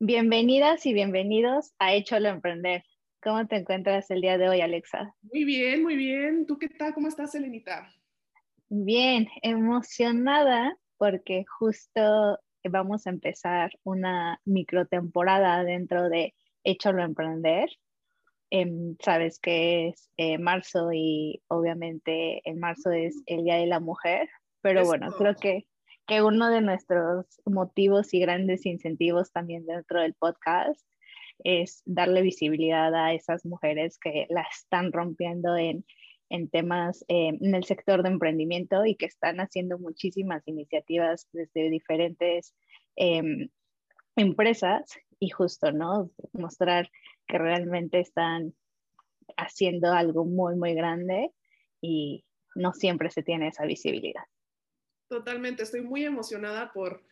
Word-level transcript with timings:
Bienvenidas 0.00 0.86
y 0.86 0.92
bienvenidos 0.92 1.74
a 1.80 1.92
Échalo 1.92 2.28
a 2.28 2.32
Emprender. 2.32 2.84
¿Cómo 3.20 3.44
te 3.48 3.56
encuentras 3.56 4.08
el 4.12 4.20
día 4.20 4.38
de 4.38 4.48
hoy, 4.48 4.60
Alexa? 4.60 5.12
Muy 5.22 5.42
bien, 5.42 5.82
muy 5.82 5.96
bien. 5.96 6.46
¿Tú 6.46 6.56
qué 6.56 6.68
tal? 6.68 6.94
¿Cómo 6.94 7.08
estás, 7.08 7.34
Elenita? 7.34 7.92
Bien, 8.68 9.26
emocionada 9.42 10.78
porque 10.98 11.44
justo 11.58 12.38
vamos 12.62 13.08
a 13.08 13.10
empezar 13.10 13.72
una 13.82 14.40
microtemporada 14.44 15.64
dentro 15.64 16.08
de 16.08 16.32
Échalo 16.62 17.02
a 17.02 17.06
Emprender. 17.06 17.68
Em, 18.50 18.96
sabes 19.00 19.40
que 19.40 19.88
es 19.88 20.10
eh, 20.16 20.38
marzo 20.38 20.92
y 20.92 21.42
obviamente 21.48 22.48
en 22.48 22.60
marzo 22.60 22.92
es 22.92 23.20
el 23.26 23.42
Día 23.42 23.56
de 23.56 23.66
la 23.66 23.80
Mujer, 23.80 24.28
pero 24.60 24.84
bueno, 24.84 25.10
creo 25.10 25.34
que 25.34 25.66
que 26.08 26.22
uno 26.22 26.50
de 26.50 26.62
nuestros 26.62 27.26
motivos 27.44 28.14
y 28.14 28.20
grandes 28.20 28.64
incentivos 28.64 29.30
también 29.30 29.66
dentro 29.66 30.00
del 30.00 30.14
podcast 30.14 30.80
es 31.44 31.82
darle 31.84 32.22
visibilidad 32.22 32.92
a 32.94 33.12
esas 33.12 33.44
mujeres 33.44 33.98
que 33.98 34.26
la 34.30 34.42
están 34.50 34.90
rompiendo 34.90 35.54
en, 35.54 35.84
en 36.30 36.48
temas 36.48 37.04
eh, 37.08 37.38
en 37.40 37.54
el 37.54 37.64
sector 37.64 38.02
de 38.02 38.08
emprendimiento 38.08 38.86
y 38.86 38.96
que 38.96 39.04
están 39.04 39.38
haciendo 39.38 39.78
muchísimas 39.78 40.42
iniciativas 40.48 41.28
desde 41.32 41.68
diferentes 41.68 42.54
em, 42.96 43.50
empresas 44.16 44.98
y 45.20 45.28
justo, 45.28 45.72
¿no? 45.72 46.10
Mostrar 46.32 46.90
que 47.26 47.36
realmente 47.36 48.00
están 48.00 48.54
haciendo 49.36 49.92
algo 49.92 50.24
muy, 50.24 50.56
muy 50.56 50.72
grande 50.74 51.32
y 51.82 52.24
no 52.54 52.72
siempre 52.72 53.10
se 53.10 53.22
tiene 53.22 53.48
esa 53.48 53.66
visibilidad. 53.66 54.24
Totalmente, 55.08 55.62
estoy 55.62 55.80
muy 55.80 56.04
emocionada 56.04 56.72
por, 56.72 57.02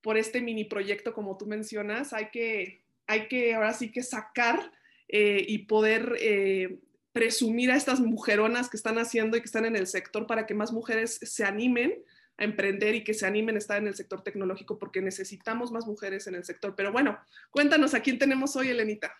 por 0.00 0.16
este 0.16 0.40
mini 0.40 0.64
proyecto 0.64 1.12
como 1.12 1.36
tú 1.36 1.46
mencionas. 1.46 2.12
Hay 2.12 2.30
que, 2.30 2.82
hay 3.06 3.28
que 3.28 3.54
ahora 3.54 3.72
sí 3.72 3.92
que 3.92 4.02
sacar 4.02 4.72
eh, 5.08 5.44
y 5.46 5.58
poder 5.66 6.16
eh, 6.20 6.78
presumir 7.12 7.70
a 7.70 7.76
estas 7.76 8.00
mujeronas 8.00 8.70
que 8.70 8.78
están 8.78 8.98
haciendo 8.98 9.36
y 9.36 9.40
que 9.40 9.46
están 9.46 9.66
en 9.66 9.76
el 9.76 9.86
sector 9.86 10.26
para 10.26 10.46
que 10.46 10.54
más 10.54 10.72
mujeres 10.72 11.18
se 11.22 11.44
animen 11.44 12.02
a 12.38 12.44
emprender 12.44 12.94
y 12.94 13.04
que 13.04 13.12
se 13.12 13.26
animen 13.26 13.56
a 13.56 13.58
estar 13.58 13.76
en 13.76 13.86
el 13.86 13.94
sector 13.94 14.22
tecnológico 14.22 14.78
porque 14.78 15.02
necesitamos 15.02 15.70
más 15.70 15.86
mujeres 15.86 16.26
en 16.26 16.34
el 16.34 16.44
sector. 16.44 16.74
Pero 16.74 16.90
bueno, 16.90 17.18
cuéntanos 17.50 17.92
a 17.92 18.00
quién 18.00 18.18
tenemos 18.18 18.56
hoy, 18.56 18.70
Elenita. 18.70 19.14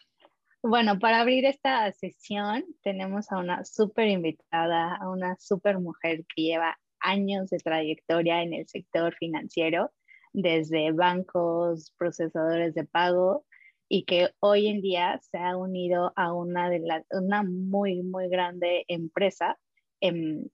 Bueno, 0.62 0.98
para 0.98 1.20
abrir 1.20 1.44
esta 1.44 1.90
sesión 1.92 2.64
tenemos 2.82 3.30
a 3.32 3.38
una 3.38 3.64
súper 3.64 4.08
invitada, 4.08 4.94
a 4.94 5.10
una 5.10 5.36
súper 5.38 5.78
mujer 5.78 6.24
que 6.34 6.42
lleva 6.42 6.78
años 7.02 7.50
de 7.50 7.58
trayectoria 7.58 8.42
en 8.42 8.54
el 8.54 8.68
sector 8.68 9.14
financiero, 9.14 9.90
desde 10.32 10.92
bancos, 10.92 11.92
procesadores 11.98 12.74
de 12.74 12.84
pago, 12.84 13.44
y 13.88 14.04
que 14.04 14.30
hoy 14.40 14.68
en 14.68 14.80
día 14.80 15.20
se 15.30 15.36
ha 15.36 15.56
unido 15.56 16.12
a 16.16 16.32
una, 16.32 16.70
de 16.70 16.78
las 16.78 17.04
una 17.10 17.42
muy, 17.42 18.02
muy 18.02 18.28
grande 18.30 18.84
empresa, 18.88 19.58
em, 20.00 20.48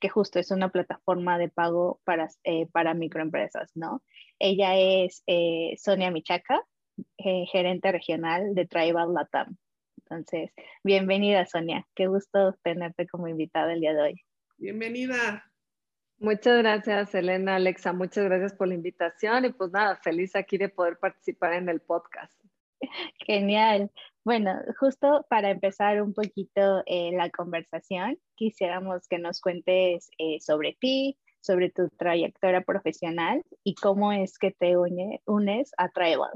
que 0.00 0.10
justo 0.10 0.38
es 0.38 0.50
una 0.50 0.70
plataforma 0.70 1.38
de 1.38 1.48
pago 1.48 2.00
para, 2.04 2.28
eh, 2.44 2.66
para 2.66 2.92
microempresas, 2.92 3.70
¿no? 3.74 4.02
Ella 4.38 4.76
es 4.76 5.22
eh, 5.26 5.76
Sonia 5.78 6.10
Michaca, 6.10 6.60
eh, 7.16 7.46
gerente 7.50 7.90
regional 7.90 8.54
de 8.54 8.66
Tribal 8.66 9.14
Latam. 9.14 9.56
Entonces, 9.98 10.50
bienvenida 10.84 11.46
Sonia, 11.46 11.86
qué 11.94 12.06
gusto 12.06 12.54
tenerte 12.62 13.06
como 13.06 13.28
invitada 13.28 13.72
el 13.72 13.80
día 13.80 13.94
de 13.94 14.02
hoy. 14.02 14.14
Bienvenida. 14.58 15.47
Muchas 16.20 16.58
gracias, 16.58 17.14
Elena, 17.14 17.56
Alexa. 17.56 17.92
Muchas 17.92 18.24
gracias 18.24 18.52
por 18.52 18.68
la 18.68 18.74
invitación 18.74 19.44
y 19.44 19.52
pues 19.52 19.70
nada, 19.70 19.96
feliz 19.96 20.34
aquí 20.34 20.58
de 20.58 20.68
poder 20.68 20.98
participar 20.98 21.52
en 21.52 21.68
el 21.68 21.80
podcast. 21.80 22.32
Genial. 23.26 23.90
Bueno, 24.24 24.52
justo 24.78 25.24
para 25.30 25.50
empezar 25.50 26.02
un 26.02 26.12
poquito 26.12 26.82
eh, 26.86 27.12
la 27.12 27.30
conversación, 27.30 28.18
quisiéramos 28.34 29.06
que 29.08 29.18
nos 29.18 29.40
cuentes 29.40 30.10
eh, 30.18 30.38
sobre 30.40 30.76
ti, 30.80 31.16
sobre 31.40 31.70
tu 31.70 31.88
trayectoria 31.90 32.62
profesional 32.62 33.42
y 33.62 33.74
cómo 33.76 34.12
es 34.12 34.38
que 34.38 34.50
te 34.50 34.76
unes 34.76 35.72
a 35.78 35.88
Tribal. 35.88 36.32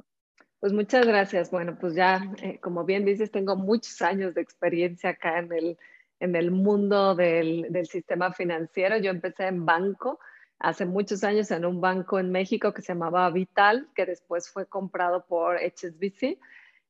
Pues 0.61 0.73
muchas 0.73 1.05
gracias. 1.05 1.51
Bueno, 1.51 1.77
pues 1.79 1.97
ya, 1.97 2.23
eh, 2.41 2.61
como 2.61 2.85
bien 2.85 3.05
dices, 3.05 3.33
tengo 3.33 3.57
muchos 3.57 4.01
años 4.01 4.35
de 4.35 4.43
experiencia 4.43 5.11
acá 5.11 5.41
en 5.41 5.53
el 5.53 5.77
en 6.23 6.37
el 6.37 6.53
mundo 6.53 7.17
del, 7.17 7.67
del, 7.71 7.87
sistema 7.87 8.33
financiero. 8.33 8.97
Yo 8.97 9.11
empecé 9.11 9.49
en 9.49 9.67
banco 9.67 10.21
hace 10.61 10.87
muchos 10.87 11.25
años 11.25 11.51
en 11.51 11.65
un 11.65 11.81
banco 11.81 12.21
en 12.21 12.31
México 12.31 12.73
que 12.73 12.81
se 12.81 12.93
llamaba 12.93 13.29
Vital, 13.31 13.89
que 13.97 14.07
después 14.07 14.49
fue 14.49 14.67
comprado 14.67 15.27
por 15.27 15.57
HSBC. 15.57 16.39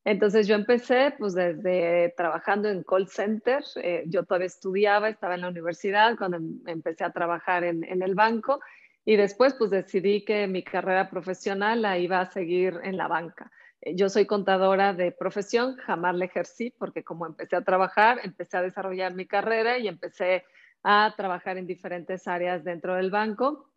Entonces 0.05 0.47
yo 0.47 0.55
empecé 0.55 1.15
pues 1.19 1.35
desde 1.35 2.13
trabajando 2.15 2.69
en 2.69 2.83
call 2.83 3.09
center, 3.09 3.65
eh, 3.77 4.05
yo 4.07 4.25
todavía 4.25 4.49
estudiaba, 4.49 5.09
estaba 5.09 5.37
en 5.37 5.41
la 5.43 5.49
universidad 5.49 6.19
cuando 6.19 6.37
em, 6.37 6.61
empecé 6.67 7.05
a 7.05 7.13
trabajar 7.13 7.65
en, 7.65 7.85
en, 7.85 8.03
el 8.03 8.15
banco 8.15 8.61
y 9.07 9.17
después 9.17 9.55
pues 9.55 9.71
decidí 9.71 10.27
que 10.27 10.47
mi 10.47 10.63
carrera 10.63 11.09
profesional 11.09 11.81
la 11.81 11.97
iba 11.99 12.21
a 12.21 12.31
seguir 12.31 12.81
en 12.83 12.99
la 12.99 13.09
banca. 13.09 13.51
Eh, 13.83 13.95
yo 13.97 14.09
soy 14.09 14.27
contadora 14.27 14.95
de 14.95 15.13
profesión, 15.13 15.77
jamás 15.77 16.15
la 16.15 16.25
ejercí 16.25 16.71
porque 16.79 17.05
como 17.05 17.27
empecé 17.27 17.57
a 17.57 17.65
trabajar, 17.65 18.21
empecé 18.23 18.57
a 18.57 18.63
desarrollar 18.63 19.15
mi 19.15 19.27
carrera 19.27 19.79
y 19.79 19.89
empecé 19.89 20.45
a 20.83 21.15
trabajar 21.17 21.59
en 21.59 21.67
diferentes 21.67 22.27
áreas 22.27 22.65
dentro 22.65 22.95
del 22.95 23.11
banco. 23.11 23.69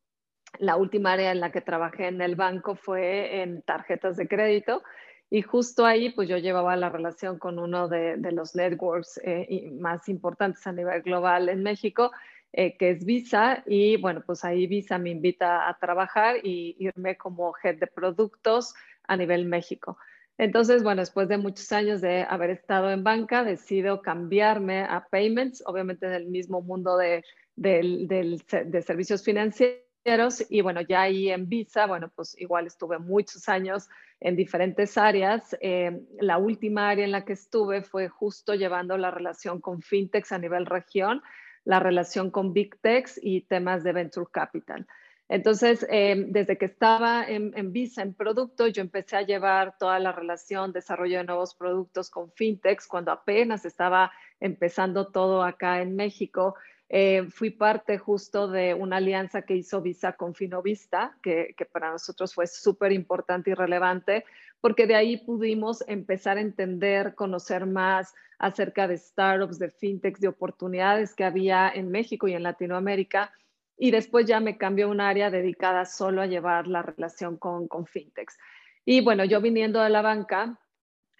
La 0.60 0.78
última 0.78 1.14
área 1.14 1.32
en 1.32 1.40
la 1.40 1.52
que 1.52 1.62
trabajé 1.62 2.08
en 2.08 2.22
el 2.22 2.36
banco 2.36 2.76
fue 2.76 3.42
en 3.42 3.62
tarjetas 3.64 4.16
de 4.16 4.28
crédito 4.28 4.84
y 5.30 5.42
justo 5.42 5.86
ahí 5.86 6.12
pues 6.12 6.30
yo 6.30 6.38
llevaba 6.38 6.76
la 6.76 6.90
relación 6.90 7.40
con 7.40 7.60
uno 7.60 7.90
de, 7.90 8.18
los 8.32 8.56
networks 8.56 9.20
eh, 9.24 9.72
más 9.80 10.08
importantes 10.08 10.66
a 10.68 10.72
nivel 10.72 11.02
global 11.02 11.50
en 11.50 11.64
México, 11.64 12.12
eh, 12.54 12.78
que 12.78 12.92
es 12.92 13.06
Visa 13.06 13.64
y 13.66 13.98
bueno 13.98 14.24
pues 14.26 14.46
ahí 14.46 14.68
Visa 14.68 14.98
me 14.98 15.10
invita 15.10 15.68
a 15.68 15.78
trabajar 15.78 16.38
y 16.44 16.76
irme 16.80 17.18
como 17.18 17.54
head 17.62 17.80
de 17.80 17.88
productos 17.88 18.76
a 19.08 19.18
nivel 19.18 19.46
México. 19.46 19.98
Entonces, 20.38 20.84
bueno, 20.84 21.02
después 21.02 21.30
de 21.30 21.38
muchos 21.38 21.72
años 21.72 22.02
de 22.02 22.24
haber 22.24 22.50
estado 22.50 22.92
en 22.92 23.04
banca, 23.04 23.44
decido 23.44 24.02
cambiarme 24.02 24.82
a 24.82 25.08
payments, 25.10 25.64
obviamente 25.66 26.08
en 26.08 26.14
el 26.14 26.26
mismo 26.28 26.62
mundo 26.62 26.98
de, 26.98 27.24
de, 27.56 28.84
servicios 28.86 29.24
financieros. 29.24 30.46
Y 30.50 30.62
bueno, 30.62 30.82
ya 30.82 31.04
ahí 31.04 31.30
en 31.30 31.48
Visa, 31.48 31.88
bueno, 31.88 32.12
pues 32.14 32.40
igual 32.40 32.68
estuve 32.68 33.00
muchos 33.00 33.48
años 33.48 33.88
en 34.20 34.36
diferentes 34.36 34.98
áreas. 34.98 35.56
Eh, 35.62 36.02
la 36.20 36.38
última 36.38 36.90
área 36.90 37.06
en 37.06 37.12
la 37.12 37.24
que 37.24 37.34
estuve 37.34 37.82
fue 37.82 38.10
justo 38.10 38.56
llevando 38.56 38.98
la 38.98 39.12
relación 39.12 39.62
con 39.62 39.82
fintechs 39.82 40.34
a 40.34 40.38
nivel 40.38 40.66
región, 40.66 41.24
la 41.64 41.80
relación 41.80 42.30
con 42.30 42.52
big 42.54 42.78
techs 42.82 43.20
y 43.24 43.42
temas 43.42 43.84
de 43.84 43.94
venture 43.94 44.28
capital. 44.32 44.86
Entonces, 45.28 45.86
em, 45.90 46.32
desde 46.32 46.58
que 46.58 46.66
estaba 46.66 47.26
en, 47.28 47.72
Visa, 47.72 48.04
en 48.04 48.14
producto, 48.14 48.68
yo 48.68 48.82
empecé 48.82 49.18
a 49.18 49.24
llevar 49.24 49.78
toda 49.78 49.98
la 50.00 50.12
relación, 50.12 50.72
desarrollo 50.72 51.18
de 51.18 51.24
nuevos 51.24 51.56
productos 51.56 52.12
con 52.12 52.32
fintechs, 52.32 52.88
cuando 52.88 53.12
apenas 53.12 53.66
estaba 53.66 54.12
empezando 54.40 55.08
todo 55.08 55.42
acá 55.44 55.82
en 55.82 55.96
México. 55.96 56.56
Eh, 56.90 57.26
fui 57.32 57.50
parte 57.50 57.98
justo 57.98 58.48
de 58.48 58.76
una 58.76 58.98
alianza 58.98 59.42
que 59.42 59.56
hizo 59.56 59.82
Visa 59.82 60.14
con 60.14 60.36
Finovista, 60.36 61.18
que, 61.24 61.56
que 61.58 61.66
para 61.66 61.92
nosotros 61.92 62.36
fue 62.36 62.46
súper 62.46 62.92
importante 62.92 63.50
y 63.50 63.56
relevante, 63.56 64.26
porque 64.62 64.86
de 64.86 64.94
ahí 64.94 65.18
pudimos 65.18 65.84
empezar 65.88 66.38
a 66.38 66.42
entender, 66.42 67.16
conocer 67.16 67.66
más 67.66 68.14
acerca 68.38 68.88
de 68.88 68.98
startups, 68.98 69.58
de 69.58 69.72
fintechs, 69.72 70.20
de 70.20 70.28
oportunidades 70.28 71.16
que 71.16 71.24
había 71.24 71.72
en 71.74 71.90
México 71.90 72.28
y 72.28 72.34
en 72.34 72.44
Latinoamérica 72.44 73.32
y 73.78 73.92
después 73.92 74.26
ya 74.26 74.40
me 74.40 74.58
cambió 74.58 74.90
un 74.90 75.02
área 75.02 75.30
dedicada 75.30 75.86
solo 75.86 76.22
a 76.22 76.28
llevar 76.28 76.68
la 76.68 76.82
relación 76.82 77.38
con, 77.38 77.68
con 77.68 77.86
fintechs. 77.86 78.38
Y 78.86 79.02
bueno, 79.02 79.26
yo 79.26 79.42
viniendo 79.42 79.82
de 79.82 79.90
la 79.90 80.02
banca 80.02 80.60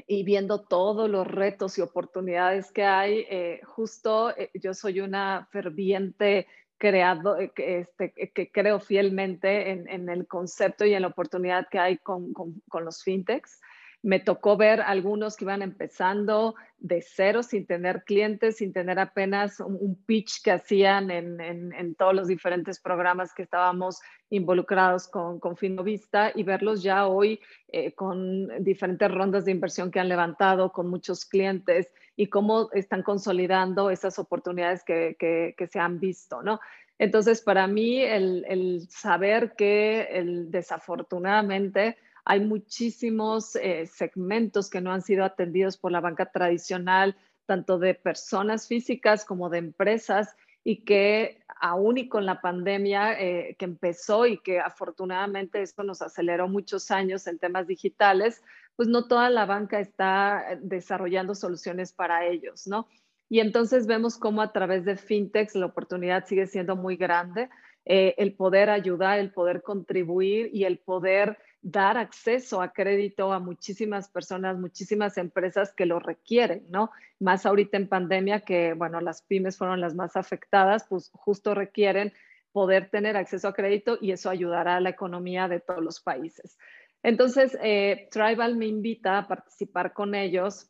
y 0.08 0.24
viendo 0.24 0.62
todos 0.62 1.10
los 1.10 1.28
retos 1.28 1.78
y 1.78 1.82
oportunidades 1.82 2.72
que 2.72 2.84
hay, 2.84 3.26
eh, 3.30 3.62
justo 3.66 4.36
eh, 4.38 4.52
yo 4.54 4.74
soy 4.74 5.00
una 5.00 5.48
ferviente 5.52 6.48
creado, 6.78 7.40
eh, 7.40 7.52
este, 7.58 8.12
que 8.12 8.52
creo 8.52 8.80
fielmente 8.80 9.72
en, 9.72 9.88
en, 9.88 10.10
el 10.10 10.28
concepto 10.28 10.86
y 10.86 10.94
en 10.94 11.02
la 11.02 11.08
oportunidad 11.08 11.68
que 11.70 11.80
hay 11.80 11.98
con, 11.98 12.34
con, 12.34 12.62
con 12.70 12.86
los 12.86 13.04
fintechs. 13.04 13.62
Me 14.06 14.20
tocó 14.20 14.56
ver 14.56 14.82
algunos 14.82 15.36
que 15.36 15.46
iban 15.46 15.64
empezando 15.64 16.54
de 16.78 17.02
cero, 17.02 17.42
sin 17.42 17.66
tener 17.66 18.04
clientes, 18.04 18.58
sin 18.58 18.72
tener 18.72 19.00
apenas 19.00 19.60
un, 19.60 19.96
pitch 20.06 20.44
que 20.44 20.52
hacían 20.52 21.10
en, 21.10 21.96
todos 21.96 22.14
los 22.14 22.28
diferentes 22.28 22.80
programas 22.80 23.34
que 23.34 23.42
estábamos 23.42 24.00
involucrados 24.30 25.08
con, 25.08 25.40
con 25.40 25.58
Finovista 25.58 26.32
y 26.36 26.44
verlos 26.44 26.84
ya 26.84 27.08
hoy 27.08 27.40
eh, 27.70 27.94
con 27.94 28.64
diferentes 28.64 29.10
rondas 29.10 29.46
de 29.46 29.52
inversión 29.54 29.90
que 29.90 30.00
han 30.00 30.08
levantado, 30.08 30.72
con 30.72 30.88
muchos 30.88 31.26
clientes 31.26 31.92
y 32.16 32.28
cómo 32.28 32.70
están 32.74 33.02
consolidando 33.02 33.90
esas 33.90 34.20
oportunidades 34.20 34.84
que, 34.84 35.16
que, 35.18 35.68
se 35.68 35.80
han 35.80 36.00
visto, 36.00 36.44
¿no? 36.44 36.60
Entonces, 37.00 37.42
para 37.42 37.66
mí, 37.66 38.04
el, 38.04 38.46
el 38.48 38.88
saber 38.88 39.56
que 39.58 40.02
el, 40.12 40.52
desafortunadamente 40.52 41.98
hay 42.26 42.40
muchísimos 42.40 43.56
eh, 43.56 43.86
segmentos 43.86 44.70
que 44.70 44.82
no 44.82 44.92
han 44.92 45.04
sido 45.04 45.24
atendidos 45.24 45.78
por 45.78 45.92
la 45.92 46.02
banca 46.02 46.32
tradicional, 46.32 47.16
tanto 47.46 47.78
de 47.78 47.94
personas 47.94 48.68
físicas 48.68 49.24
como 49.24 49.50
de 49.50 49.60
empresas, 49.60 50.36
y 50.64 50.84
que 50.84 51.44
aún 51.62 52.00
y 52.00 52.10
con 52.10 52.26
la 52.26 52.42
pandemia 52.42 53.14
eh, 53.22 53.56
que 53.60 53.66
empezó 53.66 54.26
y 54.26 54.40
que 54.40 54.60
afortunadamente 54.60 55.62
esto 55.62 55.84
nos 55.84 56.02
aceleró 56.02 56.48
muchos 56.48 56.90
años 56.90 57.28
en 57.28 57.38
temas 57.38 57.68
digitales, 57.68 58.42
pues 58.76 58.90
no 58.90 59.08
toda 59.08 59.30
la 59.30 59.46
banca 59.46 59.80
está 59.80 60.54
eh, 60.54 60.60
desarrollando 60.62 61.36
soluciones 61.36 61.94
para 61.94 62.26
ellos, 62.26 62.66
¿no? 62.66 62.88
Y 63.30 63.40
entonces 63.40 63.86
vemos 63.86 64.18
cómo 64.18 64.42
a 64.42 64.52
través 64.52 64.86
de 64.86 64.98
fintechs 64.98 65.56
la 65.56 65.68
oportunidad 65.68 66.26
sigue 66.26 66.48
siendo 66.48 66.76
muy 66.76 66.96
grande, 66.96 67.50
el 67.86 68.34
poder 68.34 68.70
ayudar, 68.70 69.20
el 69.20 69.32
poder 69.32 69.62
contribuir 69.62 70.50
y 70.54 70.66
el 70.66 70.80
poder 70.80 71.38
dar 71.62 71.98
acceso 71.98 72.62
a 72.62 72.74
crédito 72.74 73.34
a 73.34 73.40
muchísimas 73.40 74.08
personas, 74.08 74.60
muchísimas 74.60 75.18
empresas 75.18 75.74
que 75.74 75.88
lo 75.88 76.00
requieren, 76.00 76.64
¿no? 76.70 76.92
Más 77.20 77.46
ahorita 77.46 77.78
en 77.78 77.88
pandemia 77.88 78.42
que, 78.42 78.74
bueno, 78.74 79.02
las 79.02 79.24
pymes 79.24 79.58
fueron 79.58 79.82
las 79.82 79.96
más 79.96 80.16
afectadas, 80.16 80.86
pues 80.88 81.10
justo 81.14 81.56
requieren 81.56 82.14
poder 82.52 82.90
tener 82.90 83.18
acceso 83.18 83.48
a 83.48 83.54
crédito 83.54 83.98
y 84.00 84.12
eso 84.12 84.30
ayudará 84.30 84.76
a 84.76 84.80
la 84.80 84.92
economía 84.92 85.48
de 85.48 85.60
todos 85.60 85.84
los 85.84 86.00
países. 86.00 86.58
Entonces, 87.02 87.58
eh, 87.62 88.10
Tribal 88.12 88.56
me 88.56 88.68
invita 88.68 89.18
a 89.18 89.28
participar 89.28 89.94
con 89.94 90.16
ellos 90.16 90.70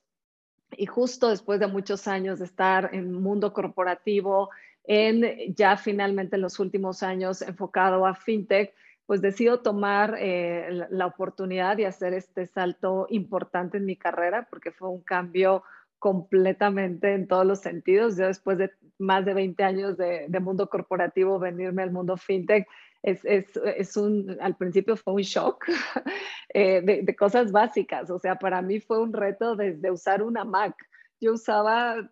y 0.72 0.86
justo 0.86 1.30
después 1.30 1.60
de 1.60 1.68
muchos 1.68 2.08
años 2.08 2.40
de 2.40 2.46
estar 2.46 2.90
en 2.94 3.14
mundo 3.14 3.54
corporativo, 3.54 4.50
en 4.88 5.54
ya 5.56 5.78
finalmente 5.78 6.36
en 6.36 6.42
los 6.42 6.60
últimos 6.60 7.04
años 7.04 7.42
enfocado 7.42 8.06
a 8.06 8.16
fintech, 8.16 8.74
pues 9.06 9.22
decido 9.22 9.60
tomar 9.60 10.16
eh, 10.20 10.88
la, 10.90 11.06
oportunidad 11.06 11.78
de 11.78 11.86
hacer 11.86 12.14
este 12.14 12.48
salto 12.48 13.06
importante 13.10 13.78
en 13.78 13.86
mi 13.86 13.96
carrera, 13.96 14.48
porque 14.50 14.72
fue 14.72 14.90
un 14.90 15.02
cambio 15.02 15.64
completamente 16.00 17.14
en 17.14 17.28
todos 17.28 17.46
los 17.46 17.60
sentidos. 17.60 18.18
Yo 18.18 18.28
después 18.28 18.58
de 18.58 18.72
más 18.98 19.26
de 19.26 19.34
20 19.34 19.64
años 19.64 19.98
de, 19.98 20.28
mundo 20.40 20.70
corporativo, 20.70 21.38
venirme 21.40 21.84
al 21.84 21.92
mundo 21.92 22.18
fintech, 22.18 22.68
es, 23.04 23.24
es, 23.24 23.46
es 23.78 23.96
un, 23.98 24.36
al 24.42 24.56
principio 24.56 24.98
fue 24.98 25.14
un 25.14 25.22
shock 25.22 25.66
eh, 26.50 26.82
de, 26.82 27.04
de, 27.04 27.16
cosas 27.16 27.52
básicas. 27.52 28.10
O 28.10 28.18
sea, 28.18 28.36
para 28.36 28.64
mí 28.64 28.80
fue 28.80 29.00
un 29.00 29.14
reto 29.14 29.56
desde 29.56 29.92
usar 29.92 30.24
una 30.24 30.44
Mac. 30.44 30.76
Yo 31.26 31.34
usaba 31.34 32.08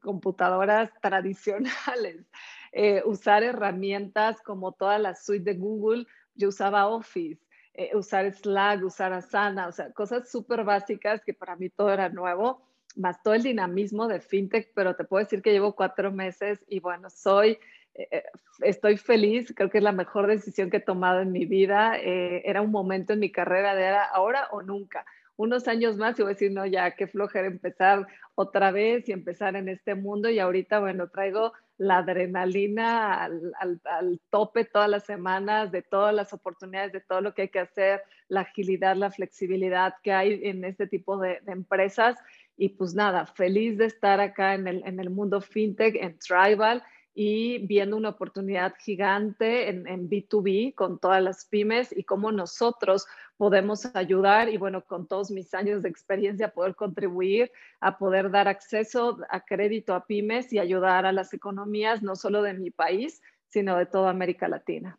computadoras 0.00 0.92
tradicionales. 1.02 2.24
Eh, 2.70 3.02
usar 3.04 3.42
herramientas 3.42 4.40
como 4.40 4.70
toda 4.70 5.00
la 5.00 5.16
suite 5.16 5.50
de 5.50 5.58
Google, 5.58 6.06
yo 6.36 6.50
usaba 6.50 6.86
Office, 6.86 7.42
eh, 7.74 7.90
usar 7.96 8.32
Slack, 8.32 8.84
usar 8.84 9.12
Asana, 9.12 9.66
o 9.66 9.72
sea, 9.72 9.92
cosas 9.92 10.30
súper 10.30 10.62
básicas 10.62 11.24
que 11.24 11.34
para 11.34 11.56
mí 11.56 11.70
todo 11.70 11.90
era 11.90 12.08
nuevo, 12.08 12.62
más 12.94 13.20
todo 13.20 13.34
el 13.34 13.42
dinamismo 13.42 14.06
de 14.06 14.20
FinTech, 14.20 14.70
pero 14.76 14.94
te 14.94 15.02
puedo 15.02 15.24
decir 15.24 15.42
que 15.42 15.50
llevo 15.50 15.74
cuatro 15.74 16.12
meses 16.12 16.64
y 16.68 16.78
bueno, 16.78 17.10
soy, 17.10 17.58
eh, 17.94 18.22
estoy 18.60 18.96
feliz, 18.96 19.52
creo 19.56 19.70
que 19.70 19.78
es 19.78 19.84
la 19.84 19.90
mejor 19.90 20.28
decisión 20.28 20.70
que 20.70 20.76
he 20.76 20.80
tomado 20.80 21.20
en 21.20 21.32
mi 21.32 21.46
vida, 21.46 21.96
era 21.96 22.62
un 22.62 22.70
momento 22.70 23.14
en 23.14 23.18
mi 23.18 23.32
carrera 23.32 23.74
de 23.74 23.88
ahora 23.88 24.50
o 24.52 24.62
nunca 24.62 25.04
unos 25.36 25.68
años 25.68 25.96
más 25.96 26.18
y 26.18 26.22
voy 26.22 26.30
a 26.30 26.34
decir, 26.34 26.52
no, 26.52 26.66
ya 26.66 26.92
qué 26.92 27.06
flojera 27.06 27.46
empezar 27.46 28.06
otra 28.34 28.70
vez 28.70 29.08
y 29.08 29.12
empezar 29.12 29.56
en 29.56 29.68
este 29.68 29.94
mundo. 29.94 30.28
Y 30.28 30.38
ahorita, 30.38 30.80
bueno, 30.80 31.08
traigo 31.08 31.52
la 31.78 31.98
adrenalina 31.98 33.24
al, 33.24 33.52
al, 33.84 34.20
tope 34.30 34.64
todas 34.64 34.88
las 34.88 35.04
semanas, 35.04 35.70
de 35.70 35.82
todas 35.82 36.14
las 36.14 36.32
oportunidades, 36.32 36.92
de 36.92 37.00
todo 37.00 37.20
lo 37.20 37.34
que 37.34 37.42
hay 37.42 37.48
que 37.48 37.60
hacer, 37.60 38.02
la 38.28 38.40
agilidad, 38.40 38.96
la 38.96 39.10
flexibilidad 39.10 39.94
que 40.02 40.12
hay 40.12 40.40
en 40.44 40.64
este 40.64 40.86
tipo 40.86 41.18
de, 41.18 41.40
de 41.42 41.52
empresas. 41.52 42.16
Y 42.56 42.70
pues 42.70 42.94
nada, 42.94 43.26
feliz 43.26 43.76
de 43.76 43.84
estar 43.84 44.20
acá 44.20 44.54
en 44.54 44.66
el, 44.66 44.82
en 44.86 45.00
el 45.00 45.10
mundo 45.10 45.42
fintech, 45.42 45.96
en 45.96 46.18
Tribal 46.18 46.82
y 47.18 47.66
viendo 47.66 47.96
una 47.96 48.10
oportunidad 48.10 48.74
gigante 48.78 49.70
en, 49.70 49.88
en, 49.88 50.10
B2B 50.10 50.74
con 50.74 50.98
todas 50.98 51.22
las 51.22 51.46
pymes 51.46 51.90
y 51.96 52.04
cómo 52.04 52.30
nosotros 52.30 53.06
podemos 53.38 53.86
ayudar 53.96 54.50
y 54.50 54.58
bueno, 54.58 54.84
con 54.84 55.08
todos 55.08 55.30
mis 55.30 55.54
años 55.54 55.82
de 55.82 55.88
experiencia 55.88 56.52
poder 56.52 56.74
contribuir 56.74 57.50
a 57.80 57.96
poder 57.96 58.30
dar 58.30 58.48
acceso 58.48 59.18
a 59.30 59.40
crédito 59.40 59.94
a 59.94 60.06
pymes 60.06 60.52
y 60.52 60.58
ayudar 60.58 61.06
a 61.06 61.12
las 61.12 61.32
economías 61.32 62.02
no 62.02 62.16
solo 62.16 62.42
de 62.42 62.52
mi 62.52 62.70
país, 62.70 63.22
sino 63.48 63.78
de 63.78 63.86
toda 63.86 64.10
América 64.10 64.46
Latina. 64.46 64.98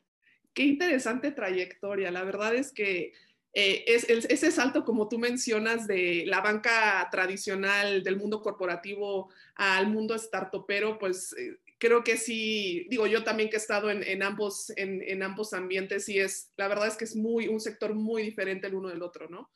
Qué 0.56 0.64
interesante 0.64 1.32
trayectoria. 1.32 2.10
La 2.10 2.24
verdad 2.24 2.56
es 2.56 2.72
que 2.72 3.14
eh, 3.54 3.84
es, 3.86 4.10
ese 4.10 4.52
salto, 4.52 4.84
como 4.84 5.08
tú 5.08 5.20
mencionas, 5.20 5.86
de 5.86 6.24
la 6.26 6.42
banca 6.42 7.08
tradicional, 7.12 8.04
del 8.04 8.18
mundo 8.18 8.42
corporativo 8.42 9.30
al 9.54 9.88
mundo 9.88 10.18
startupero, 10.18 10.98
pues 10.98 11.36
eh, 11.38 11.60
creo 11.78 12.04
que 12.04 12.18
sí, 12.18 12.88
digo 12.90 13.08
yo 13.08 13.24
también 13.24 13.50
que 13.50 13.56
he 13.56 13.60
estado 13.60 13.90
en, 13.90 14.24
ambos, 14.24 14.72
en, 14.76 15.24
ambos 15.24 15.54
ambientes 15.54 16.10
y 16.10 16.20
es, 16.20 16.52
la 16.58 16.68
verdad 16.68 16.88
es 16.88 16.98
que 16.98 17.06
es 17.06 17.16
muy, 17.16 17.48
un 17.48 17.60
sector 17.60 17.94
muy 17.94 18.24
diferente 18.24 18.68
el 18.68 18.76
uno 18.76 18.90
del 18.90 19.04
otro, 19.04 19.30
¿no? 19.30 19.52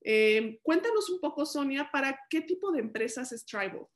Eh, 0.00 0.58
cuéntanos 0.62 1.10
un 1.10 1.20
poco, 1.20 1.44
Sonia, 1.44 1.90
¿para 1.92 2.18
qué 2.30 2.40
tipo 2.40 2.70
de 2.70 2.80
empresas 2.80 3.32
es 3.32 3.44
Tribal? 3.44 3.86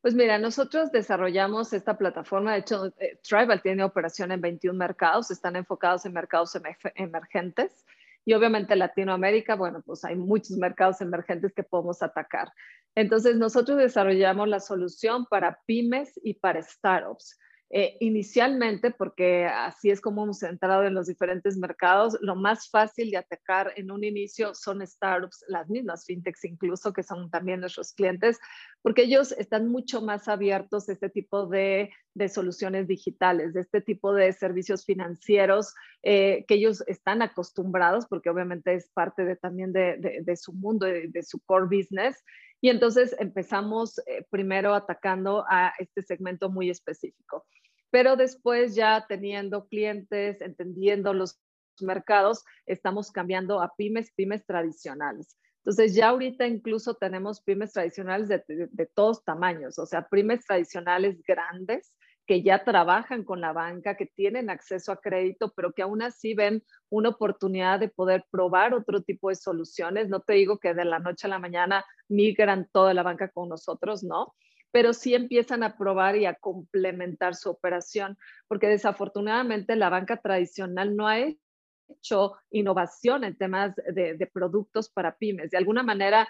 Pues 0.00 0.14
mira, 0.14 0.38
nosotros 0.38 0.92
desarrollamos 0.92 1.72
esta 1.72 1.98
plataforma, 1.98 2.52
de 2.52 2.60
hecho, 2.60 2.86
eh, 2.98 3.18
Tribal 3.22 3.60
tiene 3.60 3.82
operación 3.82 4.30
en 4.30 4.40
21 4.40 4.78
mercados, 4.78 5.30
están 5.30 5.56
enfocados 5.56 6.06
en 6.06 6.12
mercados 6.12 6.56
emergentes 6.94 7.84
y 8.26 8.34
obviamente 8.34 8.74
Latinoamérica, 8.74 9.54
bueno, 9.54 9.82
pues 9.86 10.04
hay 10.04 10.16
muchos 10.16 10.58
mercados 10.58 11.00
emergentes 11.00 11.54
que 11.54 11.62
podemos 11.62 12.02
atacar. 12.02 12.52
Entonces, 12.96 13.36
nosotros 13.36 13.78
desarrollamos 13.78 14.48
la 14.48 14.58
solución 14.58 15.26
para 15.30 15.60
pymes 15.64 16.18
y 16.24 16.34
para 16.34 16.60
startups. 16.60 17.38
Eh, 17.68 17.96
inicialmente, 17.98 18.92
porque 18.92 19.46
así 19.46 19.90
es 19.90 20.00
como 20.00 20.22
hemos 20.22 20.40
entrado 20.44 20.84
en 20.84 20.94
los 20.94 21.08
diferentes 21.08 21.56
mercados, 21.56 22.16
lo 22.20 22.36
más 22.36 22.70
fácil 22.70 23.10
de 23.10 23.16
atacar 23.16 23.72
en 23.74 23.90
un 23.90 24.04
inicio 24.04 24.54
son 24.54 24.86
startups, 24.86 25.44
las 25.48 25.68
mismas 25.68 26.04
fintechs 26.04 26.44
incluso, 26.44 26.92
que 26.92 27.02
son 27.02 27.28
también 27.28 27.58
nuestros 27.58 27.92
clientes, 27.92 28.38
porque 28.82 29.02
ellos 29.02 29.32
están 29.32 29.66
mucho 29.66 30.00
más 30.00 30.28
abiertos 30.28 30.88
a 30.88 30.92
este 30.92 31.10
tipo 31.10 31.46
de, 31.46 31.90
soluciones 32.28 32.86
digitales, 32.86 33.52
de 33.52 33.62
este 33.62 33.80
tipo 33.80 34.12
de 34.14 34.32
servicios 34.32 34.84
financieros 34.84 35.74
eh, 36.04 36.44
que 36.46 36.54
ellos 36.54 36.84
están 36.86 37.20
acostumbrados, 37.20 38.06
porque 38.06 38.30
obviamente 38.30 38.74
es 38.74 38.88
parte 38.90 39.24
de, 39.24 39.34
también 39.34 39.72
de, 39.72 40.36
su 40.36 40.52
mundo, 40.52 40.86
de, 40.86 41.22
su 41.24 41.40
core 41.40 41.66
business. 41.66 42.22
Y 42.66 42.68
entonces 42.68 43.14
empezamos 43.20 44.00
eh, 44.08 44.26
primero 44.28 44.74
atacando 44.74 45.44
a 45.48 45.72
este 45.78 46.02
segmento 46.02 46.50
muy 46.50 46.68
específico. 46.68 47.46
Pero 47.92 48.16
después 48.16 48.74
ya 48.74 49.06
teniendo 49.08 49.68
clientes, 49.68 50.40
entendiendo 50.40 51.14
los 51.14 51.38
mercados, 51.80 52.44
estamos 52.66 53.12
cambiando 53.12 53.60
a 53.60 53.72
pymes, 53.76 54.10
pymes 54.16 54.44
tradicionales. 54.44 55.38
Entonces 55.58 55.94
ya 55.94 56.08
ahorita 56.08 56.48
incluso 56.48 56.94
tenemos 56.94 57.40
pymes 57.40 57.72
tradicionales 57.72 58.26
de, 58.26 58.42
de, 58.48 58.86
todos 58.86 59.22
tamaños, 59.22 59.78
o 59.78 59.86
sea, 59.86 60.04
pymes 60.08 60.44
tradicionales 60.44 61.22
grandes 61.22 61.94
que 62.26 62.42
ya 62.42 62.64
trabajan 62.64 63.24
con 63.24 63.40
la 63.40 63.52
banca, 63.52 63.96
que 63.96 64.06
tienen 64.06 64.50
acceso 64.50 64.90
a 64.90 65.00
crédito, 65.00 65.52
pero 65.54 65.72
que 65.72 65.82
aún 65.82 66.02
así 66.02 66.34
ven 66.34 66.64
una 66.90 67.10
oportunidad 67.10 67.78
de 67.78 67.88
poder 67.88 68.24
probar 68.30 68.74
otro 68.74 69.02
tipo 69.02 69.28
de 69.28 69.36
soluciones. 69.36 70.08
No 70.08 70.20
te 70.20 70.34
digo 70.34 70.58
que 70.58 70.74
de 70.74 70.84
la 70.84 70.98
noche 70.98 71.28
a 71.28 71.30
la 71.30 71.38
mañana 71.38 71.84
migran 72.08 72.68
toda 72.72 72.94
la 72.94 73.04
banca 73.04 73.28
con 73.28 73.48
nosotros, 73.48 74.02
¿no? 74.02 74.34
Pero 74.72 74.92
sí 74.92 75.14
empiezan 75.14 75.62
a 75.62 75.76
probar 75.78 76.16
y 76.16 76.26
a 76.26 76.34
complementar 76.34 77.36
su 77.36 77.48
operación, 77.48 78.18
porque 78.48 78.66
desafortunadamente 78.66 79.76
la 79.76 79.88
banca 79.88 80.16
tradicional 80.16 80.96
no 80.96 81.06
ha 81.06 81.20
hecho 81.20 82.34
innovación 82.50 83.22
en 83.22 83.36
temas 83.36 83.76
de, 83.76 84.14
de, 84.16 84.26
productos 84.26 84.90
para 84.90 85.16
pymes. 85.16 85.52
De 85.52 85.58
alguna 85.58 85.84
manera 85.84 86.28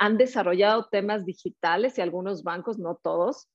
han 0.00 0.18
desarrollado 0.18 0.88
temas 0.90 1.24
digitales 1.24 1.96
y 1.96 2.00
algunos 2.00 2.42
bancos, 2.42 2.78
no 2.78 2.96
todos, 2.96 3.48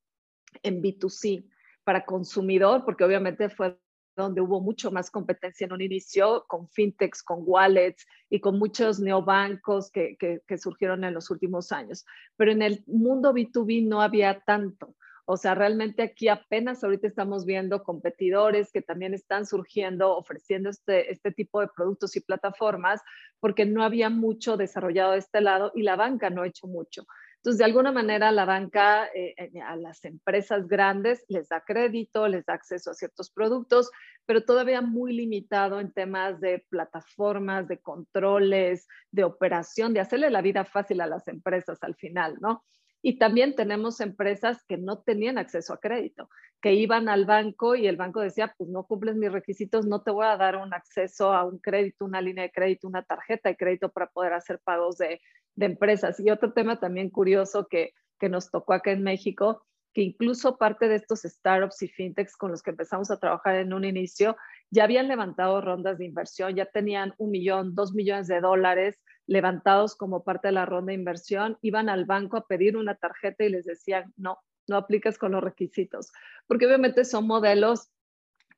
en 0.61 0.81
B2C 0.81 1.45
para 1.83 2.05
consumidor, 2.05 2.83
porque 2.85 3.03
obviamente 3.03 3.49
fue 3.49 3.77
donde 4.15 4.41
hubo 4.41 4.61
mucho 4.61 4.91
más 4.91 5.09
competencia 5.09 5.65
en 5.65 5.73
un 5.73 5.81
inicio, 5.81 6.45
con 6.47 6.69
fintechs, 6.69 7.23
con 7.23 7.39
wallets 7.45 8.05
y 8.29 8.39
con 8.39 8.59
muchos 8.59 8.99
neobancos 8.99 9.91
que, 9.91 10.17
que, 10.17 10.57
surgieron 10.57 11.03
en 11.03 11.13
los 11.13 11.31
últimos 11.31 11.71
años. 11.71 12.05
Pero 12.35 12.51
en 12.51 12.61
el 12.61 12.83
mundo 12.85 13.33
B2B 13.33 13.87
no 13.87 14.01
había 14.01 14.41
tanto. 14.41 14.95
O 15.25 15.37
sea, 15.37 15.55
realmente 15.55 16.03
aquí 16.03 16.27
apenas 16.27 16.83
ahorita 16.83 17.07
estamos 17.07 17.45
viendo 17.45 17.81
competidores 17.83 18.71
que 18.71 18.81
también 18.81 19.13
están 19.13 19.45
surgiendo, 19.45 20.17
ofreciendo 20.17 20.69
este, 20.69 21.11
este 21.11 21.31
tipo 21.31 21.61
de 21.61 21.69
productos 21.73 22.15
y 22.17 22.21
plataformas, 22.21 23.01
porque 23.39 23.65
no 23.65 23.83
había 23.83 24.09
mucho 24.09 24.57
desarrollado 24.57 25.13
de 25.13 25.19
este 25.19 25.39
lado 25.39 25.71
y 25.75 25.83
la 25.83 25.95
banca 25.95 26.29
no 26.29 26.41
ha 26.41 26.47
hecho 26.47 26.67
mucho. 26.67 27.05
Entonces, 27.43 27.59
de 27.59 27.65
alguna 27.65 27.91
manera, 27.91 28.31
la 28.31 28.45
banca 28.45 29.07
eh, 29.07 29.35
eh, 29.35 29.59
a 29.59 29.75
las 29.75 30.05
empresas 30.05 30.65
grandes 30.65 31.25
les 31.27 31.49
da 31.49 31.59
crédito, 31.59 32.25
les 32.29 32.45
da 32.45 32.53
acceso 32.53 32.91
a 32.91 32.93
ciertos 32.93 33.29
productos, 33.31 33.91
pero 34.25 34.45
todavía 34.45 34.79
muy 34.79 35.11
limitado 35.11 35.81
en 35.81 35.91
temas 35.91 36.39
de 36.39 36.65
plataformas, 36.69 37.67
de 37.67 37.81
controles, 37.81 38.87
de 39.11 39.25
operación, 39.25 39.93
de 39.93 39.99
hacerle 39.99 40.29
la 40.29 40.41
vida 40.41 40.63
fácil 40.63 41.01
a 41.01 41.05
las 41.05 41.27
empresas 41.27 41.83
al 41.83 41.95
final, 41.95 42.37
¿no? 42.39 42.63
Y 43.05 43.17
también 43.17 43.53
tenemos 43.53 43.99
empresas 43.99 44.63
que 44.65 44.77
no 44.77 45.01
tenían 45.01 45.37
acceso 45.37 45.73
a 45.73 45.79
crédito, 45.79 46.29
que 46.61 46.73
iban 46.73 47.09
al 47.09 47.25
banco 47.25 47.75
y 47.75 47.85
el 47.85 47.97
banco 47.97 48.21
decía, 48.21 48.55
pues 48.57 48.69
no 48.69 48.85
cumples 48.85 49.17
mis 49.17 49.31
requisitos, 49.31 49.85
no 49.85 50.01
te 50.01 50.11
voy 50.11 50.25
a 50.25 50.37
dar 50.37 50.55
un 50.55 50.73
acceso 50.73 51.33
a 51.33 51.43
un 51.43 51.59
crédito, 51.59 52.05
una 52.05 52.21
línea 52.21 52.45
de 52.45 52.51
crédito, 52.51 52.87
una 52.87 53.03
tarjeta 53.03 53.49
de 53.49 53.57
crédito 53.57 53.91
para 53.91 54.07
poder 54.07 54.31
hacer 54.31 54.59
pagos 54.63 54.97
de, 54.97 55.19
de 55.55 55.65
empresas. 55.65 56.17
Y 56.21 56.29
otro 56.31 56.53
tema 56.53 56.79
también 56.79 57.09
curioso 57.09 57.67
que, 57.69 57.91
que 58.19 58.29
nos 58.29 58.49
tocó 58.49 58.71
acá 58.71 58.91
en 58.91 59.03
México, 59.03 59.65
que 59.93 60.01
incluso 60.01 60.57
parte 60.57 60.87
de 60.87 60.95
estos 60.95 61.23
startups 61.23 61.81
y 61.83 61.89
fintechs 61.89 62.37
con 62.37 62.51
los 62.51 62.63
que 62.63 62.71
empezamos 62.71 63.11
a 63.11 63.19
trabajar 63.19 63.55
en 63.57 63.73
un 63.73 63.83
inicio 63.83 64.37
ya 64.71 64.85
habían 64.85 65.09
levantado 65.09 65.59
rondas 65.59 65.97
de 65.97 66.05
inversión, 66.05 66.55
ya 66.55 66.65
tenían 66.65 67.13
un 67.17 67.31
millón, 67.31 67.75
dos 67.75 67.93
millones 67.93 68.27
de 68.27 68.41
dólares 68.41 68.99
levantados 69.27 69.95
como 69.95 70.23
parte 70.23 70.49
de 70.49 70.53
la 70.53 70.65
ronda 70.65 70.91
de 70.91 70.95
inversión, 70.95 71.57
iban 71.61 71.89
al 71.89 72.05
banco 72.05 72.37
a 72.37 72.47
pedir 72.47 72.77
una 72.77 72.95
tarjeta 72.95 73.43
y 73.43 73.49
les 73.49 73.65
decían, 73.65 74.13
no, 74.17 74.39
no 74.67 74.77
aplicas 74.77 75.17
con 75.17 75.31
los 75.31 75.43
requisitos, 75.43 76.11
porque 76.47 76.65
obviamente 76.65 77.05
son 77.05 77.27
modelos 77.27 77.91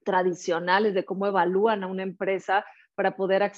tradicionales 0.04 0.94
de 0.94 1.06
cómo 1.06 1.28
evalúan 1.28 1.84
a 1.84 1.88
una 1.88 2.04
empresa 2.04 2.66
para 2.96 3.18
poder 3.18 3.52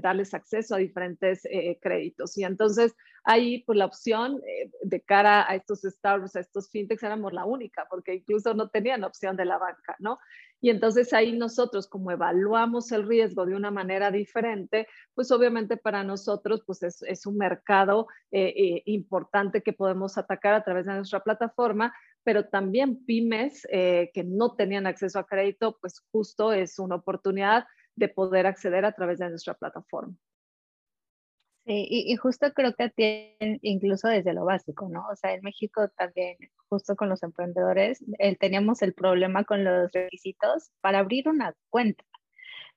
darles 0.00 0.34
acceso 0.34 0.74
a 0.74 0.78
diferentes 0.78 1.44
eh, 1.44 1.78
créditos. 1.80 2.36
Y 2.36 2.44
entonces 2.44 2.94
ahí 3.22 3.62
pues 3.64 3.78
la 3.78 3.86
opción 3.86 4.40
eh, 4.46 4.70
de 4.82 5.00
cara 5.00 5.48
a 5.48 5.54
estos 5.54 5.82
startups, 5.82 6.34
a 6.34 6.40
estos 6.40 6.70
fintechs, 6.70 7.02
éramos 7.04 7.32
la 7.32 7.44
única, 7.44 7.86
porque 7.88 8.14
incluso 8.14 8.52
no 8.52 8.68
tenían 8.68 9.04
opción 9.04 9.36
de 9.36 9.44
la 9.44 9.58
banca, 9.58 9.94
¿no? 10.00 10.18
Y 10.60 10.70
entonces 10.70 11.12
ahí 11.12 11.32
nosotros, 11.32 11.86
como 11.86 12.10
evaluamos 12.10 12.90
el 12.92 13.06
riesgo 13.06 13.46
de 13.46 13.54
una 13.54 13.70
manera 13.70 14.10
diferente, 14.10 14.88
pues 15.14 15.30
obviamente 15.30 15.76
para 15.76 16.02
nosotros 16.02 16.62
pues 16.66 16.82
es, 16.82 17.26
un 17.26 17.38
mercado 17.38 18.08
eh, 18.30 18.82
importante 18.86 19.62
que 19.62 19.72
podemos 19.72 20.18
atacar 20.18 20.52
a 20.54 20.64
través 20.64 20.84
de 20.84 20.94
nuestra 20.94 21.20
plataforma, 21.20 21.94
pero 22.24 22.48
también 22.48 23.02
pymes 23.06 23.66
que 23.70 24.24
no 24.26 24.54
tenían 24.54 24.86
acceso 24.86 25.18
a 25.18 25.26
crédito, 25.26 25.78
pues 25.80 26.04
justo 26.12 26.52
es 26.52 26.78
una 26.78 26.96
oportunidad 26.96 27.64
de 28.00 28.08
poder 28.08 28.46
acceder 28.46 28.84
a 28.84 28.92
través 28.92 29.18
de 29.18 29.28
nuestra 29.28 29.54
plataforma. 29.54 30.16
Sí, 31.66 31.86
y, 31.88 32.16
justo 32.16 32.52
creo 32.54 32.74
que 32.74 32.88
tienen 32.88 33.58
incluso 33.62 34.08
desde 34.08 34.32
lo 34.32 34.44
básico, 34.44 34.88
¿no? 34.88 35.06
O 35.12 35.14
sea, 35.14 35.34
en 35.34 35.42
México 35.42 35.88
también, 35.90 36.36
justo 36.68 36.96
con 36.96 37.10
los 37.10 37.22
emprendedores, 37.22 38.02
teníamos 38.40 38.82
el 38.82 38.94
problema 38.94 39.44
con 39.44 39.62
los 39.62 39.92
requisitos 39.92 40.70
para 40.80 41.00
abrir 41.00 41.28
una 41.28 41.54
cuenta, 41.68 42.02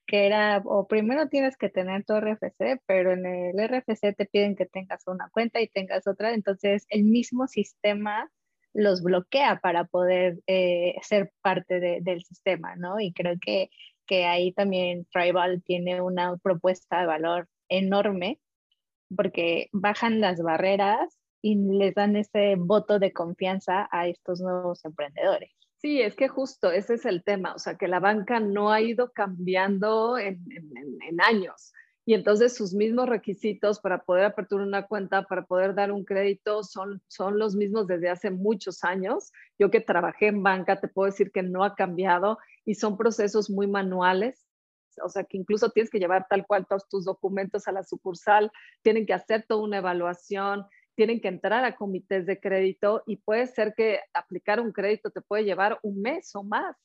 que 0.06 0.28
era, 0.28 0.62
o 0.66 0.86
primero 0.88 1.30
tienes 1.30 1.56
que 1.58 1.70
tener 1.70 2.04
tu 2.04 2.14
RFC, 2.14 2.82
pero 2.86 3.14
en 3.14 3.26
el 3.26 3.58
RFC 3.58 4.14
te 4.16 4.26
piden 4.26 4.56
que 4.56 4.66
tengas 4.66 5.08
una 5.08 5.30
cuenta 5.32 5.62
y 5.62 5.70
tengas 5.70 6.06
otra, 6.06 6.34
entonces 6.34 6.86
el 6.90 7.06
mismo 7.06 7.48
sistema 7.48 8.30
los 8.74 9.04
bloquea 9.04 9.60
para 9.62 9.86
poder 9.86 10.40
eh, 10.48 10.96
ser 11.04 11.32
parte 11.42 12.02
del 12.02 12.24
sistema, 12.24 12.76
¿no? 12.76 13.00
Y 13.00 13.14
creo 13.14 13.36
que 13.40 13.70
que 14.14 14.26
ahí 14.26 14.52
también 14.52 15.08
Tribal 15.12 15.64
tiene 15.64 16.00
una 16.00 16.38
propuesta 16.38 17.00
de 17.00 17.08
valor 17.08 17.48
enorme 17.68 18.40
porque 19.16 19.70
bajan 19.72 20.22
las 20.22 20.40
barreras 20.40 21.18
y 21.42 21.56
les 21.56 21.96
dan 21.96 22.16
ese 22.16 22.56
voto 22.56 23.00
de 23.00 23.12
confianza 23.12 23.90
a 23.92 24.08
estos 24.08 24.40
nuevos 24.40 24.86
emprendedores. 24.86 25.50
Sí, 25.78 26.00
es 26.00 26.16
que 26.16 26.28
justo 26.28 26.72
ese 26.72 26.94
es 26.94 27.06
el 27.06 27.24
tema, 27.24 27.56
o 27.56 27.60
sea, 27.60 27.76
que 27.76 27.88
la 27.88 28.00
banca 28.00 28.40
no 28.40 28.72
ha 28.72 28.82
ido 28.82 29.12
cambiando 29.12 30.20
en, 30.20 30.46
en 31.02 31.22
años. 31.22 31.74
Y 32.06 32.14
entonces 32.16 32.56
sus 32.56 32.74
mismos 32.74 33.08
requisitos 33.08 33.80
para 33.80 34.04
poder 34.04 34.26
aperturar 34.26 34.68
una 34.68 34.88
cuenta, 34.88 35.24
para 35.24 35.46
poder 35.46 35.74
dar 35.74 35.92
un 35.92 36.04
crédito, 36.04 36.64
son, 36.64 37.02
son 37.08 37.40
los 37.40 37.56
mismos 37.56 37.88
desde 37.88 38.10
hace 38.10 38.30
muchos 38.30 38.84
años. 38.84 39.32
Yo 39.58 39.72
que 39.72 39.80
trabajé 39.80 40.28
en 40.28 40.44
banca, 40.44 40.82
te 40.82 40.90
puedo 40.90 41.10
decir 41.10 41.32
que 41.32 41.44
no 41.44 41.64
ha 41.64 41.76
cambiado 41.76 42.40
y 42.66 42.76
son 42.76 42.98
procesos 42.98 43.50
muy 43.50 43.68
manuales. 43.68 44.46
O 45.02 45.10
sea, 45.10 45.24
que 45.24 45.38
incluso 45.38 45.70
tienes 45.70 45.90
que 45.90 46.00
llevar 46.00 46.28
tal 46.30 46.46
cual 46.46 46.68
todos 46.68 46.88
tus 46.90 47.06
documentos 47.06 47.68
a 47.68 47.72
la 47.72 47.84
sucursal, 47.84 48.52
tienen 48.82 49.06
que 49.06 49.14
hacer 49.14 49.46
toda 49.48 49.64
una 49.64 49.78
evaluación, 49.78 50.66
tienen 50.96 51.22
que 51.22 51.30
entrar 51.30 51.64
a 51.66 51.76
comités 51.76 52.26
de 52.26 52.40
crédito 52.40 53.02
y 53.08 53.16
puede 53.18 53.48
ser 53.48 53.74
que 53.76 54.02
aplicar 54.14 54.60
un 54.60 54.72
crédito 54.72 55.10
te 55.10 55.22
puede 55.22 55.46
llevar 55.46 55.80
un 55.82 56.02
mes 56.02 56.36
o 56.36 56.44
más. 56.44 56.76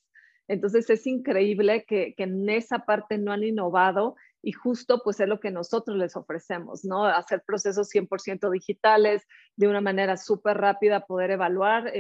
Entonces 0.46 0.88
es 0.88 1.06
increíble 1.06 1.84
que, 1.84 2.14
que 2.14 2.22
en 2.22 2.48
esa 2.48 2.80
parte 2.80 3.18
no 3.18 3.32
han 3.32 3.44
innovado 3.44 4.16
y 4.48 4.52
justo 4.52 5.02
pues 5.04 5.20
es 5.20 5.28
lo 5.28 5.40
que 5.40 5.50
nosotros 5.50 5.98
les 5.98 6.16
ofrecemos, 6.16 6.82
¿no? 6.82 7.04
Hacer 7.04 7.42
procesos 7.46 7.90
100% 7.90 8.50
digitales 8.50 9.26
de 9.56 9.68
una 9.68 9.82
manera 9.82 10.16
súper 10.16 10.56
rápida, 10.56 11.04
poder 11.04 11.32
evaluar 11.32 11.92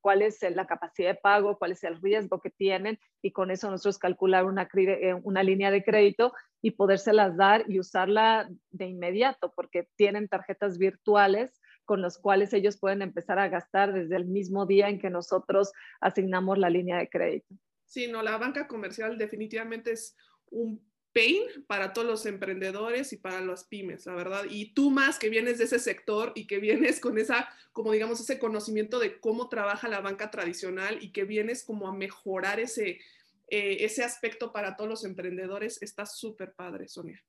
cuál 0.00 0.22
es 0.22 0.38
la 0.54 0.68
capacidad 0.68 1.08
de 1.08 1.20
pago, 1.20 1.58
cuál 1.58 1.72
es 1.72 1.82
el 1.82 2.00
riesgo 2.00 2.40
que 2.40 2.50
tienen 2.50 3.00
y 3.22 3.32
con 3.32 3.50
eso 3.50 3.72
nosotros 3.72 3.98
calcular 3.98 4.44
una, 4.44 4.68
eh, 4.72 5.20
línea 5.42 5.72
de 5.72 5.82
crédito 5.82 6.32
y 6.62 6.70
podérselas 6.70 7.36
dar 7.36 7.64
y 7.66 7.80
usarla 7.80 8.48
de 8.70 8.86
inmediato 8.86 9.52
porque 9.56 9.88
tienen 9.96 10.28
tarjetas 10.28 10.78
virtuales 10.78 11.60
con 11.84 12.00
las 12.00 12.18
cuales 12.18 12.52
ellos 12.52 12.78
pueden 12.78 13.02
empezar 13.02 13.40
a 13.40 13.48
gastar 13.48 13.92
desde 13.92 14.14
el 14.14 14.26
mismo 14.26 14.64
día 14.64 14.90
en 14.90 15.00
que 15.00 15.10
nosotros 15.10 15.72
asignamos 16.00 16.56
la 16.56 16.70
línea 16.70 16.98
de 16.98 17.08
crédito. 17.08 17.52
Sí, 17.84 18.06
no, 18.06 18.22
la 18.22 18.38
banca 18.38 18.68
comercial 18.68 19.18
definitivamente 19.18 19.90
es 19.90 20.16
un 20.52 20.93
pain 21.14 21.42
para 21.66 21.92
todos 21.92 22.06
los 22.06 22.26
emprendedores 22.26 23.12
y 23.12 23.16
para 23.16 23.40
las 23.40 23.64
pymes, 23.64 24.04
la 24.04 24.14
verdad. 24.14 24.42
Y 24.50 24.74
tú 24.74 24.90
más 24.90 25.18
que 25.18 25.30
vienes 25.30 25.58
de 25.58 25.64
ese 25.64 25.78
sector 25.78 26.32
y 26.34 26.46
que 26.46 26.58
vienes 26.58 27.00
con 27.00 27.16
esa, 27.16 27.48
como 27.72 27.92
digamos, 27.92 28.20
ese 28.20 28.38
conocimiento 28.38 28.98
de 28.98 29.18
cómo 29.20 29.48
trabaja 29.48 29.88
la 29.88 30.00
banca 30.00 30.30
tradicional 30.30 30.98
y 31.00 31.12
que 31.12 31.24
vienes 31.24 31.64
como 31.64 31.88
a 31.88 31.94
mejorar 31.94 32.58
ese, 32.60 32.98
eh, 33.48 33.76
ese 33.80 34.02
aspecto 34.02 34.52
para 34.52 34.76
todos 34.76 34.90
los 34.90 35.04
emprendedores, 35.04 35.80
está 35.80 36.04
súper 36.04 36.52
padre, 36.52 36.88
Sonia. 36.88 37.22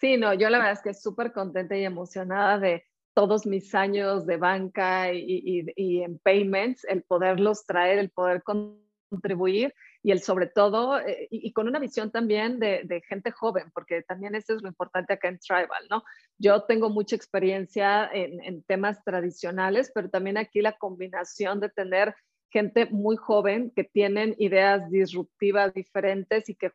Sí, 0.00 0.16
no, 0.16 0.34
yo 0.34 0.48
la 0.50 0.58
verdad 0.58 0.72
es 0.72 0.82
que 0.82 0.94
súper 0.94 1.32
contenta 1.32 1.76
y 1.76 1.84
emocionada 1.84 2.58
de 2.58 2.84
todos 3.14 3.46
mis 3.46 3.74
años 3.74 4.26
de 4.26 4.36
banca 4.38 5.12
y, 5.12 5.66
y 5.74 6.02
en 6.02 6.18
payments, 6.18 6.84
el 6.84 7.02
poderlos 7.02 7.64
traer, 7.64 7.98
el 7.98 8.10
poder 8.10 8.42
contribuir 8.42 9.74
y 10.06 10.12
el 10.12 10.22
sobre 10.22 10.46
todo, 10.46 11.00
eh, 11.00 11.26
y, 11.32 11.52
con 11.52 11.66
una 11.66 11.80
visión 11.80 12.12
también 12.12 12.60
de, 12.60 13.02
gente 13.08 13.32
joven, 13.32 13.72
porque 13.74 14.02
también 14.02 14.36
eso 14.36 14.54
es 14.54 14.62
lo 14.62 14.68
importante 14.68 15.12
acá 15.12 15.26
en 15.26 15.40
Tribal, 15.40 15.84
¿no? 15.90 16.04
Yo 16.38 16.62
tengo 16.62 16.90
mucha 16.90 17.16
experiencia 17.16 18.08
en, 18.12 18.62
temas 18.62 19.02
tradicionales, 19.02 19.90
pero 19.92 20.08
también 20.08 20.38
aquí 20.38 20.60
la 20.60 20.78
combinación 20.78 21.58
de 21.58 21.70
tener 21.70 22.14
gente 22.50 22.86
muy 22.86 23.16
joven 23.16 23.72
que 23.74 23.82
tienen 23.82 24.36
ideas 24.38 24.88
disruptivas 24.90 25.74
diferentes 25.74 26.48
y 26.48 26.54
que 26.54 26.70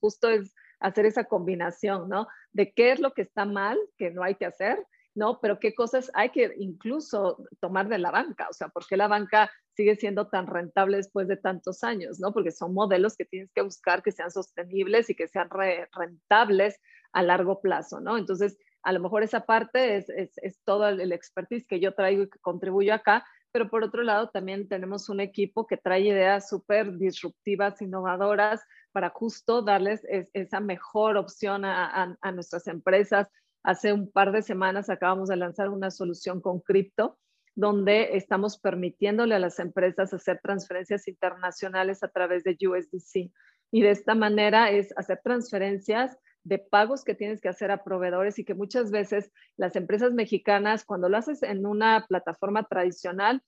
justo 0.00 0.28
es 0.28 0.52
hacer 0.80 1.06
esa 1.06 1.22
combinación, 1.22 2.08
¿no? 2.08 2.26
De 2.50 2.72
qué 2.72 2.90
es 2.90 2.98
lo 2.98 3.12
que 3.12 3.22
está 3.22 3.44
mal, 3.44 3.78
que 3.96 4.10
no 4.10 4.24
hay 4.24 4.34
que 4.34 4.46
hacer, 4.46 4.84
¿no? 5.14 5.38
Pero 5.40 5.60
qué 5.60 5.72
cosas 5.72 6.10
hay 6.14 6.30
que 6.30 6.52
incluso 6.56 7.46
tomar 7.60 7.86
de 7.86 7.98
la 7.98 8.10
banca, 8.10 8.48
o 8.50 8.52
sea, 8.52 8.70
¿por 8.70 8.88
qué 8.88 8.96
la 8.96 9.06
banca 9.06 9.52
sigue 9.74 9.96
siendo 9.96 10.28
tan 10.28 10.46
rentable 10.46 10.98
después 10.98 11.28
de 11.28 11.36
tantos 11.36 11.82
años, 11.84 12.20
¿no? 12.20 12.32
Porque 12.32 12.50
son 12.50 12.74
modelos 12.74 13.16
que 13.16 13.24
tienes 13.24 13.50
que 13.52 13.62
buscar 13.62 14.02
que 14.02 14.12
sean 14.12 14.30
sostenibles 14.30 15.10
y 15.10 15.14
que 15.14 15.28
sean 15.28 15.48
rentables 15.92 16.80
a 17.12 17.22
largo 17.22 17.60
plazo, 17.60 18.00
¿no? 18.00 18.18
Entonces, 18.18 18.58
a 18.82 18.92
lo 18.92 19.00
mejor 19.00 19.22
esa 19.22 19.46
parte 19.46 19.96
es, 19.96 20.08
es, 20.08 20.60
todo 20.64 20.88
el, 20.88 21.12
expertise 21.12 21.66
que 21.66 21.80
yo 21.80 21.94
traigo 21.94 22.24
y 22.24 22.30
que 22.30 22.38
contribuyo 22.40 22.94
acá, 22.94 23.24
pero 23.52 23.68
por 23.68 23.84
otro 23.84 24.02
lado 24.02 24.30
también 24.30 24.66
tenemos 24.68 25.08
un 25.08 25.20
equipo 25.20 25.66
que 25.66 25.76
trae 25.76 26.00
ideas 26.00 26.48
súper 26.48 26.96
disruptivas, 26.96 27.80
innovadoras, 27.82 28.62
para 28.92 29.10
justo 29.10 29.62
darles 29.62 30.02
esa 30.34 30.60
mejor 30.60 31.16
opción 31.16 31.64
a, 31.64 32.16
a 32.20 32.32
nuestras 32.32 32.66
empresas, 32.66 33.28
Hace 33.64 33.92
un 33.92 34.10
par 34.10 34.32
de 34.32 34.42
semanas 34.42 34.90
acabamos 34.90 35.28
de 35.28 35.36
lanzar 35.36 35.68
una 35.68 35.90
solución 35.90 36.40
con 36.40 36.60
cripto 36.60 37.18
donde 37.54 38.16
estamos 38.16 38.58
permitiéndole 38.58 39.34
a 39.34 39.38
las 39.38 39.58
empresas 39.58 40.14
hacer 40.14 40.40
transferencias 40.42 41.06
internacionales 41.08 42.02
a 42.02 42.08
través 42.08 42.44
de 42.44 42.56
USDC. 42.60 43.30
Y 43.70 43.82
de 43.82 43.90
esta 43.90 44.14
manera 44.14 44.70
es 44.70 44.92
hacer 44.96 45.20
transferencias 45.22 46.18
de 46.44 46.58
pagos 46.58 47.04
que 47.04 47.14
tienes 47.14 47.40
que 47.40 47.48
hacer 47.48 47.70
a 47.70 47.84
proveedores 47.84 48.38
y 48.38 48.44
que 48.44 48.54
muchas 48.54 48.90
veces 48.90 49.30
las 49.56 49.76
empresas 49.76 50.12
mexicanas, 50.12 50.84
cuando 50.84 51.08
lo 51.08 51.16
haces 51.16 51.42
en 51.42 51.66
una 51.66 52.04
plataforma 52.08 52.64
tradicional, 52.64 53.42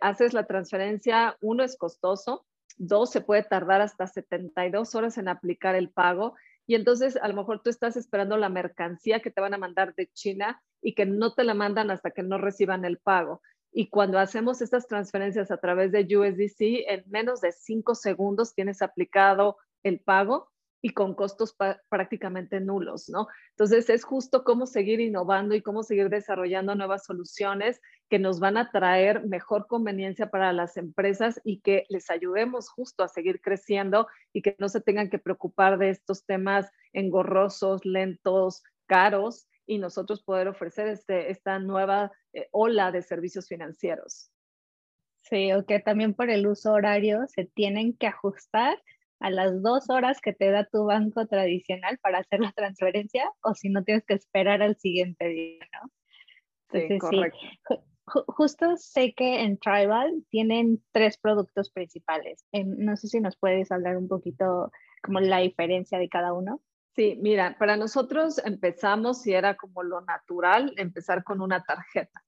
haces 0.00 0.32
la 0.32 0.46
transferencia, 0.46 1.36
uno 1.40 1.64
es 1.64 1.76
costoso, 1.76 2.46
dos 2.78 3.10
se 3.10 3.20
puede 3.20 3.42
tardar 3.42 3.80
hasta 3.80 4.06
72 4.06 4.94
horas 4.94 5.18
en 5.18 5.28
aplicar 5.28 5.74
el 5.74 5.90
pago 5.90 6.34
y 6.66 6.74
entonces 6.74 7.16
a 7.16 7.28
lo 7.28 7.34
mejor 7.34 7.62
tú 7.62 7.70
estás 7.70 7.96
esperando 7.96 8.36
la 8.36 8.48
mercancía 8.48 9.20
que 9.20 9.30
te 9.30 9.40
van 9.40 9.54
a 9.54 9.58
mandar 9.58 9.94
de 9.94 10.08
China 10.12 10.62
y 10.82 10.94
que 10.94 11.06
no 11.06 11.34
te 11.34 11.44
la 11.44 11.54
mandan 11.54 11.90
hasta 11.90 12.10
que 12.10 12.22
no 12.22 12.38
reciban 12.38 12.84
el 12.84 12.98
pago. 12.98 13.40
Y 13.72 13.88
cuando 13.88 14.18
hacemos 14.18 14.62
estas 14.62 14.86
transferencias 14.88 15.50
a 15.50 15.58
través 15.58 15.92
de 15.92 16.06
USDC, 16.16 16.88
en 16.88 17.04
menos 17.06 17.40
de 17.40 17.52
cinco 17.52 17.94
segundos 17.94 18.54
tienes 18.54 18.82
aplicado 18.82 19.58
el 19.82 20.00
pago 20.00 20.50
y 20.86 20.90
con 20.90 21.14
costos 21.16 21.56
prácticamente 21.88 22.60
nulos, 22.60 23.08
¿no? 23.08 23.26
Entonces 23.50 23.90
es 23.90 24.04
justo 24.04 24.44
cómo 24.44 24.66
seguir 24.66 25.00
innovando 25.00 25.56
y 25.56 25.60
cómo 25.60 25.82
seguir 25.82 26.10
desarrollando 26.10 26.76
nuevas 26.76 27.04
soluciones 27.04 27.80
que 28.08 28.20
nos 28.20 28.38
van 28.38 28.56
a 28.56 28.70
traer 28.70 29.26
mejor 29.26 29.66
conveniencia 29.66 30.30
para 30.30 30.52
las 30.52 30.76
empresas 30.76 31.40
y 31.42 31.58
que 31.58 31.86
les 31.88 32.08
ayudemos 32.08 32.68
justo 32.68 33.02
a 33.02 33.08
seguir 33.08 33.40
creciendo 33.40 34.06
y 34.32 34.42
que 34.42 34.54
no 34.60 34.68
se 34.68 34.80
tengan 34.80 35.10
que 35.10 35.18
preocupar 35.18 35.76
de 35.76 35.90
estos 35.90 36.24
temas 36.24 36.70
engorrosos, 36.92 37.84
lentos, 37.84 38.62
caros 38.86 39.48
y 39.66 39.78
nosotros 39.78 40.22
poder 40.22 40.46
ofrecer 40.46 40.86
este, 40.86 41.32
esta 41.32 41.58
nueva 41.58 42.12
eh, 42.32 42.46
ola 42.52 42.92
de 42.92 43.02
servicios 43.02 43.48
financieros. 43.48 44.30
Sí, 45.22 45.52
o 45.52 45.66
que 45.66 45.80
también 45.80 46.14
por 46.14 46.30
el 46.30 46.46
uso 46.46 46.74
horario 46.74 47.26
se 47.26 47.44
tienen 47.44 47.96
que 47.96 48.06
ajustar 48.06 48.80
a 49.20 49.30
las 49.30 49.62
dos 49.62 49.88
horas 49.90 50.20
que 50.20 50.32
te 50.32 50.50
da 50.50 50.64
tu 50.64 50.84
banco 50.84 51.26
tradicional 51.26 51.98
para 51.98 52.18
hacer 52.18 52.40
la 52.40 52.52
transferencia 52.52 53.30
o 53.42 53.54
si 53.54 53.68
no 53.68 53.82
tienes 53.84 54.04
que 54.04 54.14
esperar 54.14 54.62
al 54.62 54.76
siguiente 54.76 55.28
día, 55.28 55.66
¿no? 55.72 55.90
sí, 56.72 56.98
correcto. 56.98 57.84
Justo 58.06 58.76
sé 58.76 59.14
que 59.14 59.42
en 59.42 59.58
Tribal 59.58 60.24
tienen 60.30 60.80
tres 60.92 61.18
productos 61.18 61.70
principales. 61.70 62.46
No 62.52 62.96
sé 62.96 63.08
si 63.08 63.20
nos 63.20 63.36
puedes 63.36 63.72
hablar 63.72 63.96
un 63.96 64.06
poquito 64.06 64.70
como 65.02 65.18
la 65.18 65.38
diferencia 65.38 65.98
de 65.98 66.08
cada 66.08 66.32
uno. 66.32 66.60
Sí, 66.94 67.18
mira, 67.20 67.56
para 67.58 67.76
nosotros 67.76 68.40
empezamos 68.44 69.26
y 69.26 69.34
era 69.34 69.56
como 69.56 69.82
lo 69.82 70.02
natural 70.02 70.72
empezar 70.76 71.24
con 71.24 71.40
una 71.40 71.64
tarjeta. 71.64 72.22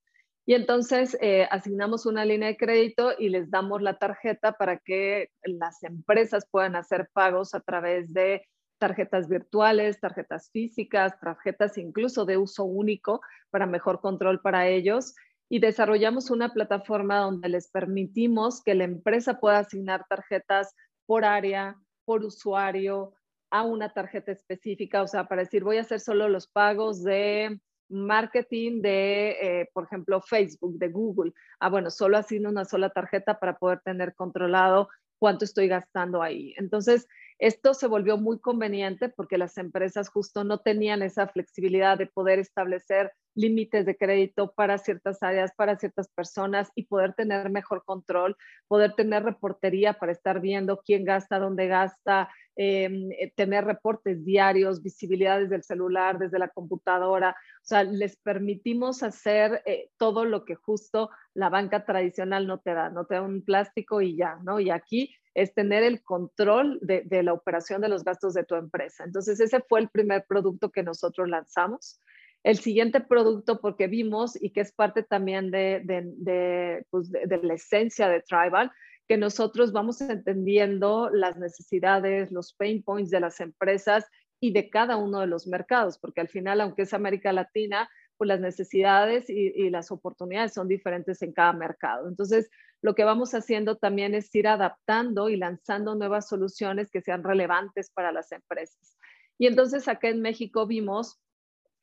Y 0.48 0.54
entonces 0.54 1.14
eh, 1.20 1.46
asignamos 1.50 2.06
una 2.06 2.24
línea 2.24 2.48
de 2.48 2.56
crédito 2.56 3.12
y 3.18 3.28
les 3.28 3.50
damos 3.50 3.82
la 3.82 3.98
tarjeta 3.98 4.52
para 4.52 4.78
que 4.78 5.30
las 5.42 5.82
empresas 5.82 6.48
puedan 6.50 6.74
hacer 6.74 7.10
pagos 7.12 7.54
a 7.54 7.60
través 7.60 8.14
de 8.14 8.46
tarjetas 8.78 9.28
virtuales, 9.28 10.00
tarjetas 10.00 10.48
físicas, 10.50 11.20
tarjetas 11.20 11.76
incluso 11.76 12.24
de 12.24 12.38
uso 12.38 12.64
único 12.64 13.20
para 13.50 13.66
mejor 13.66 14.00
control 14.00 14.40
para 14.40 14.68
ellos. 14.68 15.14
Y 15.50 15.58
desarrollamos 15.58 16.30
una 16.30 16.54
plataforma 16.54 17.18
donde 17.18 17.50
les 17.50 17.68
permitimos 17.70 18.62
que 18.62 18.74
la 18.74 18.84
empresa 18.84 19.40
pueda 19.40 19.58
asignar 19.58 20.06
tarjetas 20.08 20.74
por 21.04 21.26
área, 21.26 21.76
por 22.06 22.24
usuario, 22.24 23.12
a 23.50 23.64
una 23.64 23.92
tarjeta 23.92 24.32
específica, 24.32 25.02
o 25.02 25.08
sea, 25.08 25.28
para 25.28 25.42
decir, 25.42 25.62
voy 25.62 25.76
a 25.76 25.82
hacer 25.82 26.00
solo 26.00 26.26
los 26.30 26.48
pagos 26.48 27.04
de 27.04 27.60
marketing 27.88 28.82
de, 28.82 29.30
eh, 29.40 29.70
por 29.72 29.84
ejemplo, 29.84 30.20
Facebook, 30.20 30.78
de 30.78 30.88
Google. 30.88 31.32
Ah, 31.60 31.68
bueno, 31.68 31.90
solo 31.90 32.18
haciendo 32.18 32.48
una 32.48 32.64
sola 32.64 32.90
tarjeta 32.90 33.38
para 33.38 33.58
poder 33.58 33.80
tener 33.80 34.14
controlado 34.14 34.88
cuánto 35.18 35.44
estoy 35.44 35.68
gastando 35.68 36.22
ahí. 36.22 36.54
Entonces, 36.56 37.06
esto 37.38 37.72
se 37.72 37.86
volvió 37.86 38.16
muy 38.16 38.40
conveniente 38.40 39.08
porque 39.08 39.38
las 39.38 39.58
empresas 39.58 40.08
justo 40.08 40.42
no 40.42 40.58
tenían 40.58 41.02
esa 41.02 41.28
flexibilidad 41.28 41.96
de 41.96 42.06
poder 42.06 42.40
establecer 42.40 43.12
límites 43.36 43.86
de 43.86 43.96
crédito 43.96 44.52
para 44.56 44.78
ciertas 44.78 45.22
áreas, 45.22 45.52
para 45.56 45.78
ciertas 45.78 46.08
personas 46.08 46.72
y 46.74 46.86
poder 46.86 47.14
tener 47.14 47.48
mejor 47.50 47.84
control, 47.84 48.36
poder 48.66 48.94
tener 48.94 49.22
reportería 49.22 49.92
para 49.92 50.10
estar 50.10 50.40
viendo 50.40 50.80
quién 50.84 51.04
gasta, 51.04 51.38
dónde 51.38 51.68
gasta, 51.68 52.28
em, 52.56 53.12
eh, 53.12 53.32
tener 53.36 53.64
reportes 53.64 54.24
diarios, 54.24 54.82
visibilidades 54.82 55.48
del 55.48 55.62
celular, 55.62 56.18
desde 56.18 56.40
la 56.40 56.48
computadora. 56.48 57.30
O 57.30 57.64
sea, 57.64 57.84
les 57.84 58.16
permitimos 58.16 59.04
hacer 59.04 59.62
eh, 59.64 59.90
todo 59.96 60.24
lo 60.24 60.44
que 60.44 60.56
justo 60.56 61.10
la 61.34 61.48
banca 61.50 61.84
tradicional 61.84 62.48
no 62.48 62.58
te 62.58 62.74
da, 62.74 62.90
no 62.90 63.06
te 63.06 63.14
da 63.14 63.22
un 63.22 63.44
plástico 63.44 64.00
y 64.00 64.16
ya, 64.16 64.38
¿no? 64.42 64.58
Y 64.58 64.70
aquí 64.70 65.14
es 65.42 65.54
tener 65.54 65.82
el 65.82 66.02
control 66.02 66.78
de, 66.82 67.22
la 67.22 67.32
operación 67.32 67.80
de 67.80 67.88
los 67.88 68.04
gastos 68.04 68.34
de 68.34 68.44
tu 68.44 68.54
empresa. 68.56 69.04
Entonces, 69.04 69.38
ese 69.40 69.60
fue 69.60 69.80
el 69.80 69.88
primer 69.88 70.24
producto 70.26 70.70
que 70.70 70.82
nosotros 70.82 71.28
lanzamos. 71.28 72.00
El 72.42 72.58
siguiente 72.58 73.00
producto, 73.00 73.60
porque 73.60 73.86
vimos 73.86 74.40
y 74.40 74.50
que 74.50 74.60
es 74.60 74.72
parte 74.72 75.02
también 75.02 75.50
de, 75.50 76.84
pues, 76.90 77.10
de, 77.10 77.40
la 77.42 77.54
esencia 77.54 78.08
de 78.08 78.20
Tribal, 78.20 78.70
que 79.06 79.16
nosotros 79.16 79.72
vamos 79.72 80.00
entendiendo 80.00 81.08
las 81.10 81.36
necesidades, 81.36 82.30
los 82.30 82.52
pain 82.54 82.82
points 82.82 83.10
de 83.10 83.20
las 83.20 83.40
empresas 83.40 84.06
y 84.40 84.52
de 84.52 84.70
cada 84.70 84.96
uno 84.96 85.20
de 85.20 85.26
los 85.26 85.46
mercados, 85.46 85.98
porque 85.98 86.20
al 86.20 86.28
final, 86.28 86.60
aunque 86.60 86.82
es 86.82 86.94
América 86.94 87.32
Latina, 87.32 87.88
pues 88.18 88.28
las 88.28 88.40
necesidades 88.40 89.30
y, 89.30 89.52
y, 89.54 89.70
las 89.70 89.90
oportunidades 89.90 90.52
son 90.52 90.68
diferentes 90.68 91.22
en 91.22 91.32
cada 91.32 91.52
mercado. 91.52 92.08
Entonces, 92.08 92.50
lo 92.82 92.94
que 92.94 93.04
vamos 93.04 93.32
haciendo 93.32 93.76
también 93.76 94.14
es 94.14 94.34
ir 94.34 94.48
adaptando 94.48 95.28
y 95.30 95.36
lanzando 95.36 95.94
nuevas 95.94 96.28
soluciones 96.28 96.90
que 96.90 97.00
sean 97.00 97.24
relevantes 97.24 97.90
para 97.90 98.12
las 98.12 98.30
empresas. 98.32 98.96
Y 99.38 99.46
entonces 99.46 99.88
acá 99.88 100.08
en 100.08 100.20
México 100.20 100.66
vimos, 100.66 101.20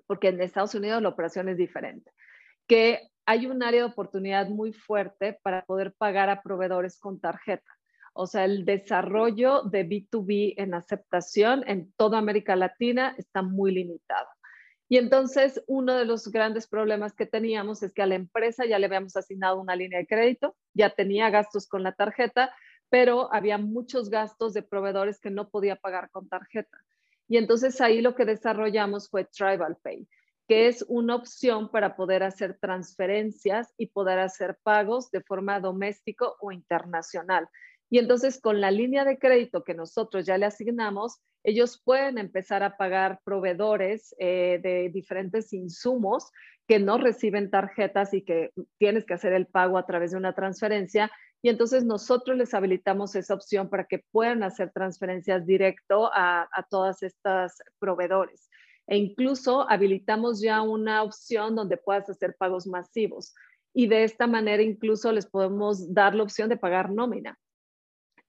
porque 0.08 0.28
en 0.28 0.42
Estados 0.42 0.76
Unidos 0.76 1.02
la 1.02 1.10
operación 1.10 1.50
es 1.50 1.58
diferente, 1.58 2.12
que 2.68 3.10
hay 3.26 3.48
un 3.48 3.64
área 3.64 3.82
de 3.82 3.92
oportunidad 3.92 4.50
muy 4.50 4.74
fuerte 4.74 5.40
para 5.42 5.66
poder 5.66 5.94
pagar 5.94 6.30
a 6.30 6.42
proveedores 6.42 7.00
con 7.00 7.20
tarjeta. 7.20 7.72
O 8.14 8.28
sea, 8.28 8.46
el 8.46 8.66
desarrollo 8.66 9.64
de 9.64 9.86
B2B 9.86 10.54
en 10.58 10.74
aceptación 10.74 11.64
en 11.68 11.92
toda 11.94 12.18
América 12.18 12.56
Latina 12.56 13.14
está 13.18 13.42
muy 13.42 13.74
limitado. 13.74 14.28
Y 14.88 14.98
entonces 14.98 15.64
uno 15.68 15.96
de 15.96 16.06
los 16.06 16.28
grandes 16.28 16.68
problemas 16.68 17.14
que 17.14 17.26
teníamos 17.26 17.82
es 17.82 17.92
que 17.92 18.04
a 18.04 18.08
la 18.08 18.16
empresa 18.16 18.66
ya 18.66 18.78
le 18.78 18.86
habíamos 18.86 19.16
asignado 19.16 19.60
una 19.60 19.76
línea 19.76 20.00
de 20.00 20.08
crédito, 20.08 20.56
ya 20.74 20.92
tenía 20.92 21.30
gastos 21.32 21.68
con 21.68 21.82
la 21.82 21.94
tarjeta, 21.94 22.54
pero 22.90 23.34
había 23.34 23.58
muchos 23.58 24.10
gastos 24.10 24.54
de 24.54 24.62
proveedores 24.62 25.20
que 25.20 25.32
no 25.32 25.50
podía 25.50 25.76
pagar 25.76 26.12
con 26.12 26.30
tarjeta. 26.30 26.78
Y 27.28 27.38
entonces 27.38 27.82
ahí 27.82 28.02
lo 28.02 28.16
que 28.16 28.26
desarrollamos 28.26 29.10
fue 29.10 29.26
Tribal 29.26 29.78
Pay, 29.82 30.08
que 30.48 30.68
es 30.68 30.86
una 30.88 31.16
opción 31.16 31.72
para 31.72 31.96
poder 31.96 32.22
hacer 32.22 32.60
transferencias 32.60 33.74
y 33.78 33.88
poder 33.88 34.20
hacer 34.20 34.60
pagos 34.62 35.10
de 35.10 35.22
forma 35.22 35.60
doméstico 35.60 36.36
o 36.40 36.52
internacional. 36.52 37.50
Y 37.90 38.00
entonces 38.00 38.40
con 38.40 38.62
la 38.62 38.72
línea 38.72 39.06
de 39.06 39.20
crédito 39.20 39.64
que 39.64 39.76
nosotros 39.76 40.26
ya 40.26 40.38
le 40.38 40.46
asignamos, 40.46 41.22
ellos 41.44 41.82
pueden 41.84 42.18
empezar 42.18 42.64
a 42.64 42.76
pagar 42.78 43.20
proveedores 43.24 44.16
eh, 44.18 44.60
de 44.62 44.90
diferentes 44.90 45.54
insumos 45.54 46.32
que 46.68 46.80
no 46.80 46.98
reciben 46.98 47.52
tarjetas 47.52 48.16
y 48.16 48.24
que 48.24 48.52
tienes 48.80 49.06
que 49.06 49.14
hacer 49.14 49.34
el 49.34 49.46
pago 49.46 49.78
a 49.78 49.86
través 49.86 50.12
de 50.12 50.18
una 50.18 50.34
transferencia. 50.34 51.12
Y 51.44 51.50
entonces 51.50 51.86
nosotros 51.86 52.36
les 52.36 52.56
habilitamos 52.56 53.16
esa 53.16 53.36
opción 53.36 53.70
para 53.70 53.86
que 53.86 54.04
puedan 54.12 54.42
hacer 54.42 54.72
transferencias 54.72 55.46
directo 55.46 56.10
a, 56.12 56.50
a 56.52 56.64
todas 56.64 57.04
estas 57.04 57.60
proveedores. 57.78 58.50
E 58.88 58.98
incluso 58.98 59.70
habilitamos 59.70 60.42
ya 60.42 60.64
una 60.64 61.04
opción 61.04 61.56
donde 61.56 61.78
puedas 61.78 62.10
hacer 62.10 62.36
pagos 62.40 62.66
masivos. 62.66 63.36
Y 63.72 63.86
de 63.86 64.04
esta 64.04 64.26
manera 64.26 64.64
incluso 64.64 65.12
les 65.12 65.28
podemos 65.28 65.94
dar 65.94 66.16
la 66.16 66.24
opción 66.24 66.50
de 66.50 66.58
pagar 66.58 66.90
nómina 66.90 67.38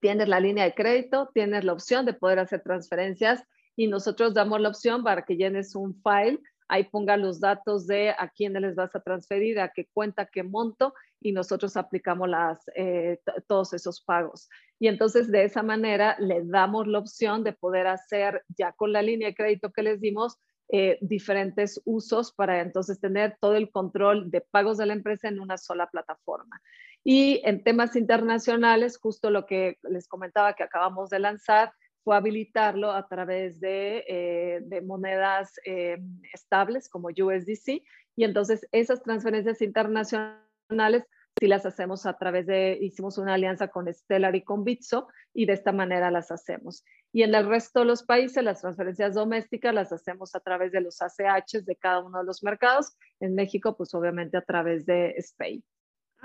tienes 0.00 0.28
la 0.28 0.40
línea 0.40 0.64
de 0.64 0.74
crédito, 0.74 1.30
tienes 1.34 1.64
la 1.64 1.72
opción 1.72 2.06
de 2.06 2.14
poder 2.14 2.38
hacer 2.38 2.62
transferencias 2.62 3.42
y 3.76 3.86
nosotros 3.88 4.34
damos 4.34 4.60
la 4.60 4.68
opción 4.68 5.02
para 5.04 5.22
que 5.22 5.36
llenes 5.36 5.74
un 5.74 5.94
file, 6.02 6.40
ahí 6.68 6.84
ponga 6.84 7.16
los 7.16 7.40
datos 7.40 7.86
de 7.86 8.10
a 8.10 8.28
quién 8.34 8.54
les 8.54 8.74
vas 8.74 8.94
a 8.96 9.00
transferir, 9.00 9.60
a 9.60 9.72
qué 9.72 9.86
cuenta, 9.92 10.26
qué 10.26 10.42
monto 10.42 10.94
y 11.20 11.32
nosotros 11.32 11.76
aplicamos 11.76 12.28
las, 12.28 12.60
eh, 12.74 13.20
todos 13.46 13.72
esos 13.72 14.00
pagos. 14.00 14.48
Y 14.78 14.88
entonces 14.88 15.30
de 15.30 15.44
esa 15.44 15.62
manera 15.62 16.16
le 16.18 16.42
damos 16.44 16.86
la 16.86 16.98
opción 16.98 17.44
de 17.44 17.52
poder 17.52 17.86
hacer 17.86 18.42
ya 18.56 18.72
con 18.72 18.92
la 18.92 19.02
línea 19.02 19.28
de 19.28 19.34
crédito 19.34 19.72
que 19.72 19.82
les 19.82 20.00
dimos 20.00 20.38
eh, 20.68 20.98
diferentes 21.00 21.80
usos 21.84 22.32
para 22.32 22.60
entonces 22.60 22.98
tener 22.98 23.36
todo 23.40 23.54
el 23.54 23.70
control 23.70 24.30
de 24.32 24.40
pagos 24.40 24.78
de 24.78 24.86
la 24.86 24.94
empresa 24.94 25.28
en 25.28 25.38
una 25.38 25.58
sola 25.58 25.88
plataforma. 25.88 26.60
Y 27.08 27.40
en 27.44 27.62
temas 27.62 27.94
internacionales, 27.94 28.98
justo 28.98 29.30
lo 29.30 29.46
que 29.46 29.78
les 29.84 30.08
comentaba 30.08 30.54
que 30.54 30.64
acabamos 30.64 31.08
de 31.08 31.20
lanzar, 31.20 31.72
fue 32.02 32.16
habilitarlo 32.16 32.90
a 32.90 33.06
través 33.06 33.60
de, 33.60 34.02
eh, 34.08 34.80
monedas 34.84 35.52
eh, 35.64 35.98
estables 36.34 36.88
como 36.88 37.10
USDC. 37.10 37.84
Y 38.16 38.24
entonces 38.24 38.66
esas 38.72 39.04
transferencias 39.04 39.62
internacionales 39.62 41.04
sí 41.38 41.46
las 41.46 41.64
hacemos 41.64 42.06
a 42.06 42.18
través 42.18 42.44
de, 42.48 42.76
hicimos 42.80 43.18
una 43.18 43.34
alianza 43.34 43.68
con 43.68 43.86
Stellar 43.86 44.34
y 44.34 44.42
con 44.42 44.64
Bitso 44.64 45.06
y 45.32 45.46
de 45.46 45.52
esta 45.52 45.70
manera 45.70 46.10
las 46.10 46.32
hacemos. 46.32 46.84
Y 47.12 47.22
en 47.22 47.32
el 47.36 47.46
resto 47.46 47.80
de 47.80 47.86
los 47.86 48.02
países, 48.02 48.42
las 48.42 48.62
transferencias 48.62 49.14
domésticas 49.14 49.72
las 49.72 49.92
hacemos 49.92 50.34
a 50.34 50.40
través 50.40 50.72
de 50.72 50.80
los 50.80 51.00
ACHs 51.00 51.64
de 51.64 51.76
cada 51.76 52.00
uno 52.00 52.18
de 52.18 52.24
los 52.24 52.42
mercados. 52.42 52.96
En 53.20 53.36
México, 53.36 53.76
pues 53.76 53.94
obviamente 53.94 54.36
a 54.36 54.42
través 54.42 54.86
de 54.86 55.14
SPAY. 55.22 55.62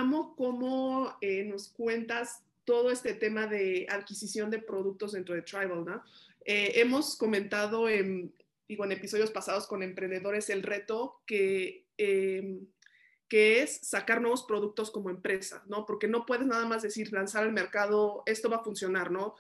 Amo 0.01 0.35
cómo 0.35 1.15
eh, 1.21 1.43
nos 1.43 1.69
cuentas 1.69 2.41
todo 2.65 2.89
este 2.89 3.13
tema 3.13 3.45
de 3.45 3.85
adquisición 3.87 4.49
de 4.49 4.57
productos 4.57 5.11
dentro 5.11 5.35
de 5.35 5.43
Tribal, 5.43 5.85
¿no? 5.85 6.03
Eh, 6.43 6.71
hemos 6.77 7.15
comentado 7.15 7.87
en, 7.87 8.33
digo, 8.67 8.83
en 8.83 8.93
episodios 8.93 9.29
pasados 9.29 9.67
con 9.67 9.83
emprendedores 9.83 10.49
el 10.49 10.63
reto 10.63 11.21
que... 11.27 11.85
Em, 11.97 12.65
que 13.27 13.61
es 13.61 13.79
sacar 13.83 14.19
nuevos 14.19 14.43
productos 14.43 14.91
como 14.91 15.09
empresa, 15.09 15.63
¿no? 15.67 15.85
Porque 15.85 16.07
no 16.09 16.25
puedes 16.25 16.45
nada 16.45 16.65
más 16.65 16.81
decir, 16.81 17.13
lanzar 17.13 17.43
al 17.43 17.53
mercado, 17.53 18.23
esto 18.25 18.49
va 18.49 18.57
a 18.57 18.63
funcionar, 18.63 19.09
¿no? 19.09 19.35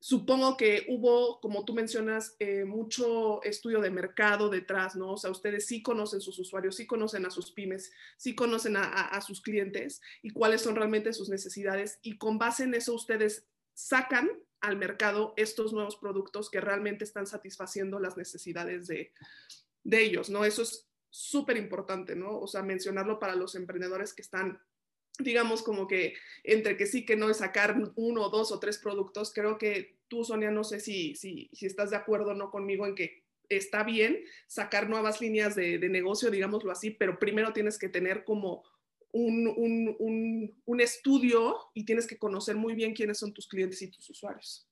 Supongo 0.00 0.56
que 0.56 0.86
hubo, 0.88 1.40
como 1.40 1.64
tú 1.64 1.74
mencionas, 1.74 2.36
eh, 2.38 2.64
mucho 2.64 3.42
estudio 3.42 3.80
de 3.80 3.90
mercado 3.90 4.48
detrás, 4.48 4.94
¿no? 4.94 5.12
O 5.12 5.16
sea, 5.16 5.30
ustedes 5.30 5.66
sí 5.66 5.82
conocen 5.82 6.20
sus 6.20 6.38
usuarios, 6.38 6.76
sí 6.76 6.86
conocen 6.86 7.26
a 7.26 7.30
sus 7.30 7.50
pymes, 7.50 7.90
sí 8.16 8.36
conocen 8.36 8.76
a, 8.76 9.20
sus 9.20 9.40
clientes 9.40 10.00
y 10.22 10.30
cuáles 10.30 10.62
son 10.62 10.76
realmente 10.76 11.12
sus 11.12 11.28
necesidades 11.28 11.98
y 12.02 12.16
con 12.16 12.38
base 12.38 12.62
en 12.62 12.74
eso 12.74 12.94
ustedes 12.94 13.48
sacan 13.74 14.30
al 14.60 14.76
mercado 14.76 15.34
estos 15.36 15.72
nuevos 15.72 15.96
productos 15.96 16.48
que 16.48 16.60
realmente 16.60 17.04
están 17.04 17.26
satisfaciendo 17.26 17.98
las 17.98 18.16
necesidades 18.16 18.86
de, 18.86 19.12
de 19.82 20.02
ellos, 20.02 20.30
¿no? 20.30 20.44
Eso 20.44 20.62
es 20.62 20.88
súper 21.10 21.56
importante, 21.56 22.14
¿no? 22.14 22.38
O 22.38 22.46
sea, 22.46 22.62
mencionarlo 22.62 23.18
para 23.18 23.34
los 23.34 23.54
emprendedores 23.56 24.14
que 24.14 24.22
están, 24.22 24.60
digamos, 25.18 25.62
como 25.62 25.86
que 25.86 26.14
entre 26.44 26.76
que 26.76 26.86
sí 26.86 27.04
que 27.04 27.16
no 27.16 27.30
es 27.30 27.38
sacar 27.38 27.76
uno, 27.96 28.28
dos 28.28 28.52
o 28.52 28.58
tres 28.58 28.78
productos. 28.78 29.32
Creo 29.32 29.58
que 29.58 29.96
tú, 30.08 30.24
Sonia, 30.24 30.50
no 30.50 30.64
sé 30.64 30.80
si, 30.80 31.14
si, 31.14 31.50
si 31.52 31.66
estás 31.66 31.90
de 31.90 31.96
acuerdo 31.96 32.30
o 32.30 32.34
no 32.34 32.50
conmigo 32.50 32.86
en 32.86 32.94
que 32.94 33.24
está 33.48 33.82
bien 33.82 34.18
sacar 34.46 34.88
nuevas 34.88 35.20
líneas 35.20 35.54
de, 35.54 35.78
de 35.78 35.88
negocio, 35.88 36.30
digámoslo 36.30 36.70
así, 36.70 36.90
pero 36.90 37.18
primero 37.18 37.52
tienes 37.52 37.78
que 37.78 37.88
tener 37.88 38.24
como 38.24 38.62
un, 39.12 39.48
un, 39.56 40.54
un, 40.66 40.80
estudio 40.80 41.56
y 41.74 41.84
tienes 41.84 42.06
que 42.06 42.18
conocer 42.18 42.56
muy 42.56 42.74
bien 42.74 42.94
quiénes 42.94 43.18
son 43.18 43.32
tus 43.32 43.48
clientes 43.48 43.80
y 43.82 43.90
tus 43.90 44.08
usuarios. 44.10 44.68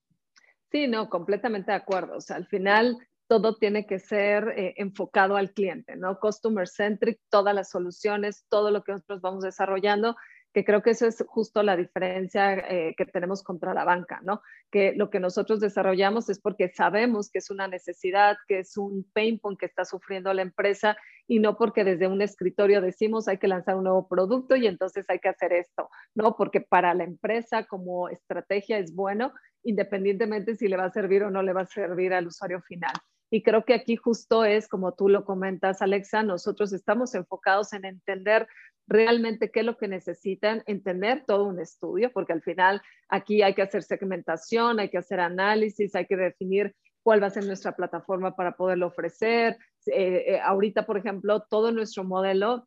Sí, 0.70 0.86
no, 0.86 1.08
completamente 1.08 1.70
de 1.70 1.78
acuerdo. 1.78 2.16
O 2.16 2.20
sea, 2.20 2.36
al 2.36 2.46
final 2.46 2.98
todo 3.28 3.56
tiene 3.56 3.86
que 3.86 3.98
ser 3.98 4.48
eh, 4.56 4.74
enfocado 4.76 5.36
al 5.36 5.52
cliente, 5.52 5.96
¿no? 5.96 6.20
Customer 6.20 6.68
centric, 6.68 7.18
todas 7.30 7.54
las 7.54 7.70
soluciones, 7.70 8.44
todo 8.48 8.70
lo 8.70 8.84
que 8.84 8.92
nosotros 8.92 9.20
vamos 9.20 9.42
desarrollando, 9.42 10.16
que 10.56 10.64
creo 10.64 10.82
que 10.82 10.92
eso 10.92 11.06
es 11.06 11.22
justo 11.28 11.62
la 11.62 11.76
diferencia 11.76 12.54
eh, 12.54 12.94
que 12.96 13.04
tenemos 13.04 13.42
contra 13.42 13.74
la 13.74 13.84
banca, 13.84 14.20
¿no? 14.22 14.40
Que 14.70 14.94
lo 14.96 15.10
que 15.10 15.20
nosotros 15.20 15.60
desarrollamos 15.60 16.30
es 16.30 16.40
porque 16.40 16.70
sabemos 16.70 17.30
que 17.30 17.40
es 17.40 17.50
una 17.50 17.68
necesidad, 17.68 18.38
que 18.48 18.60
es 18.60 18.78
un 18.78 19.04
pain 19.12 19.38
point 19.38 19.60
que 19.60 19.66
está 19.66 19.84
sufriendo 19.84 20.32
la 20.32 20.40
empresa 20.40 20.96
y 21.26 21.40
no 21.40 21.58
porque 21.58 21.84
desde 21.84 22.08
un 22.08 22.22
escritorio 22.22 22.80
decimos 22.80 23.28
hay 23.28 23.36
que 23.36 23.48
lanzar 23.48 23.76
un 23.76 23.84
nuevo 23.84 24.08
producto 24.08 24.56
y 24.56 24.66
entonces 24.66 25.04
hay 25.10 25.18
que 25.18 25.28
hacer 25.28 25.52
esto, 25.52 25.90
¿no? 26.14 26.36
Porque 26.36 26.62
para 26.62 26.94
la 26.94 27.04
empresa 27.04 27.66
como 27.66 28.08
estrategia 28.08 28.78
es 28.78 28.94
bueno, 28.94 29.34
independientemente 29.62 30.56
si 30.56 30.68
le 30.68 30.78
va 30.78 30.86
a 30.86 30.90
servir 30.90 31.22
o 31.24 31.30
no 31.30 31.42
le 31.42 31.52
va 31.52 31.60
a 31.60 31.66
servir 31.66 32.14
al 32.14 32.28
usuario 32.28 32.62
final. 32.62 32.94
Y 33.28 33.42
creo 33.42 33.64
que 33.64 33.74
aquí 33.74 33.96
justo 33.96 34.44
es, 34.44 34.68
como 34.68 34.94
tú 34.94 35.08
lo 35.08 35.24
comentas, 35.24 35.82
Alexa, 35.82 36.22
nosotros 36.22 36.72
estamos 36.72 37.14
enfocados 37.14 37.72
en 37.72 37.84
entender 37.84 38.46
realmente 38.86 39.50
qué 39.50 39.60
es 39.60 39.66
lo 39.66 39.76
que 39.76 39.88
necesitan, 39.88 40.62
entender 40.66 41.24
todo 41.26 41.44
un 41.44 41.60
estudio, 41.60 42.12
porque 42.12 42.32
al 42.32 42.42
final 42.42 42.82
aquí 43.08 43.42
hay 43.42 43.54
que 43.54 43.62
hacer 43.62 43.82
segmentación, 43.82 44.78
hay 44.78 44.90
que 44.90 44.98
hacer 44.98 45.20
análisis, 45.20 45.94
hay 45.94 46.06
que 46.06 46.16
definir 46.16 46.74
cuál 47.02 47.22
va 47.22 47.28
a 47.28 47.30
ser 47.30 47.44
nuestra 47.44 47.74
plataforma 47.74 48.34
para 48.34 48.56
poderlo 48.56 48.88
ofrecer. 48.88 49.58
Eh, 49.86 50.24
eh, 50.26 50.40
ahorita, 50.42 50.86
por 50.86 50.98
ejemplo, 50.98 51.40
todo 51.48 51.72
nuestro 51.72 52.04
modelo 52.04 52.66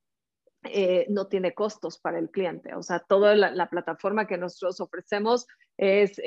eh, 0.64 1.06
no 1.10 1.28
tiene 1.28 1.54
costos 1.54 2.00
para 2.00 2.20
el 2.20 2.30
cliente. 2.30 2.74
O 2.76 2.84
sea, 2.84 3.00
toda 3.00 3.36
la, 3.36 3.70
plataforma 3.70 4.28
que 4.28 4.38
nosotros 4.38 4.80
ofrecemos 4.82 5.48
es 5.78 6.22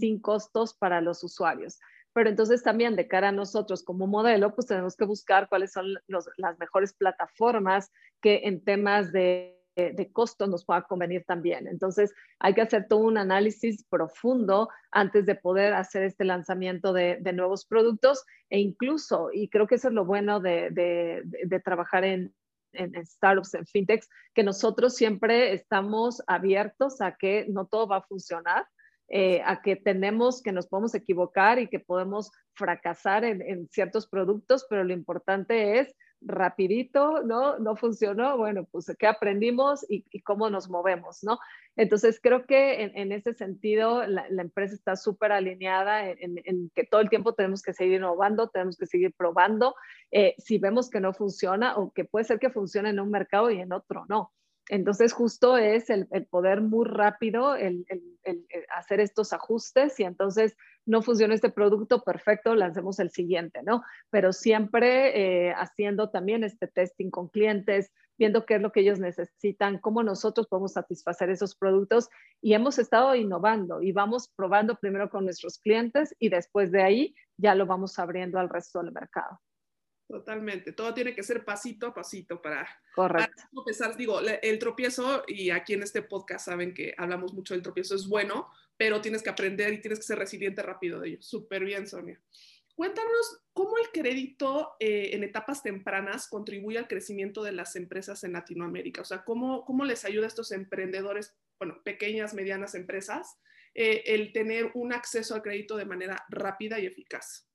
sin 0.00 0.20
costos 0.20 0.74
para 0.74 1.00
los 1.00 1.22
usuarios 1.22 1.78
pero 2.14 2.30
entonces 2.30 2.62
también 2.62 2.96
de 2.96 3.06
cara 3.06 3.28
a 3.28 3.32
nosotros 3.32 3.82
como 3.84 4.06
modelo, 4.06 4.54
pues 4.54 4.66
tenemos 4.66 4.96
que 4.96 5.04
buscar 5.04 5.48
cuáles 5.50 5.72
son 5.72 5.94
las 6.06 6.58
mejores 6.58 6.94
plataformas 6.94 7.90
que 8.22 8.42
en 8.44 8.64
temas 8.64 9.12
de, 9.12 9.54
de 9.76 10.12
costo 10.12 10.46
nos 10.46 10.64
pueda 10.64 10.82
convenir 10.82 11.24
también. 11.24 11.66
Entonces 11.66 12.14
hay 12.38 12.54
que 12.54 12.62
hacer 12.62 12.86
todo 12.88 13.00
un 13.00 13.18
análisis 13.18 13.84
profundo 13.88 14.68
antes 14.90 15.26
de 15.26 15.34
poder 15.34 15.74
hacer 15.74 16.04
este 16.04 16.24
lanzamiento 16.24 16.92
de, 16.92 17.20
nuevos 17.32 17.66
productos 17.66 18.24
e 18.50 18.60
incluso, 18.60 19.30
y 19.32 19.48
creo 19.48 19.66
que 19.66 19.74
eso 19.76 19.88
es 19.88 19.94
lo 19.94 20.04
bueno 20.04 20.40
de, 20.40 21.22
trabajar 21.64 22.04
en, 22.04 22.32
startups, 23.04 23.54
en 23.54 23.66
fintechs, 23.66 24.08
que 24.34 24.42
nosotros 24.42 24.94
siempre 24.94 25.52
estamos 25.52 26.22
abiertos 26.26 27.00
a 27.00 27.16
que 27.16 27.46
no 27.48 27.66
todo 27.66 27.88
va 27.88 27.98
a 27.98 28.02
funcionar, 28.02 28.66
eh, 29.08 29.42
a 29.44 29.60
que 29.60 29.76
tenemos, 29.76 30.42
que 30.42 30.52
nos 30.52 30.66
podemos 30.66 30.94
equivocar 30.94 31.58
y 31.58 31.68
que 31.68 31.78
podemos 31.78 32.30
fracasar 32.54 33.24
en, 33.24 33.68
ciertos 33.68 34.06
productos, 34.06 34.66
pero 34.68 34.82
lo 34.82 34.92
importante 34.92 35.78
es 35.78 35.94
rapidito, 36.22 37.22
¿no? 37.22 37.58
No 37.58 37.76
funcionó, 37.76 38.38
bueno, 38.38 38.64
pues 38.70 38.86
qué 38.98 39.06
aprendimos 39.06 39.84
y, 39.90 40.04
cómo 40.22 40.48
nos 40.48 40.70
movemos, 40.70 41.22
¿no? 41.22 41.38
Entonces 41.76 42.18
creo 42.22 42.46
que 42.46 42.84
en, 42.94 43.12
ese 43.12 43.34
sentido 43.34 44.06
la, 44.06 44.26
empresa 44.28 44.74
está 44.74 44.96
súper 44.96 45.32
alineada 45.32 46.08
en, 46.08 46.70
que 46.74 46.84
todo 46.84 47.02
el 47.02 47.10
tiempo 47.10 47.34
tenemos 47.34 47.62
que 47.62 47.74
seguir 47.74 47.96
innovando, 47.96 48.48
tenemos 48.48 48.78
que 48.78 48.86
seguir 48.86 49.12
probando. 49.14 49.74
Eh, 50.12 50.34
si 50.38 50.56
vemos 50.58 50.88
que 50.88 51.00
no 51.00 51.12
funciona 51.12 51.76
o 51.76 51.92
que 51.92 52.04
puede 52.06 52.24
ser 52.24 52.38
que 52.38 52.50
funcione 52.50 52.88
en 52.90 53.00
un 53.00 53.10
mercado 53.10 53.50
y 53.50 53.60
en 53.60 53.72
otro 53.72 54.06
no. 54.08 54.32
Entonces, 54.68 55.12
justo 55.12 55.58
es 55.58 55.90
el, 55.90 56.06
poder 56.30 56.62
muy 56.62 56.86
rápido, 56.86 57.54
el, 57.54 57.86
hacer 58.74 59.00
estos 59.00 59.32
ajustes 59.32 60.00
y 60.00 60.04
entonces 60.04 60.56
no 60.86 61.02
funciona 61.02 61.34
este 61.34 61.50
producto, 61.50 62.02
perfecto, 62.02 62.54
lancemos 62.54 62.98
el 62.98 63.10
siguiente, 63.10 63.62
¿no? 63.62 63.82
Pero 64.10 64.32
siempre 64.32 65.48
eh, 65.48 65.54
haciendo 65.54 66.10
también 66.10 66.44
este 66.44 66.66
testing 66.66 67.10
con 67.10 67.28
clientes, 67.28 67.92
viendo 68.16 68.46
qué 68.46 68.54
es 68.56 68.62
lo 68.62 68.72
que 68.72 68.80
ellos 68.80 68.98
necesitan, 68.98 69.78
cómo 69.78 70.02
nosotros 70.02 70.46
podemos 70.46 70.72
satisfacer 70.72 71.30
esos 71.30 71.54
productos 71.54 72.08
y 72.40 72.54
hemos 72.54 72.78
estado 72.78 73.14
innovando 73.14 73.82
y 73.82 73.92
vamos 73.92 74.28
probando 74.34 74.76
primero 74.76 75.10
con 75.10 75.24
nuestros 75.24 75.58
clientes 75.58 76.14
y 76.18 76.28
después 76.28 76.70
de 76.70 76.82
ahí 76.82 77.14
ya 77.36 77.54
lo 77.54 77.66
vamos 77.66 77.98
abriendo 77.98 78.38
al 78.38 78.48
resto 78.48 78.82
del 78.82 78.92
mercado. 78.92 79.40
Totalmente, 80.06 80.72
todo 80.72 80.92
tiene 80.92 81.14
que 81.14 81.22
ser 81.22 81.44
pasito 81.44 81.86
a 81.86 81.94
pasito 81.94 82.40
para, 82.42 82.68
Correcto. 82.94 83.42
Digo, 83.96 84.20
el 84.20 84.58
tropiezo, 84.58 85.24
y 85.26 85.48
aquí 85.48 85.72
en 85.72 85.82
este 85.82 86.02
podcast 86.02 86.44
saben 86.44 86.74
que 86.74 86.94
hablamos 86.98 87.32
mucho 87.32 87.54
del 87.54 87.62
tropiezo, 87.62 87.94
es 87.94 88.06
bueno, 88.06 88.50
pero 88.76 89.00
tienes 89.00 89.22
que 89.22 89.30
aprender 89.30 89.72
y 89.72 89.80
tienes 89.80 89.98
que 89.98 90.04
ser 90.04 90.18
resiliente 90.18 90.62
rápido 90.62 91.00
de 91.00 91.08
ello. 91.08 91.22
Súper 91.22 91.64
bien, 91.64 91.86
Sonia. 91.86 92.20
Cuéntanos 92.74 93.40
cómo 93.52 93.78
el 93.78 93.88
crédito 93.92 94.72
eh, 94.78 95.10
en 95.12 95.24
etapas 95.24 95.62
tempranas 95.62 96.28
contribuye 96.28 96.76
al 96.76 96.88
crecimiento 96.88 97.42
de 97.42 97.52
las 97.52 97.74
empresas 97.76 98.24
en 98.24 98.32
Latinoamérica. 98.32 99.00
O 99.00 99.04
sea, 99.04 99.24
cómo, 99.24 99.64
cómo 99.64 99.84
les 99.84 100.04
ayuda 100.04 100.24
a 100.24 100.28
estos 100.28 100.52
emprendedores, 100.52 101.34
bueno, 101.58 101.80
pequeñas, 101.82 102.34
medianas 102.34 102.74
empresas, 102.74 103.38
eh, 103.74 104.02
el 104.06 104.32
tener 104.32 104.70
un 104.74 104.92
acceso 104.92 105.34
al 105.34 105.42
crédito 105.42 105.76
de 105.76 105.86
manera 105.86 106.24
rápida 106.28 106.78
y 106.78 106.86
eficaz 106.86 107.48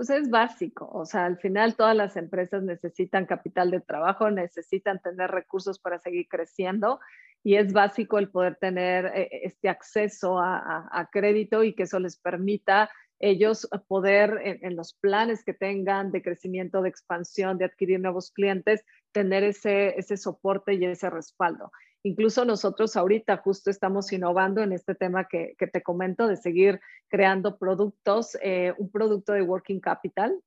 pues 0.00 0.08
es 0.08 0.30
básico. 0.30 0.88
O 0.94 1.04
sea, 1.04 1.26
al 1.26 1.36
final 1.36 1.76
todas 1.76 1.94
las 1.94 2.16
empresas 2.16 2.62
necesitan 2.62 3.26
capital 3.26 3.70
de 3.70 3.82
trabajo, 3.82 4.30
necesitan 4.30 4.98
tener 4.98 5.30
recursos 5.30 5.78
para 5.78 5.98
seguir 5.98 6.26
creciendo 6.26 7.00
y 7.44 7.56
es 7.56 7.74
básico 7.74 8.18
el 8.18 8.30
poder 8.30 8.56
tener 8.56 9.12
eh, 9.14 9.28
este 9.42 9.68
acceso 9.68 10.38
a, 10.38 11.06
crédito 11.12 11.64
y 11.64 11.74
que 11.74 11.82
eso 11.82 11.98
les 11.98 12.16
permita 12.16 12.88
ellos 13.18 13.68
poder 13.88 14.40
en, 14.42 14.74
los 14.74 14.94
planes 14.94 15.44
que 15.44 15.52
tengan 15.52 16.12
de 16.12 16.22
crecimiento, 16.22 16.80
de 16.80 16.88
expansión, 16.88 17.58
de 17.58 17.66
adquirir 17.66 18.00
nuevos 18.00 18.30
clientes, 18.30 18.82
tener 19.12 19.44
ese, 19.44 19.98
ese 19.98 20.16
soporte 20.16 20.72
y 20.72 20.84
ese 20.86 21.10
respaldo. 21.10 21.72
Incluso 22.02 22.44
nosotros 22.44 22.96
ahorita 22.96 23.36
justo 23.38 23.70
estamos 23.70 24.10
innovando 24.12 24.62
en 24.62 24.72
este 24.72 24.94
tema 24.94 25.28
que, 25.28 25.54
te 25.58 25.82
comento 25.82 26.26
de 26.26 26.36
seguir 26.36 26.80
creando 27.08 27.58
productos, 27.58 28.38
eh, 28.42 28.72
un 28.78 28.90
producto 28.90 29.32
de 29.32 29.42
Working 29.42 29.80
Capital 29.80 30.40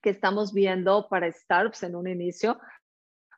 que 0.00 0.10
estamos 0.10 0.54
viendo 0.54 1.08
para 1.08 1.30
startups 1.30 1.82
en 1.82 1.94
un 1.94 2.08
inicio, 2.08 2.58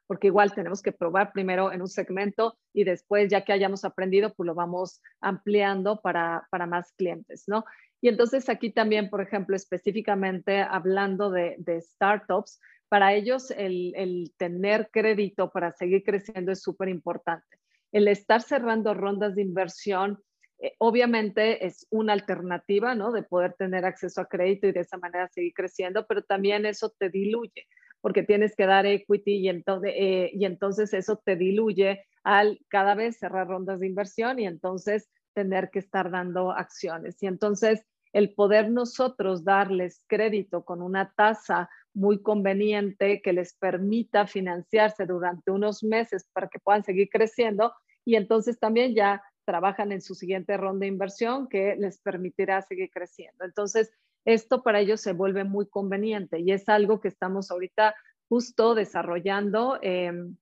porque 0.07 0.29
igual 0.29 0.53
tenemos 0.55 0.83
que 0.83 0.93
probar 0.93 1.33
primero 1.33 1.73
en 1.73 1.81
un 1.81 1.89
segmento 1.89 2.57
y 2.73 2.85
después 2.85 3.29
ya 3.29 3.45
que 3.45 3.53
hayamos 3.53 3.85
aprendido, 3.85 4.33
pues 4.35 4.47
lo 4.47 4.55
vamos 4.55 5.01
ampliando 5.21 6.01
para, 6.01 6.47
más 6.69 6.93
clientes, 6.93 7.45
¿no? 7.49 7.65
Y 8.01 8.09
entonces 8.09 8.49
aquí 8.49 8.71
también, 8.71 9.11
por 9.11 9.21
ejemplo, 9.21 9.57
específicamente 9.57 10.61
hablando 10.61 11.31
de, 11.31 11.57
de 11.59 11.81
startups, 11.81 12.61
para 12.93 13.15
ellos 13.15 13.51
el, 13.57 14.35
tener 14.37 14.91
crédito 14.93 15.51
para 15.51 15.73
seguir 15.73 16.03
creciendo 16.05 16.53
es 16.53 16.61
súper 16.61 16.91
importante. 16.91 17.57
El 17.91 18.07
estar 18.07 18.43
cerrando 18.43 18.93
rondas 18.93 19.35
de 19.35 19.41
inversión, 19.41 20.23
eh, 20.59 20.75
obviamente 20.77 21.65
es 21.65 21.87
una 21.89 22.13
alternativa, 22.13 22.95
¿no? 22.95 23.11
De 23.11 23.23
poder 23.23 23.55
tener 23.55 23.87
acceso 23.87 24.21
a 24.21 24.27
crédito 24.27 24.67
y 24.67 24.73
de 24.73 24.81
esa 24.81 24.99
manera 24.99 25.27
seguir 25.29 25.55
creciendo, 25.55 26.07
pero 26.07 26.23
también 26.23 26.67
eso 26.67 26.93
te 26.99 27.09
diluye, 27.09 27.67
porque 28.03 28.25
tienes 28.25 28.55
que 28.55 28.67
dar 28.67 28.85
equity 28.85 29.39
y 29.39 29.49
entonces, 29.49 29.93
eh, 29.97 30.31
y 30.35 30.45
entonces 30.45 30.93
eso 30.93 31.19
te 31.25 31.37
diluye 31.37 32.05
al 32.25 32.59
cada 32.69 32.95
vez 32.95 33.17
cerrar 33.17 33.49
rondas 33.49 33.81
de 33.81 33.87
inversión 33.87 34.39
y 34.39 34.47
entonces 34.47 35.09
tener 35.33 35.71
que 35.71 35.79
estar 35.79 36.11
dando 36.11 36.53
acciones. 36.53 37.23
Y 37.23 37.27
entonces 37.27 37.87
el 38.13 38.35
poder 38.35 38.71
nosotros 38.71 39.45
darles 39.45 40.05
crédito 40.07 40.65
con 40.65 40.83
una 40.83 41.13
tasa 41.15 41.71
muy 41.95 42.23
conveniente 42.23 43.21
que 43.23 43.33
les 43.33 43.55
permita 43.55 44.27
financiarse 44.27 45.07
durante 45.07 45.51
unos 45.51 45.83
meses 45.83 46.27
para 46.33 46.49
que 46.49 46.59
puedan 46.59 46.85
seguir 46.85 47.09
creciendo 47.11 47.73
y 48.05 48.17
entonces 48.17 48.59
también 48.59 48.95
ya 48.95 49.23
trabajan 49.45 49.93
en 49.93 50.01
su 50.01 50.15
siguiente 50.15 50.57
ronda 50.57 50.85
de 50.85 50.89
inversión 50.89 51.49
que 51.49 51.77
les 51.77 51.99
permitirá 51.99 52.63
seguir 52.63 52.91
creciendo. 52.91 53.45
Entonces, 53.45 53.93
esto 54.25 54.63
para 54.63 54.81
ellos 54.81 55.01
se 55.01 55.13
vuelve 55.13 55.45
muy 55.45 55.67
conveniente 55.67 56.39
y 56.39 56.53
es 56.53 56.69
algo 56.69 57.01
que 57.01 57.09
estamos 57.09 57.51
ahorita 57.51 57.95
justo 58.29 58.75
desarrollando, 58.75 59.79
em, 59.83 60.37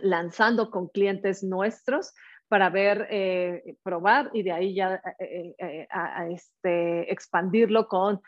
lanzando 0.00 0.70
con 0.70 0.88
clientes 0.88 1.42
nuestros 1.42 2.14
para 2.50 2.68
ver, 2.68 3.06
eh, 3.10 3.76
probar 3.84 4.28
y 4.32 4.42
de 4.42 4.50
ahí 4.50 4.74
ya 4.74 5.00
eh, 5.20 5.54
eh, 5.56 5.86
este, 6.30 7.12
expandirlo 7.12 7.86
con 7.86 8.20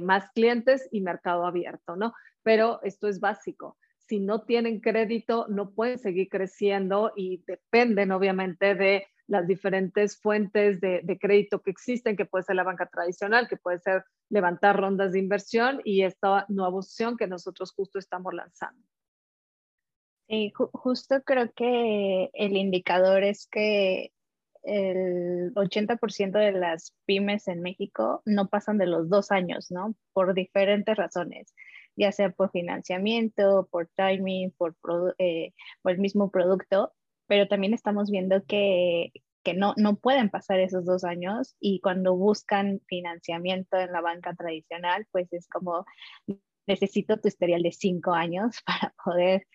más 0.00 0.30
clientes 0.30 0.88
y 0.90 1.02
mercado 1.02 1.44
abierto, 1.44 1.94
¿no? 1.94 2.14
Pero 2.42 2.80
esto 2.82 3.08
es 3.08 3.20
básico. 3.20 3.76
Si 3.98 4.18
no 4.18 4.44
tienen 4.44 4.80
crédito, 4.80 5.46
no 5.50 5.72
pueden 5.72 5.98
seguir 5.98 6.30
creciendo 6.30 7.12
y 7.14 7.44
dependen 7.46 8.12
obviamente 8.12 8.74
de 8.74 9.06
las 9.26 9.46
diferentes 9.46 10.18
fuentes 10.18 10.80
de, 10.80 11.18
crédito 11.20 11.60
que 11.60 11.70
existen, 11.70 12.16
que 12.16 12.24
puede 12.24 12.44
ser 12.44 12.56
la 12.56 12.64
banca 12.64 12.86
tradicional, 12.86 13.46
que 13.46 13.58
puede 13.58 13.78
ser 13.80 14.04
levantar 14.30 14.80
rondas 14.80 15.12
de 15.12 15.18
inversión 15.18 15.82
y 15.84 16.02
esta 16.02 16.46
nueva 16.48 16.78
opción 16.78 17.18
que 17.18 17.26
nosotros 17.26 17.72
justo 17.76 17.98
estamos 17.98 18.32
lanzando. 18.32 18.82
Justo 20.72 21.22
creo 21.24 21.52
que 21.52 22.30
el 22.32 22.56
indicador 22.56 23.22
es 23.22 23.46
que 23.46 24.12
el 24.62 25.52
80% 25.54 26.38
de 26.38 26.52
las 26.52 26.94
pymes 27.04 27.48
en 27.48 27.60
México 27.60 28.22
no 28.24 28.48
pasan 28.48 28.78
de 28.78 28.86
los 28.86 29.10
dos 29.10 29.30
años, 29.30 29.70
¿no? 29.70 29.94
Por 30.14 30.34
diferentes 30.34 30.96
razones, 30.96 31.54
ya 31.96 32.12
sea 32.12 32.30
por 32.30 32.50
financiamiento, 32.50 33.68
por 33.70 33.90
timing, 33.94 34.52
por, 34.52 34.74
eh, 35.18 35.52
el 35.84 35.98
mismo 35.98 36.30
producto, 36.30 36.92
pero 37.26 37.46
también 37.48 37.74
estamos 37.74 38.10
viendo 38.10 38.42
que, 38.44 39.12
que 39.42 39.52
no, 39.52 39.74
no 39.76 39.96
pueden 39.96 40.30
pasar 40.30 40.60
esos 40.60 40.86
dos 40.86 41.04
años 41.04 41.56
y 41.60 41.80
cuando 41.80 42.16
buscan 42.16 42.80
financiamiento 42.86 43.76
en 43.76 43.92
la 43.92 44.00
banca 44.00 44.34
tradicional, 44.34 45.06
pues 45.10 45.30
es 45.32 45.46
como 45.48 45.84
necesito 46.66 47.18
tu 47.18 47.28
historial 47.28 47.62
de 47.62 47.72
cinco 47.72 48.12
años 48.12 48.56
para 48.66 48.94
poder 49.04 49.46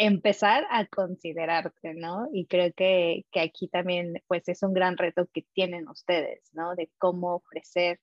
empezar 0.00 0.66
a 0.70 0.86
considerarte, 0.86 1.92
¿no? 1.92 2.26
Y 2.32 2.46
creo 2.46 2.72
que, 2.74 3.26
que, 3.30 3.40
aquí 3.40 3.68
también, 3.68 4.14
pues 4.28 4.48
es 4.48 4.62
un 4.62 4.72
gran 4.72 4.96
reto 4.96 5.28
que 5.30 5.44
tienen 5.52 5.86
ustedes, 5.88 6.40
¿no? 6.54 6.74
De 6.74 6.90
cómo 6.96 7.34
ofrecer 7.34 8.00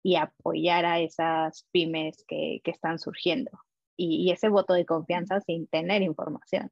y 0.00 0.14
apoyar 0.14 0.84
a 0.86 1.00
esas 1.00 1.66
pymes 1.72 2.24
que, 2.28 2.60
que 2.62 2.70
están 2.70 3.00
surgiendo. 3.00 3.50
Y, 3.96 4.28
y, 4.28 4.30
ese 4.30 4.48
voto 4.48 4.74
de 4.74 4.86
confianza 4.86 5.40
sin 5.40 5.66
tener 5.66 6.02
información. 6.02 6.70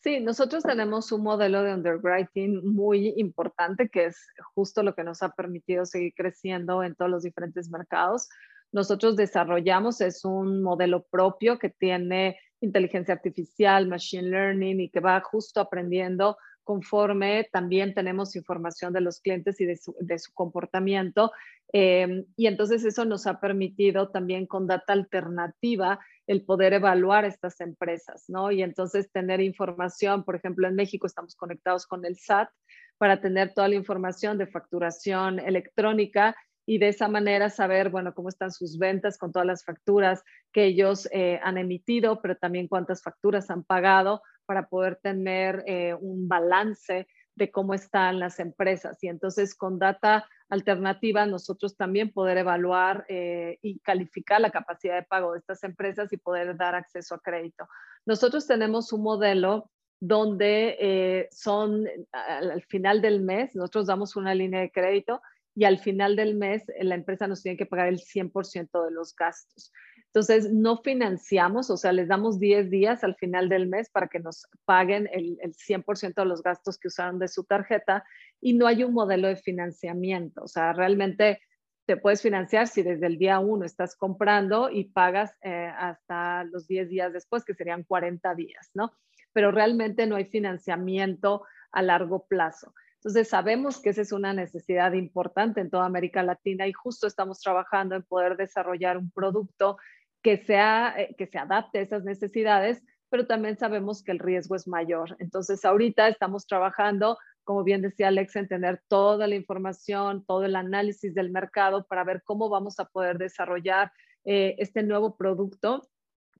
Sí, 0.00 0.18
nosotros 0.18 0.62
tenemos 0.62 1.12
un 1.12 1.22
modelo 1.22 1.62
de 1.62 1.74
underwriting 1.74 2.64
muy 2.64 3.12
importante 3.18 3.90
que 3.90 4.06
es 4.06 4.16
justo 4.54 4.82
lo 4.82 4.94
que 4.94 5.04
nos 5.04 5.22
ha 5.22 5.28
permitido 5.28 5.84
seguir 5.84 6.14
creciendo 6.16 6.82
en 6.82 6.94
todos 6.94 7.10
los 7.10 7.22
diferentes 7.22 7.68
mercados. 7.68 8.30
Nosotros 8.72 9.14
desarrollamos, 9.14 10.00
es 10.00 10.24
un 10.24 10.62
modelo 10.62 11.04
propio 11.04 11.58
que 11.58 11.68
tiene 11.68 12.38
inteligencia 12.64 13.14
artificial, 13.14 13.86
machine 13.86 14.28
learning 14.28 14.80
y 14.80 14.90
que 14.90 15.00
va 15.00 15.20
justo 15.20 15.60
aprendiendo 15.60 16.36
conforme 16.64 17.48
también 17.52 17.94
tenemos 17.94 18.34
información 18.34 18.92
de 18.92 19.02
los 19.02 19.20
clientes 19.20 19.60
y 19.60 19.66
de 19.66 19.76
su, 19.76 20.32
comportamiento. 20.32 21.30
Em, 21.72 22.24
y 22.36 22.46
entonces 22.46 22.84
eso 22.84 23.04
nos 23.04 23.26
ha 23.26 23.38
permitido 23.38 24.10
también 24.10 24.46
con 24.46 24.66
data 24.66 24.92
alternativa 24.92 26.00
el 26.26 26.44
poder 26.44 26.72
evaluar 26.72 27.26
estas 27.26 27.60
empresas, 27.60 28.24
¿no? 28.28 28.50
Y 28.50 28.62
entonces 28.62 29.12
tener 29.12 29.40
información, 29.40 30.24
por 30.24 30.36
ejemplo, 30.36 30.66
en 30.66 30.74
México 30.74 31.06
estamos 31.06 31.36
conectados 31.36 31.86
con 31.86 32.04
el 32.06 32.16
SAT 32.16 32.48
para 32.96 33.20
tener 33.20 33.52
toda 33.52 33.68
la 33.68 33.74
información 33.74 34.38
de 34.38 34.46
facturación 34.46 35.38
electrónica 35.38 36.34
y 36.66 36.78
de 36.78 36.88
esa 36.88 37.08
manera 37.08 37.50
saber, 37.50 37.90
bueno, 37.90 38.14
cómo 38.14 38.28
están 38.28 38.50
sus 38.50 38.78
ventas 38.78 39.18
con 39.18 39.32
todas 39.32 39.46
las 39.46 39.64
facturas 39.64 40.22
que 40.52 40.64
ellos 40.64 41.08
eh, 41.12 41.38
han 41.42 41.58
emitido, 41.58 42.20
pero 42.22 42.36
también 42.36 42.68
cuántas 42.68 43.02
facturas 43.02 43.50
han 43.50 43.64
pagado 43.64 44.22
para 44.46 44.68
poder 44.68 44.96
tener 44.96 45.62
eh, 45.66 45.94
un 45.94 46.28
balance 46.28 47.06
de 47.34 47.50
cómo 47.50 47.74
están 47.74 48.18
las 48.18 48.38
empresas. 48.38 49.02
Y 49.02 49.08
entonces 49.08 49.54
con 49.54 49.78
data 49.78 50.26
alternativa 50.48 51.26
nosotros 51.26 51.76
también 51.76 52.12
poder 52.12 52.38
evaluar 52.38 53.04
eh, 53.08 53.58
y 53.60 53.80
calificar 53.80 54.40
la 54.40 54.50
capacidad 54.50 54.94
de 54.94 55.02
pago 55.02 55.32
de 55.32 55.40
estas 55.40 55.64
empresas 55.64 56.12
y 56.12 56.16
poder 56.16 56.56
dar 56.56 56.74
acceso 56.74 57.14
a 57.14 57.20
crédito. 57.20 57.66
Nosotros 58.06 58.46
tenemos 58.46 58.92
un 58.92 59.02
modelo 59.02 59.70
donde 60.00 61.28
son 61.30 61.86
al 62.12 62.62
final 62.64 63.00
del 63.00 63.22
mes, 63.22 63.54
nosotros 63.54 63.86
damos 63.86 64.16
una 64.16 64.34
línea 64.34 64.60
de 64.60 64.70
crédito 64.70 65.22
y 65.54 65.64
al 65.64 65.78
final 65.78 66.16
del 66.16 66.34
mes 66.34 66.68
eh, 66.68 66.84
la 66.84 66.94
empresa 66.94 67.26
nos 67.26 67.42
tiene 67.42 67.56
que 67.56 67.66
pagar 67.66 67.88
el 67.88 68.00
100% 68.00 68.84
de 68.84 68.90
los 68.90 69.14
gastos. 69.14 69.72
Entonces, 70.06 70.52
no 70.52 70.80
financiamos, 70.82 71.70
o 71.70 71.76
sea, 71.76 71.92
les 71.92 72.06
damos 72.06 72.38
10 72.38 72.70
días 72.70 73.02
al 73.02 73.16
final 73.16 73.48
del 73.48 73.66
mes 73.66 73.90
para 73.90 74.06
que 74.06 74.20
nos 74.20 74.46
paguen 74.64 75.08
el, 75.12 75.38
el 75.40 75.54
100% 75.54 76.14
de 76.14 76.24
los 76.24 76.42
gastos 76.42 76.78
que 76.78 76.88
usaron 76.88 77.18
de 77.18 77.26
su 77.26 77.44
tarjeta 77.44 78.04
y 78.40 78.54
no 78.54 78.68
hay 78.68 78.84
un 78.84 78.94
modelo 78.94 79.26
de 79.26 79.36
financiamiento. 79.36 80.42
O 80.44 80.48
sea, 80.48 80.72
realmente 80.72 81.40
te 81.86 81.96
puedes 81.96 82.22
financiar 82.22 82.68
si 82.68 82.82
desde 82.82 83.06
el 83.06 83.18
día 83.18 83.40
1 83.40 83.64
estás 83.64 83.96
comprando 83.96 84.70
y 84.70 84.84
pagas 84.84 85.34
eh, 85.42 85.70
hasta 85.76 86.44
los 86.44 86.66
10 86.66 86.88
días 86.88 87.12
después, 87.12 87.44
que 87.44 87.54
serían 87.54 87.82
40 87.82 88.34
días, 88.34 88.70
¿no? 88.74 88.92
Pero 89.32 89.50
realmente 89.50 90.06
no 90.06 90.16
hay 90.16 90.24
financiamiento 90.24 91.44
a 91.72 91.82
largo 91.82 92.26
plazo. 92.26 92.72
Entonces, 93.04 93.28
sabemos 93.28 93.80
que 93.80 93.90
esa 93.90 94.00
es 94.00 94.12
una 94.12 94.32
necesidad 94.32 94.94
importante 94.94 95.60
en 95.60 95.68
toda 95.68 95.84
América 95.84 96.22
Latina 96.22 96.66
y 96.66 96.72
justo 96.72 97.06
estamos 97.06 97.38
trabajando 97.38 97.94
en 97.96 98.02
poder 98.02 98.38
desarrollar 98.38 98.96
un 98.96 99.10
producto 99.10 99.76
que, 100.22 100.38
sea, 100.38 100.94
eh, 100.96 101.14
que 101.18 101.26
se 101.26 101.36
adapte 101.36 101.80
a 101.80 101.82
esas 101.82 102.02
necesidades, 102.04 102.82
pero 103.10 103.26
también 103.26 103.58
sabemos 103.58 104.02
que 104.02 104.10
el 104.10 104.20
riesgo 104.20 104.56
es 104.56 104.66
mayor. 104.66 105.16
Entonces, 105.18 105.66
ahorita 105.66 106.08
estamos 106.08 106.46
trabajando, 106.46 107.18
como 107.44 107.62
bien 107.62 107.82
decía 107.82 108.08
Alex, 108.08 108.36
en 108.36 108.48
tener 108.48 108.82
toda 108.88 109.26
la 109.26 109.34
información, 109.34 110.24
todo 110.24 110.46
el 110.46 110.56
análisis 110.56 111.14
del 111.14 111.30
mercado 111.30 111.84
para 111.86 112.04
ver 112.04 112.22
cómo 112.24 112.48
vamos 112.48 112.80
a 112.80 112.86
poder 112.86 113.18
desarrollar 113.18 113.92
eh, 114.24 114.54
este 114.56 114.82
nuevo 114.82 115.14
producto 115.18 115.86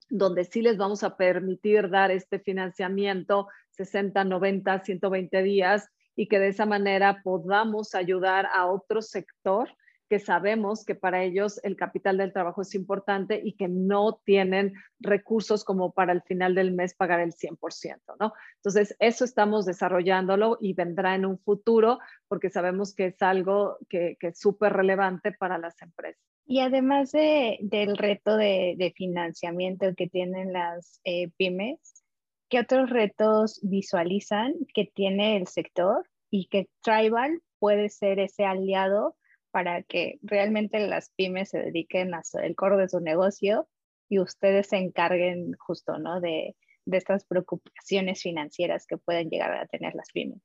donde 0.09 0.45
sí 0.45 0.63
les 0.63 0.79
vamos 0.79 1.03
a 1.03 1.19
permitir 1.19 1.91
dar 1.91 2.11
este 2.11 2.39
financiamiento 2.39 3.49
60, 3.71 4.25
90, 4.25 4.83
120 4.83 5.43
días 5.43 5.91
y 6.17 6.29
que 6.29 6.39
de 6.39 6.49
esa 6.49 6.67
manera 6.67 7.21
podamos 7.23 7.95
ayudar 7.95 8.47
a 8.53 8.67
otro 8.67 9.03
sector 9.03 9.69
que 10.09 10.19
sabemos 10.19 10.85
que 10.85 10.95
para 10.95 11.23
ellos 11.23 11.61
el 11.65 11.77
capital 11.77 12.19
del 12.19 12.33
trabajo 12.33 12.63
es 12.63 12.75
importante 12.75 13.41
y 13.43 13.55
que 13.55 13.69
no 13.69 14.21
tienen 14.25 14.75
recursos 15.01 15.65
como 15.65 15.93
para 15.93 16.13
el 16.13 16.23
final 16.23 16.55
del 16.55 16.73
mes 16.73 16.95
pagar 16.95 17.21
el 17.21 17.33
100%, 17.33 18.01
¿no? 18.21 18.33
Entonces, 18.57 18.95
eso 18.99 19.25
estamos 19.25 19.65
desarrollándolo 19.65 20.59
y 20.61 20.75
vendrá 20.75 21.15
en 21.15 21.25
un 21.25 21.39
futuro 21.39 21.99
porque 22.29 22.51
sabemos 22.51 22.95
que 22.95 23.07
es 23.07 23.23
algo 23.23 23.79
que, 23.89 24.17
es 24.21 24.39
súper 24.39 24.73
relevante 24.73 25.33
para 25.33 25.59
las 25.59 25.81
empresas. 25.81 26.23
Y 26.47 26.61
además 26.61 27.13
de, 27.13 27.59
del 27.63 27.97
reto 27.97 28.37
de, 28.37 28.93
financiamiento 28.95 29.87
que 29.97 30.09
tienen 30.09 30.53
las 30.53 31.01
eh, 31.05 31.31
pymes, 31.39 32.04
¿qué 32.49 32.61
otros 32.61 32.91
retos 32.91 33.61
visualizan 33.63 34.55
que 34.75 34.91
tiene 34.95 35.37
el 35.37 35.47
sector 35.47 36.09
y 36.31 36.47
que 36.47 36.69
Tribal 36.83 37.41
puede 37.59 37.89
ser 37.89 38.19
ese 38.19 38.45
aliado 38.45 39.17
para 39.51 39.85
que 39.85 40.19
realmente 40.23 40.85
las 40.87 41.11
pymes 41.11 41.51
se 41.51 41.59
dediquen 41.59 42.13
a 42.13 42.23
el 42.43 42.57
core 42.57 42.77
de 42.77 42.89
su 42.89 42.99
negocio 42.99 43.69
y 44.09 44.19
ustedes 44.19 44.67
se 44.69 44.79
encarguen 44.79 45.55
justo, 45.59 45.97
¿no? 45.99 46.21
De, 46.21 46.57
estas 46.87 47.25
preocupaciones 47.25 48.21
financieras 48.21 48.87
que 48.87 48.99
pueden 48.99 49.31
llegar 49.31 49.53
a 49.53 49.67
tener 49.67 49.95
las 49.95 50.11
pymes. 50.13 50.43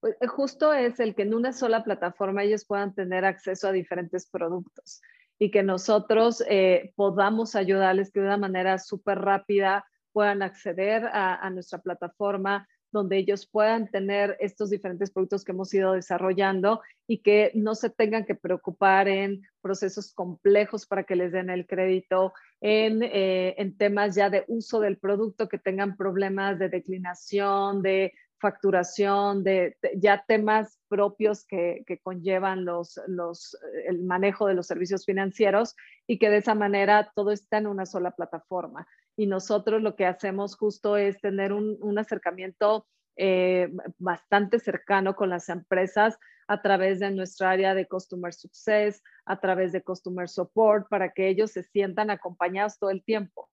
Pues 0.00 0.16
eh, 0.20 0.26
justo 0.26 0.74
es 0.74 1.00
el 1.00 1.14
que 1.14 1.22
en 1.22 1.34
una 1.34 1.52
sola 1.52 1.82
plataforma 1.82 2.42
ellos 2.42 2.66
puedan 2.66 2.94
tener 2.94 3.24
acceso 3.24 3.68
a 3.68 3.72
diferentes 3.72 4.28
productos. 4.28 5.00
y 5.38 5.50
que 5.50 5.62
nosotros 5.62 6.44
eh, 6.48 6.92
podamos 6.94 7.56
ayudarles 7.56 8.12
de 8.12 8.20
una 8.20 8.36
manera 8.36 8.78
súper 8.78 9.18
rápida 9.18 9.84
puedan 10.14 10.42
acceder 10.42 11.10
a, 11.12 11.50
nuestra 11.50 11.80
plataforma, 11.80 12.68
donde 12.92 13.18
ellos 13.18 13.46
puedan 13.46 13.90
tener 13.90 14.36
estos 14.38 14.70
diferentes 14.70 15.10
productos 15.10 15.44
que 15.44 15.50
hemos 15.50 15.74
ido 15.74 15.94
desarrollando 15.94 16.80
y 17.08 17.18
que 17.18 17.50
no 17.54 17.74
se 17.74 17.90
tengan 17.90 18.24
que 18.24 18.36
preocupar 18.36 19.08
en 19.08 19.42
procesos 19.60 20.14
complejos 20.14 20.86
para 20.86 21.02
que 21.02 21.16
les 21.16 21.32
den 21.32 21.50
el 21.50 21.66
crédito, 21.66 22.32
en, 22.60 23.02
eh, 23.02 23.56
en 23.58 23.76
temas 23.76 24.14
ya 24.14 24.30
de 24.30 24.44
uso 24.46 24.78
del 24.78 24.96
producto, 24.98 25.48
que 25.48 25.58
tengan 25.58 25.96
problemas 25.96 26.60
de 26.60 26.68
declinación, 26.68 27.82
de 27.82 28.12
facturación, 28.38 29.42
de, 29.42 29.76
ya 29.96 30.24
temas 30.28 30.78
propios 30.88 31.44
que, 31.46 31.82
que 31.86 31.98
conllevan 31.98 32.64
los, 32.64 33.00
los, 33.08 33.56
el 33.88 34.04
manejo 34.04 34.46
de 34.46 34.54
los 34.54 34.66
servicios 34.66 35.04
financieros 35.04 35.74
y 36.06 36.18
que 36.18 36.30
de 36.30 36.36
esa 36.36 36.54
manera 36.54 37.10
todo 37.16 37.32
está 37.32 37.58
en 37.58 37.66
una 37.66 37.86
sola 37.86 38.12
plataforma. 38.12 38.86
Y 39.16 39.26
nosotros 39.26 39.82
lo 39.82 39.96
que 39.96 40.06
hacemos 40.06 40.56
justo 40.56 40.96
es 40.96 41.20
tener 41.20 41.52
un, 41.52 41.98
acercamiento 41.98 42.86
eh, 43.16 43.70
bastante 43.98 44.58
cercano 44.58 45.14
con 45.14 45.30
las 45.30 45.48
empresas 45.48 46.18
a 46.48 46.60
través 46.60 47.00
de 47.00 47.10
nuestra 47.10 47.50
área 47.50 47.74
de 47.74 47.86
Customer 47.86 48.34
Success, 48.34 49.02
a 49.24 49.40
través 49.40 49.72
de 49.72 49.82
Customer 49.82 50.28
Support, 50.28 50.88
para 50.88 51.12
que 51.12 51.28
ellos 51.28 51.52
se 51.52 51.62
sientan 51.62 52.10
acompañados 52.10 52.78
todo 52.78 52.90
el 52.90 53.02
tiempo 53.02 53.48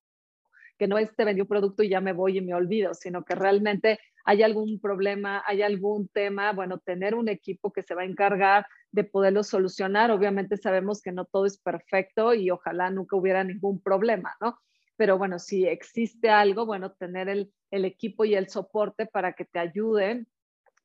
que 0.82 0.88
no 0.88 0.97
es 0.97 1.15
te 1.15 1.26
vendí 1.26 1.41
un 1.41 1.47
producto 1.47 1.84
y 1.84 1.89
ya 1.89 2.02
me 2.02 2.12
voy 2.12 2.39
y 2.39 2.41
me 2.41 2.56
olvido, 2.56 2.95
sino 2.95 3.24
que 3.24 3.36
realmente 3.36 4.00
hay 4.26 4.41
algún 4.41 4.80
problema, 4.80 5.43
hay 5.45 5.62
algún 5.62 6.08
tema, 6.08 6.54
bueno, 6.54 6.80
tener 6.80 7.13
un 7.13 7.30
equipo 7.30 7.71
que 7.71 7.84
se 7.84 7.93
va 7.93 8.02
a 8.02 8.06
encargar 8.06 8.65
de 8.91 9.04
poderlo 9.04 9.43
solucionar. 9.43 10.10
Obviamente 10.10 10.58
sabemos 10.58 11.04
que 11.04 11.12
no 11.12 11.26
todo 11.26 11.45
es 11.45 11.60
perfecto 11.60 12.34
y 12.34 12.50
ojalá 12.50 12.89
nunca 12.89 13.15
hubiera 13.15 13.43
ningún 13.43 13.80
problema, 13.80 14.36
¿no? 14.41 14.58
Pero 15.02 15.18
bueno, 15.18 15.40
si 15.40 15.66
existe 15.66 16.30
algo, 16.30 16.68
bueno, 16.68 16.92
tener 16.92 17.28
el, 17.28 17.52
el 17.72 17.86
equipo 17.86 18.24
y 18.24 18.36
el 18.36 18.50
soporte 18.50 19.08
para 19.08 19.34
que 19.34 19.46
te 19.46 19.58
ayuden 19.58 20.28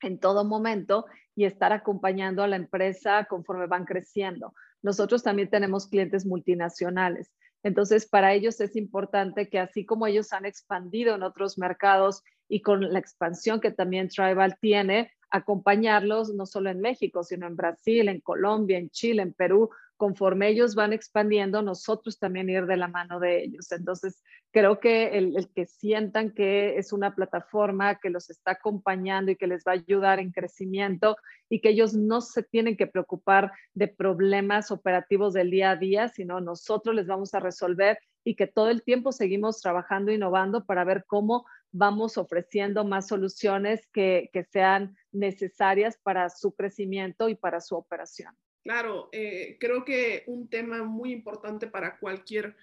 en 0.01 0.19
todo 0.19 0.43
momento 0.43 1.05
y 1.35 1.45
estar 1.45 1.75
acompañando 1.75 2.43
a 2.43 2.49
la 2.49 2.57
empresa 2.57 3.27
conforme 3.29 3.67
van 3.67 3.85
creciendo. 3.85 4.55
Nosotros 4.81 5.23
también 5.23 5.51
tenemos 5.51 5.87
clientes 5.87 6.25
multinacionales. 6.25 7.31
Entonces, 7.63 8.09
para 8.09 8.33
ellos 8.33 8.59
es 8.63 8.75
importante 8.75 9.51
que 9.51 9.59
así 9.59 9.85
como 9.85 10.07
ellos 10.07 10.33
han 10.33 10.47
expandido 10.47 11.15
en 11.15 11.23
otros 11.23 11.59
mercados 11.59 12.23
y 12.49 12.63
con 12.63 12.91
la 12.91 12.99
expansión 12.99 13.61
que 13.61 13.71
también 13.71 14.09
Tribal 14.09 14.57
tiene, 14.59 15.11
acompañarlos 15.29 16.33
no 16.33 16.47
solo 16.47 16.71
en 16.71 16.81
México, 16.81 17.23
sino 17.23 17.47
en 17.47 17.57
Brasil, 17.57 18.09
en 18.09 18.23
Colombia, 18.23 18.79
en 18.79 18.89
Chile, 18.89 19.21
en 19.21 19.35
Perú, 19.35 19.69
conforme 19.97 20.49
ellos 20.49 20.75
van 20.75 20.93
expandiendo, 20.93 21.63
nosotros 21.63 22.19
también 22.19 22.51
ir 22.51 22.67
de 22.67 22.77
la 22.77 22.89
mano 22.89 23.19
de 23.19 23.43
ellos. 23.43 23.73
Entonces, 23.73 24.23
creo 24.53 24.79
que 24.81 25.19
el, 25.19 25.49
que 25.55 25.67
sientan 25.67 26.33
que 26.33 26.79
es 26.79 26.93
una 26.93 27.15
plataforma 27.15 27.97
que 27.97 28.11
los 28.11 28.31
está 28.31 28.53
acompañando 28.53 29.31
y 29.31 29.37
que 29.37 29.47
les 29.47 29.65
va 29.67 29.73
a 29.73 29.77
ayudar 29.77 30.21
en 30.21 30.33
crecimiento 30.33 31.17
y 31.49 31.61
que 31.61 31.71
ellos 31.71 31.95
no 31.95 32.21
se 32.21 32.43
tienen 32.43 32.77
que 32.77 32.87
preocupar 32.87 33.53
de 33.75 33.89
problemas 33.89 34.71
operativos 34.71 35.35
del 35.35 35.51
día 35.51 35.71
a 35.71 35.77
día, 35.77 36.09
sino 36.09 36.41
nosotros 36.41 36.95
les 36.95 37.07
vamos 37.07 37.35
a 37.35 37.41
resolver 37.41 37.99
y 38.25 38.35
que 38.35 38.47
todo 38.47 38.71
el 38.71 38.83
tiempo 38.83 39.13
seguimos 39.13 39.61
trabajando, 39.61 40.13
innovando 40.13 40.65
para 40.65 40.85
ver 40.85 41.05
cómo 41.07 41.47
vamos 41.71 42.19
ofreciendo 42.19 42.85
más 42.85 43.09
soluciones 43.09 43.87
que, 43.93 44.31
que 44.33 44.45
sean 44.45 44.97
necesarias 45.13 45.99
para 46.03 46.29
su 46.31 46.55
crecimiento 46.55 47.29
y 47.29 47.35
para 47.35 47.61
su 47.61 47.77
operación. 47.77 48.35
Claro, 48.67 49.09
eh, 49.13 49.59
creo 49.61 49.85
que 49.85 50.25
un 50.27 50.49
tema 50.49 50.83
muy 50.83 51.13
importante 51.13 51.69
para 51.69 52.01
cualquier 52.01 52.57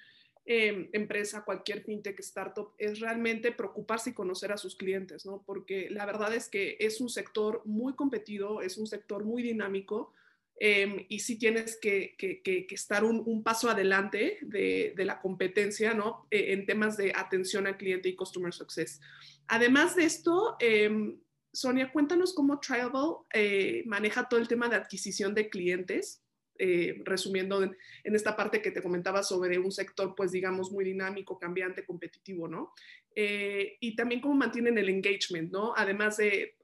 em, 0.43 0.89
empresa, 0.91 1.45
cualquier 1.45 1.81
fintech 1.81 2.19
startup, 2.19 2.73
es 2.77 2.99
realmente 2.99 3.53
preocuparse 3.53 4.09
y 4.09 4.13
conocer 4.13 4.51
a 4.51 4.57
sus 4.57 4.75
clientes, 4.75 5.25
¿no? 5.25 5.41
Porque 5.45 5.89
la 5.89 6.05
verdad 6.05 6.33
es 6.35 6.49
que 6.49 6.75
es 6.81 6.99
un 6.99 7.07
sector 7.07 7.61
muy 7.63 7.95
competido, 7.95 8.61
es 8.61 8.77
un 8.77 8.85
sector 8.85 9.23
muy 9.23 9.43
dinámico 9.43 10.11
em, 10.59 11.05
y 11.07 11.19
sí 11.19 11.39
tienes 11.39 11.77
que, 11.77 12.17
estar 12.69 13.05
un, 13.05 13.41
paso 13.41 13.69
adelante 13.69 14.39
de, 14.41 14.93
la 14.97 15.21
competencia, 15.21 15.93
¿no? 15.93 16.27
E, 16.29 16.51
en 16.51 16.65
temas 16.65 16.97
de 16.97 17.13
atención 17.15 17.65
al 17.65 17.77
cliente 17.77 18.09
y 18.09 18.15
customer 18.17 18.51
success. 18.53 18.99
Además 19.47 19.95
de 19.95 20.03
esto, 20.03 20.57
em, 20.59 21.17
Sonia, 21.53 21.91
cuéntanos 21.91 22.33
cómo 22.33 22.59
Triable 22.59 23.17
eh, 23.31 23.83
maneja 23.85 24.27
todo 24.27 24.39
el 24.39 24.47
tema 24.47 24.69
de 24.69 24.75
adquisición 24.75 25.35
de 25.35 25.49
clientes, 25.49 26.23
eh, 26.57 27.01
resumiendo 27.05 27.61
en, 27.61 27.75
esta 28.03 28.35
parte 28.35 28.61
que 28.61 28.71
te 28.71 28.81
comentaba 28.81 29.21
sobre 29.21 29.59
un 29.59 29.71
sector, 29.71 30.15
pues 30.15 30.31
digamos, 30.31 30.71
muy 30.71 30.83
dinámico, 30.83 31.37
cambiante, 31.37 31.85
competitivo, 31.85 32.47
¿no? 32.47 32.73
Eh, 33.15 33.77
y 33.79 33.95
también 33.95 34.19
cómo 34.19 34.33
mantienen 34.33 34.79
el 34.79 34.89
engagement, 34.89 35.51
¿no? 35.51 35.73
Además 35.75 36.17
de, 36.17 36.57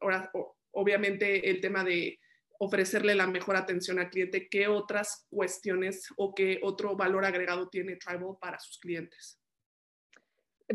obviamente, 0.71 1.49
el 1.51 1.61
tema 1.61 1.83
de 1.83 2.19
ofrecerle 2.59 3.13
la 3.13 3.27
mejor 3.27 3.55
atención 3.55 3.99
al 3.99 4.09
cliente, 4.09 4.49
¿qué 4.49 4.67
otras 4.67 5.27
cuestiones 5.29 6.07
o 6.17 6.33
qué 6.33 6.59
otro 6.63 6.95
valor 6.95 7.25
agregado 7.25 7.69
tiene 7.69 7.95
Tribal 7.95 8.37
para 8.41 8.59
sus 8.59 8.79
clientes? 8.79 9.38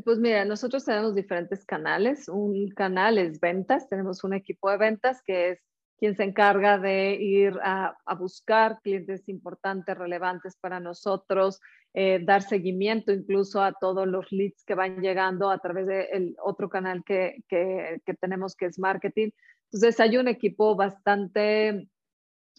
Pues 0.03 0.19
mira, 0.19 0.45
nosotros 0.45 0.85
tenemos 0.85 1.15
diferentes 1.15 1.65
canales. 1.65 2.29
Un 2.29 2.69
canal 2.71 3.17
es 3.19 3.39
ventas, 3.39 3.89
tenemos 3.89 4.25
un 4.25 4.35
equipo 4.35 4.71
de 4.71 4.79
ventas 4.79 5.23
que 5.23 5.51
es 5.51 5.61
quien 5.99 6.17
se 6.17 6.25
encarga 6.25 6.79
de 6.79 7.15
ir 7.15 7.59
a, 7.63 7.97
buscar 8.19 8.81
clientes 8.83 9.29
importantes, 9.29 9.97
relevantes 9.97 10.57
para 10.57 10.81
nosotros, 10.81 11.61
eh, 11.93 12.21
dar 12.25 12.43
seguimiento 12.43 13.13
incluso 13.13 13.63
a 13.63 13.73
todos 13.73 14.07
los 14.09 14.31
leads 14.33 14.65
que 14.65 14.75
van 14.75 15.01
llegando 15.01 15.49
a 15.49 15.59
través 15.59 15.87
del 15.87 16.35
otro 16.43 16.69
canal 16.69 17.05
que, 17.05 17.45
que, 17.49 18.01
tenemos 18.21 18.57
que 18.57 18.67
es 18.67 18.79
marketing. 18.81 19.31
Entonces 19.71 20.01
hay 20.01 20.17
un 20.17 20.27
equipo 20.27 20.75
bastante 20.75 21.89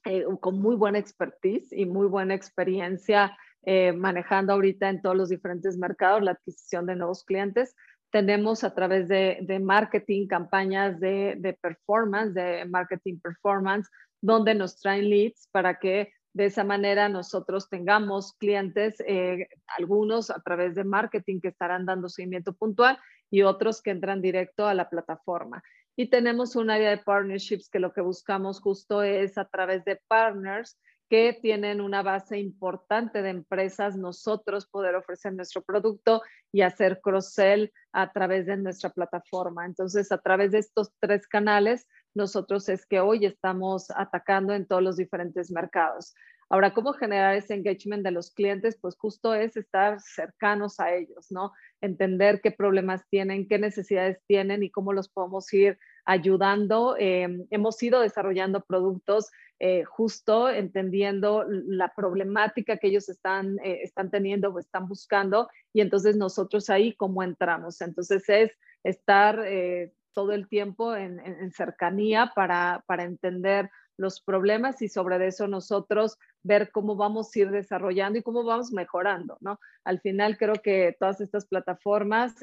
eh, 0.06 0.26
con 0.40 0.62
muy 0.62 0.78
buena 0.78 1.00
expertise 1.00 1.74
y 1.74 1.86
muy 1.86 2.08
buena 2.08 2.34
experiencia 2.34 3.38
eh, 3.66 3.94
manejando 3.94 4.54
ahorita 4.54 4.90
en 4.90 5.02
todos 5.02 5.16
los 5.16 5.30
diferentes 5.30 5.78
mercados 5.78 6.22
la 6.22 6.32
adquisición 6.32 6.86
de 6.86 6.96
nuevos 6.96 7.24
clientes. 7.24 7.76
Tenemos 8.12 8.64
a 8.64 8.76
través 8.76 9.08
de, 9.08 9.60
marketing 9.62 10.28
campañas 10.28 11.00
de, 11.00 11.58
performance, 11.62 12.34
de 12.34 12.66
marketing 12.66 13.20
performance, 13.20 13.90
donde 14.22 14.54
nos 14.54 14.80
traen 14.80 15.10
leads 15.10 15.50
para 15.52 15.80
que 15.80 16.14
de 16.34 16.46
esa 16.46 16.64
manera 16.64 17.10
nosotros 17.10 17.68
tengamos 17.70 18.34
clientes, 18.34 19.02
eh, 19.08 19.48
algunos 19.78 20.30
a 20.30 20.42
través 20.42 20.76
de 20.76 20.84
marketing 20.84 21.40
que 21.40 21.48
estarán 21.48 21.86
dando 21.86 22.08
seguimiento 22.08 22.54
puntual 22.54 23.00
y 23.32 23.42
otros 23.42 23.82
que 23.82 23.92
entran 23.92 24.22
directo 24.22 24.68
a 24.68 24.74
la 24.74 24.90
plataforma. 24.90 25.64
Y 25.96 26.10
tenemos 26.10 26.56
un 26.56 26.70
área 26.70 26.90
de 26.90 26.98
partnerships 26.98 27.70
que 27.70 27.80
lo 27.80 27.94
que 27.94 28.02
buscamos 28.02 28.60
justo 28.60 29.02
es 29.02 29.38
a 29.38 29.46
través 29.46 29.86
de 29.86 30.00
partners 30.08 30.78
que 31.10 31.38
tienen 31.42 31.82
una 31.82 32.02
base 32.02 32.40
importante 32.40 33.22
de 33.22 33.30
empresas, 33.30 33.96
nosotros 33.96 34.68
poder 34.68 34.96
ofrecer 34.96 35.34
nuestro 35.34 35.62
producto 35.62 36.22
y 36.52 36.62
hacer 36.62 37.00
cross-sell 37.02 37.72
a 37.92 38.12
través 38.12 38.46
de 38.46 38.58
nuestra 38.58 38.90
plataforma. 38.90 39.66
Entonces, 39.66 40.12
a 40.12 40.18
través 40.18 40.52
de 40.52 40.60
estos 40.60 40.92
tres 41.00 41.28
canales, 41.28 41.88
nosotros 42.16 42.70
es 42.70 42.86
que 42.86 43.00
hoy 43.00 43.26
estamos 43.26 43.92
atacando 43.92 44.54
en 44.54 44.66
todos 44.66 44.82
los 44.82 44.98
diferentes 44.98 45.52
mercados. 45.52 46.14
Ahora, 46.50 46.74
¿cómo 46.74 46.94
generar 46.94 47.36
ese 47.36 47.56
engagement 47.56 48.04
de 48.04 48.12
los 48.12 48.32
clientes? 48.32 48.78
Pues 48.80 48.96
justo 48.96 49.34
es 49.34 49.58
estar 49.58 50.00
cercanos 50.00 50.80
a 50.80 50.94
ellos, 50.94 51.32
¿no? 51.32 51.52
Entender 51.82 52.40
qué 52.42 52.52
problemas 52.52 53.02
tienen, 53.10 53.48
qué 53.48 53.58
necesidades 53.58 54.20
tienen 54.28 54.62
y 54.62 54.70
cómo 54.70 54.94
los 54.94 55.10
podemos 55.10 55.52
ir 55.54 55.80
ayudando. 56.06 56.96
Eh, 56.98 57.46
hemos 57.50 57.82
ido 57.84 58.02
desarrollando 58.02 58.62
productos 58.62 59.32
eh, 59.58 59.86
justo 59.86 60.50
entendiendo 60.50 61.46
la 61.48 61.94
problemática 61.96 62.76
que 62.76 62.88
ellos 62.88 63.08
están, 63.08 63.58
eh, 63.64 63.80
están 63.84 64.12
teniendo 64.12 64.50
o 64.50 64.60
están 64.60 64.86
buscando 64.86 65.50
y 65.72 65.80
entonces 65.80 66.18
nosotros 66.18 66.70
ahí 66.70 66.94
cómo 66.94 67.24
entramos. 67.24 67.80
Entonces 67.80 68.28
es 68.28 68.52
estar 68.84 69.40
eh, 69.46 69.94
todo 70.12 70.34
el 70.34 70.50
tiempo 70.50 70.94
en, 70.94 71.52
cercanía 71.54 72.34
para, 72.36 72.84
para 72.86 73.04
entender 73.04 73.70
los 73.96 74.20
problemas 74.20 74.82
y 74.82 74.90
sobre 74.90 75.26
eso 75.26 75.48
nosotros 75.48 76.18
ver 76.44 76.70
cómo 76.72 76.98
vamos 76.98 77.34
a 77.34 77.40
ir 77.40 77.50
desarrollando 77.50 78.20
y 78.20 78.24
cómo 78.24 78.44
vamos 78.44 78.74
mejorando, 78.74 79.38
¿no? 79.40 79.58
Al 79.86 80.02
final 80.02 80.38
creo 80.38 80.56
que 80.56 80.98
todas 81.00 81.22
estas 81.22 81.46
plataformas, 81.46 82.36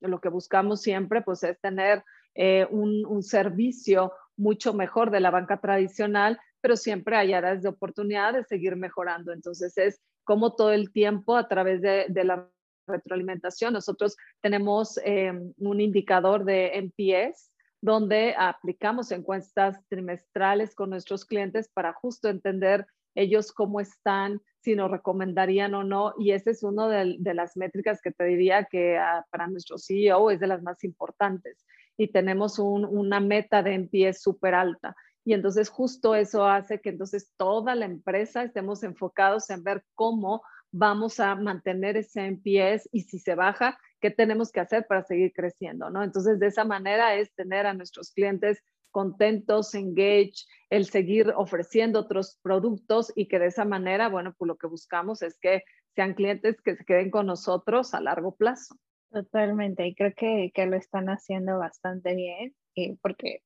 lo 0.00 0.20
que 0.20 0.28
buscamos 0.28 0.82
siempre 0.82 1.22
pues 1.22 1.42
es 1.44 1.58
tener 1.60 2.04
un, 2.34 3.04
un, 3.06 3.22
servicio 3.22 4.12
mucho 4.36 4.72
mejor 4.74 5.10
de 5.10 5.20
la 5.20 5.30
banca 5.30 5.60
tradicional, 5.60 6.40
pero 6.60 6.76
siempre 6.76 7.16
hay 7.16 7.32
áreas 7.32 7.62
de 7.62 7.68
oportunidad 7.68 8.32
de 8.32 8.44
seguir 8.44 8.76
mejorando. 8.76 9.32
Entonces 9.32 9.76
es 9.76 10.00
como 10.24 10.54
todo 10.54 10.72
el 10.72 10.92
tiempo 10.92 11.36
a 11.36 11.48
través 11.48 11.82
de, 11.82 12.06
la 12.24 12.48
retroalimentación. 12.86 13.72
Nosotros 13.72 14.16
tenemos 14.40 14.98
eh, 15.04 15.32
un 15.58 15.80
indicador 15.80 16.44
de 16.44 16.78
NPS 16.78 17.52
donde 17.80 18.34
aplicamos 18.38 19.10
encuestas 19.10 19.76
trimestrales 19.88 20.74
con 20.74 20.90
nuestros 20.90 21.24
clientes 21.24 21.68
para 21.68 21.92
justo 21.92 22.28
entender 22.28 22.86
ellos 23.14 23.52
cómo 23.52 23.80
están, 23.80 24.40
si 24.60 24.74
nos 24.74 24.90
recomendarían 24.90 25.74
o 25.74 25.82
no. 25.82 26.14
Y 26.18 26.30
esa 26.30 26.50
es 26.50 26.62
una 26.62 26.88
de, 26.88 27.34
las 27.34 27.56
métricas 27.56 28.00
que 28.00 28.12
te 28.12 28.24
diría 28.24 28.64
que 28.64 28.98
ah, 28.98 29.26
para 29.30 29.48
nuestro 29.48 29.78
CEO 29.78 30.30
es 30.30 30.40
de 30.40 30.46
las 30.46 30.62
más 30.62 30.82
importantes. 30.84 31.66
Y 32.02 32.08
tenemos 32.08 32.58
una 32.58 33.20
meta 33.20 33.62
de 33.62 33.74
NPS 33.74 34.22
súper 34.22 34.54
alta. 34.54 34.96
Y 35.24 35.34
entonces 35.34 35.68
justo 35.68 36.16
eso 36.16 36.44
hace 36.44 36.80
que 36.80 36.88
entonces 36.88 37.32
toda 37.36 37.76
la 37.76 37.84
empresa 37.84 38.42
estemos 38.42 38.82
enfocados 38.82 39.48
en 39.50 39.62
ver 39.62 39.84
cómo 39.94 40.42
vamos 40.72 41.20
a 41.20 41.36
mantener 41.36 41.96
ese 41.96 42.26
NPS 42.26 42.88
y 42.90 43.02
si 43.02 43.20
se 43.20 43.36
baja, 43.36 43.78
qué 44.00 44.10
tenemos 44.10 44.50
que 44.50 44.58
hacer 44.58 44.84
para 44.88 45.04
seguir 45.04 45.32
creciendo, 45.32 45.90
¿no? 45.90 46.02
Entonces, 46.02 46.40
de 46.40 46.48
esa 46.48 46.64
manera 46.64 47.14
es 47.14 47.32
tener 47.34 47.66
a 47.66 47.74
nuestros 47.74 48.10
clientes 48.10 48.64
contentos, 48.90 49.76
engage, 49.76 50.44
el 50.70 50.86
seguir 50.86 51.32
ofreciendo 51.36 52.00
otros 52.00 52.40
productos 52.42 53.12
y 53.14 53.28
que 53.28 53.38
de 53.38 53.46
esa 53.46 53.64
manera, 53.64 54.08
bueno, 54.08 54.34
pues 54.36 54.48
lo 54.48 54.56
que 54.56 54.66
buscamos 54.66 55.22
es 55.22 55.38
que 55.38 55.62
sean 55.94 56.14
clientes 56.14 56.60
que 56.62 56.74
se 56.74 56.84
queden 56.84 57.12
con 57.12 57.26
nosotros 57.26 57.94
a 57.94 58.00
largo 58.00 58.34
plazo. 58.34 58.76
Totalmente, 59.12 59.86
y 59.86 59.94
creo 59.94 60.14
que, 60.14 60.50
que 60.54 60.66
lo 60.66 60.76
están 60.76 61.08
haciendo 61.08 61.58
bastante 61.58 62.14
bien, 62.14 62.54
y 62.74 62.94
porque 62.96 63.42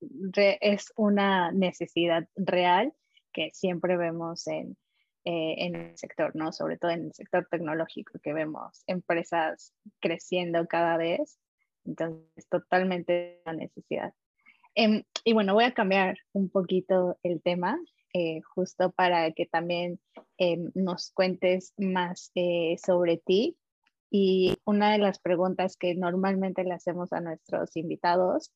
es 0.61 0.93
una 0.97 1.51
necesidad 1.51 2.29
real 2.37 2.93
que 3.33 3.51
siempre 3.53 3.97
vemos 3.97 4.47
en, 4.47 4.77
eh, 5.25 5.57
en 5.59 5.75
el 5.75 5.99
sector, 5.99 6.37
¿no? 6.37 6.53
Sobre 6.53 6.79
todo 6.79 6.93
en 6.93 7.07
el 7.07 7.13
sector 7.15 7.49
tecnológico, 7.51 8.21
que 8.23 8.33
vemos 8.33 8.85
empresas 8.87 9.75
creciendo 10.01 10.69
cada 10.69 10.97
vez. 10.99 11.41
Entonces, 11.85 12.49
totalmente 12.49 13.43
la 13.45 13.53
necesidad. 13.53 14.15
Em, 14.77 15.03
y 15.25 15.33
bueno, 15.33 15.55
voy 15.55 15.65
a 15.65 15.75
cambiar 15.75 16.17
un 16.33 16.49
poquito 16.49 17.19
el 17.25 17.43
tema, 17.43 17.77
eh, 18.13 18.41
justo 18.55 18.93
para 18.93 19.33
que 19.33 19.47
también 19.47 19.99
em, 20.39 20.71
nos 20.75 21.11
cuentes 21.11 21.75
más 21.77 22.31
eh, 22.37 22.77
sobre 22.79 23.17
ti. 23.17 23.57
Y 24.11 24.57
una 24.65 24.93
de 24.93 24.99
las 24.99 25.19
preguntas 25.19 25.77
que 25.77 25.95
normalmente 25.95 26.65
le 26.65 26.75
hacemos 26.75 27.13
a 27.13 27.21
nuestros 27.21 27.77
invitados 27.77 28.53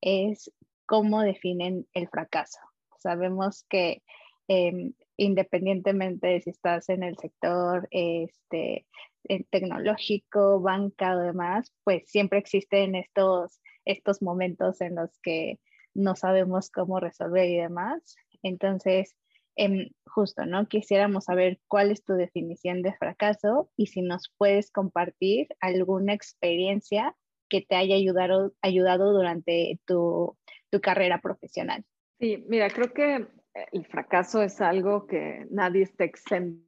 es 0.00 0.52
cómo 0.86 1.22
definen 1.22 1.86
el 1.92 2.08
fracaso. 2.08 2.60
Sabemos 2.98 3.64
que 3.68 4.02
em, 4.48 4.92
independientemente 5.16 6.28
de 6.28 6.40
si 6.40 6.50
estás 6.50 6.88
en 6.88 7.02
el 7.02 7.16
sector 7.16 7.88
este, 7.90 8.86
tecnológico, 9.50 10.60
banca 10.60 11.16
o 11.16 11.20
demás, 11.20 11.72
pues 11.84 12.04
siempre 12.08 12.38
existen 12.38 12.94
estos, 12.94 13.60
estos 13.84 14.22
momentos 14.22 14.80
en 14.80 14.96
los 14.96 15.18
que 15.20 15.60
no 15.94 16.16
sabemos 16.16 16.70
cómo 16.70 17.00
resolver 17.00 17.48
y 17.48 17.56
demás. 17.56 18.16
Entonces, 18.42 19.14
em, 19.56 19.90
justo, 20.06 20.46
¿no? 20.46 20.66
Quisiéramos 20.66 21.24
saber 21.24 21.58
cuál 21.68 21.90
es 21.90 22.04
tu 22.04 22.14
definición 22.14 22.82
de 22.82 22.94
fracaso 22.94 23.70
y 23.76 23.86
si 23.86 24.02
nos 24.02 24.32
puedes 24.38 24.70
compartir 24.70 25.48
alguna 25.60 26.12
experiencia 26.12 27.14
que 27.48 27.60
te 27.60 27.76
haya 27.76 27.96
ayudado, 27.96 28.52
ayudado 28.62 29.12
durante 29.12 29.78
tu, 29.86 30.36
tu 30.70 30.80
carrera 30.80 31.20
profesional. 31.20 31.84
Sí, 32.18 32.44
mira, 32.48 32.70
creo 32.70 32.92
que 32.92 33.26
el 33.72 33.86
fracaso 33.86 34.42
es 34.42 34.60
algo 34.60 35.06
que 35.06 35.46
nadie 35.50 35.82
está 35.82 36.04
exento, 36.04 36.64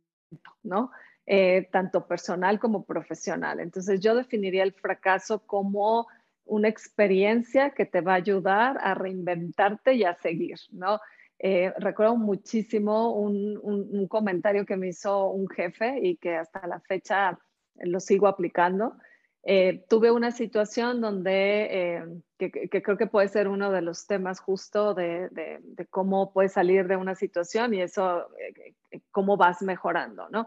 ¿no? 0.62 0.90
Eh, 1.26 1.68
tanto 1.72 2.06
personal 2.06 2.58
como 2.58 2.84
profesional. 2.84 3.60
Entonces 3.60 4.00
yo 4.00 4.14
definiría 4.14 4.62
el 4.62 4.74
fracaso 4.74 5.46
como 5.46 6.06
una 6.44 6.68
experiencia 6.68 7.70
que 7.70 7.86
te 7.86 8.02
va 8.02 8.12
a 8.12 8.16
ayudar 8.16 8.76
a 8.82 8.94
reinventarte 8.94 9.94
y 9.94 10.04
a 10.04 10.14
seguir, 10.16 10.58
¿no? 10.70 11.00
Eh, 11.38 11.72
recuerdo 11.78 12.16
muchísimo 12.16 13.12
un, 13.12 14.06
comentario 14.08 14.64
que 14.64 14.76
me 14.76 14.88
hizo 14.88 15.30
un 15.30 15.48
jefe 15.48 15.98
y 16.00 16.16
que 16.16 16.36
hasta 16.36 16.66
la 16.66 16.80
fecha 16.80 17.38
lo 17.76 18.00
sigo 18.00 18.28
aplicando. 18.28 18.96
Eh, 19.42 19.84
tuve 19.88 20.10
una 20.10 20.30
situación 20.30 21.00
donde, 21.00 21.98
eh, 21.98 22.04
que, 22.38 22.82
creo 22.82 22.96
que 22.96 23.06
puede 23.06 23.28
ser 23.28 23.48
uno 23.48 23.70
de 23.70 23.82
los 23.82 24.06
temas 24.06 24.40
justo 24.40 24.94
de, 24.94 25.28
de, 25.30 25.86
cómo 25.90 26.32
puedes 26.32 26.52
salir 26.52 26.86
de 26.86 26.96
una 26.96 27.14
situación 27.14 27.74
y 27.74 27.82
eso, 27.82 28.26
cómo 29.10 29.36
vas 29.36 29.60
mejorando, 29.60 30.28
¿no? 30.30 30.46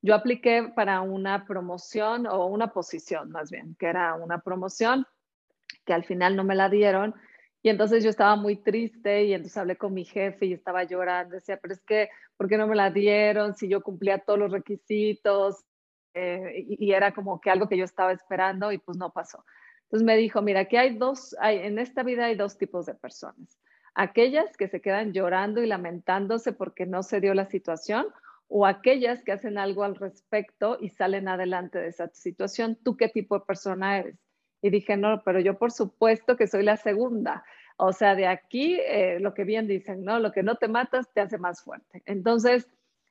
Yo 0.00 0.14
apliqué 0.14 0.72
para 0.74 1.00
una 1.00 1.44
promoción 1.44 2.26
o 2.26 2.46
una 2.46 2.72
posición 2.72 3.30
más 3.30 3.50
bien, 3.50 3.74
que 3.78 3.86
era 3.86 4.14
una 4.14 4.38
promoción 4.40 5.06
que 5.84 5.92
al 5.92 6.04
final 6.04 6.36
no 6.36 6.44
me 6.44 6.54
la 6.54 6.68
dieron 6.68 7.14
y 7.62 7.70
entonces 7.70 8.04
yo 8.04 8.10
estaba 8.10 8.36
muy 8.36 8.56
triste 8.56 9.24
y 9.24 9.32
entonces 9.34 9.56
hablé 9.56 9.76
con 9.76 9.92
mi 9.92 10.04
jefe 10.04 10.46
y 10.46 10.52
estaba 10.52 10.84
llorando, 10.84 11.34
decía, 11.34 11.58
pero 11.60 11.74
es 11.74 11.80
que, 11.80 12.08
¿por 12.36 12.48
qué 12.48 12.56
no 12.56 12.66
me 12.66 12.76
la 12.76 12.90
dieron 12.90 13.54
si 13.54 13.68
yo 13.68 13.82
cumplía 13.82 14.18
todos 14.18 14.38
los 14.38 14.52
requisitos? 14.52 15.64
Eh, 16.14 16.64
y, 16.68 16.92
era 16.92 17.12
como 17.12 17.40
que 17.40 17.50
algo 17.50 17.68
que 17.68 17.76
yo 17.76 17.84
estaba 17.84 18.12
esperando 18.12 18.72
y 18.72 18.78
pues 18.78 18.96
no 18.96 19.12
pasó. 19.12 19.44
Entonces 19.84 20.06
me 20.06 20.16
dijo, 20.16 20.42
mira, 20.42 20.60
aquí 20.60 20.76
hay 20.76 20.96
dos, 20.96 21.36
hay, 21.40 21.58
en 21.58 21.78
esta 21.78 22.02
vida 22.02 22.26
hay 22.26 22.36
dos 22.36 22.58
tipos 22.58 22.86
de 22.86 22.94
personas. 22.94 23.58
Aquellas 23.94 24.56
que 24.56 24.68
se 24.68 24.80
quedan 24.80 25.12
llorando 25.12 25.62
y 25.62 25.66
lamentándose 25.66 26.52
porque 26.52 26.86
no 26.86 27.02
se 27.02 27.20
dio 27.20 27.34
la 27.34 27.46
situación 27.46 28.06
o 28.48 28.66
aquellas 28.66 29.22
que 29.24 29.32
hacen 29.32 29.58
algo 29.58 29.84
al 29.84 29.96
respecto 29.96 30.78
y 30.80 30.90
salen 30.90 31.28
adelante 31.28 31.78
de 31.78 31.88
esa 31.88 32.08
situación. 32.08 32.78
¿Tú 32.82 32.96
qué 32.96 33.08
tipo 33.08 33.38
de 33.38 33.44
persona 33.44 33.98
eres? 33.98 34.27
Y 34.62 34.70
dije, 34.70 34.96
no, 34.96 35.22
pero 35.24 35.40
yo 35.40 35.58
por 35.58 35.72
supuesto 35.72 36.36
que 36.36 36.46
soy 36.46 36.64
la 36.64 36.76
segunda. 36.76 37.44
O 37.76 37.92
sea, 37.92 38.16
de 38.16 38.26
aquí, 38.26 38.78
eh, 38.80 39.18
lo 39.20 39.34
que 39.34 39.44
bien 39.44 39.68
dicen, 39.68 40.04
¿no? 40.04 40.18
Lo 40.18 40.32
que 40.32 40.42
no 40.42 40.56
te 40.56 40.66
matas 40.66 41.08
te 41.12 41.20
hace 41.20 41.38
más 41.38 41.62
fuerte. 41.62 42.02
Entonces, 42.06 42.66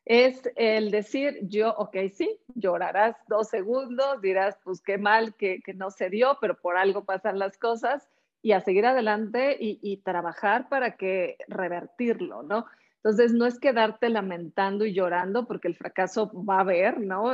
es 0.08 0.50
el 0.56 0.90
decir, 0.90 1.40
yo, 1.42 1.74
ok, 1.78 1.98
sí, 2.14 2.40
llorarás 2.56 3.18
dos 3.28 3.50
segundos, 3.50 4.22
dirás, 4.22 4.58
pues 4.64 4.82
qué 4.82 4.98
mal 4.98 5.36
que, 5.36 5.62
no 5.76 5.92
se 5.92 6.10
dio, 6.10 6.38
pero 6.40 6.58
por 6.58 6.78
algo 6.78 7.04
pasan 7.04 7.40
las 7.40 7.58
cosas 7.58 8.08
y 8.42 8.54
a 8.54 8.62
seguir 8.62 8.86
adelante 8.86 9.58
y, 9.60 9.98
trabajar 9.98 10.70
para 10.70 10.96
que 10.96 11.36
revertirlo, 11.50 12.42
¿no? 12.42 12.68
Entonces, 13.04 13.34
no 13.34 13.46
es 13.46 13.60
quedarte 13.60 14.10
lamentando 14.10 14.86
y 14.86 14.94
llorando 14.94 15.46
porque 15.48 15.68
el 15.68 15.76
fracaso 15.76 16.32
va 16.44 16.58
a 16.58 16.62
haber, 16.62 17.00
¿no? 17.00 17.32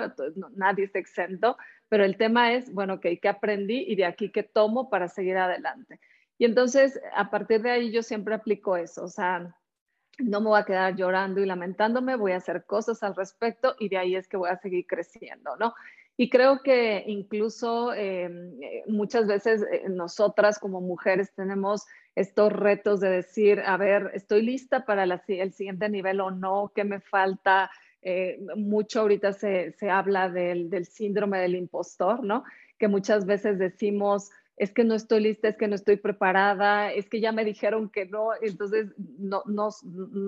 Nadie 0.56 0.86
está 0.86 1.00
exento, 1.00 1.58
pero 1.90 2.04
el 2.04 2.18
tema 2.18 2.54
es, 2.54 2.72
bueno, 2.74 2.96
ok, 2.96 3.06
¿qué 3.22 3.30
aprendí 3.30 3.86
y 3.88 3.96
de 3.96 4.06
aquí 4.06 4.32
qué 4.32 4.44
tomo 4.44 4.90
para 4.90 5.08
seguir 5.08 5.38
adelante? 5.38 6.00
Y 6.38 6.46
entonces, 6.46 7.00
a 7.16 7.30
partir 7.30 7.62
de 7.62 7.72
ahí 7.72 7.92
yo 7.92 8.04
siempre 8.04 8.36
aplico 8.36 8.76
eso, 8.76 9.04
o 9.04 9.08
sea, 9.08 9.56
no 10.20 10.42
me 10.42 10.48
voy 10.50 10.60
a 10.60 10.66
quedar 10.66 10.96
llorando 10.96 11.42
y 11.42 11.46
lamentándome, 11.46 12.16
voy 12.16 12.34
a 12.34 12.38
hacer 12.38 12.66
cosas 12.66 13.02
al 13.04 13.16
respecto 13.16 13.76
y 13.80 13.90
de 13.90 13.98
ahí 13.98 14.16
es 14.16 14.28
que 14.28 14.38
voy 14.38 14.50
a 14.50 14.58
seguir 14.58 14.86
creciendo, 14.88 15.56
¿no? 15.58 15.74
Y 16.16 16.30
creo 16.30 16.62
que 16.62 17.04
incluso 17.08 17.94
em, 17.94 18.62
eh, 18.62 18.84
muchas 18.88 19.26
veces 19.26 19.64
eh, 19.72 19.90
nosotras 19.90 20.60
como 20.60 20.80
mujeres 20.80 21.34
tenemos 21.34 21.86
estos 22.16 22.54
retos 22.54 23.00
de 23.00 23.10
decir, 23.10 23.62
a 23.66 23.78
ver, 23.78 24.12
¿estoy 24.14 24.44
lista 24.44 24.86
para 24.86 25.04
el 25.04 25.54
siguiente 25.54 25.90
nivel 25.90 26.22
o 26.22 26.30
no? 26.30 26.72
¿Qué 26.76 26.84
me 26.84 27.00
falta? 27.00 27.72
Eh, 28.04 28.40
mucho 28.56 29.02
ahorita 29.02 29.34
se, 29.34 29.72
se 29.72 29.90
habla 29.90 30.30
del, 30.30 30.70
del 30.70 30.86
síndrome 30.86 31.40
del 31.40 31.56
impostor, 31.56 32.24
¿no? 32.24 32.44
Que 32.78 32.88
muchas 32.88 33.26
veces 33.26 33.58
decimos, 33.58 34.30
es 34.58 34.72
que 34.72 34.84
no 34.84 34.94
estoy 34.94 35.22
lista, 35.22 35.48
es 35.48 35.58
que 35.58 35.68
no 35.68 35.76
estoy 35.76 35.98
preparada, 35.98 36.92
es 36.92 37.10
que 37.10 37.22
ya 37.22 37.32
me 37.32 37.46
dijeron 37.46 37.90
que 37.90 38.06
no, 38.06 38.30
entonces 38.42 38.94
no, 38.98 39.42
no, 39.46 39.70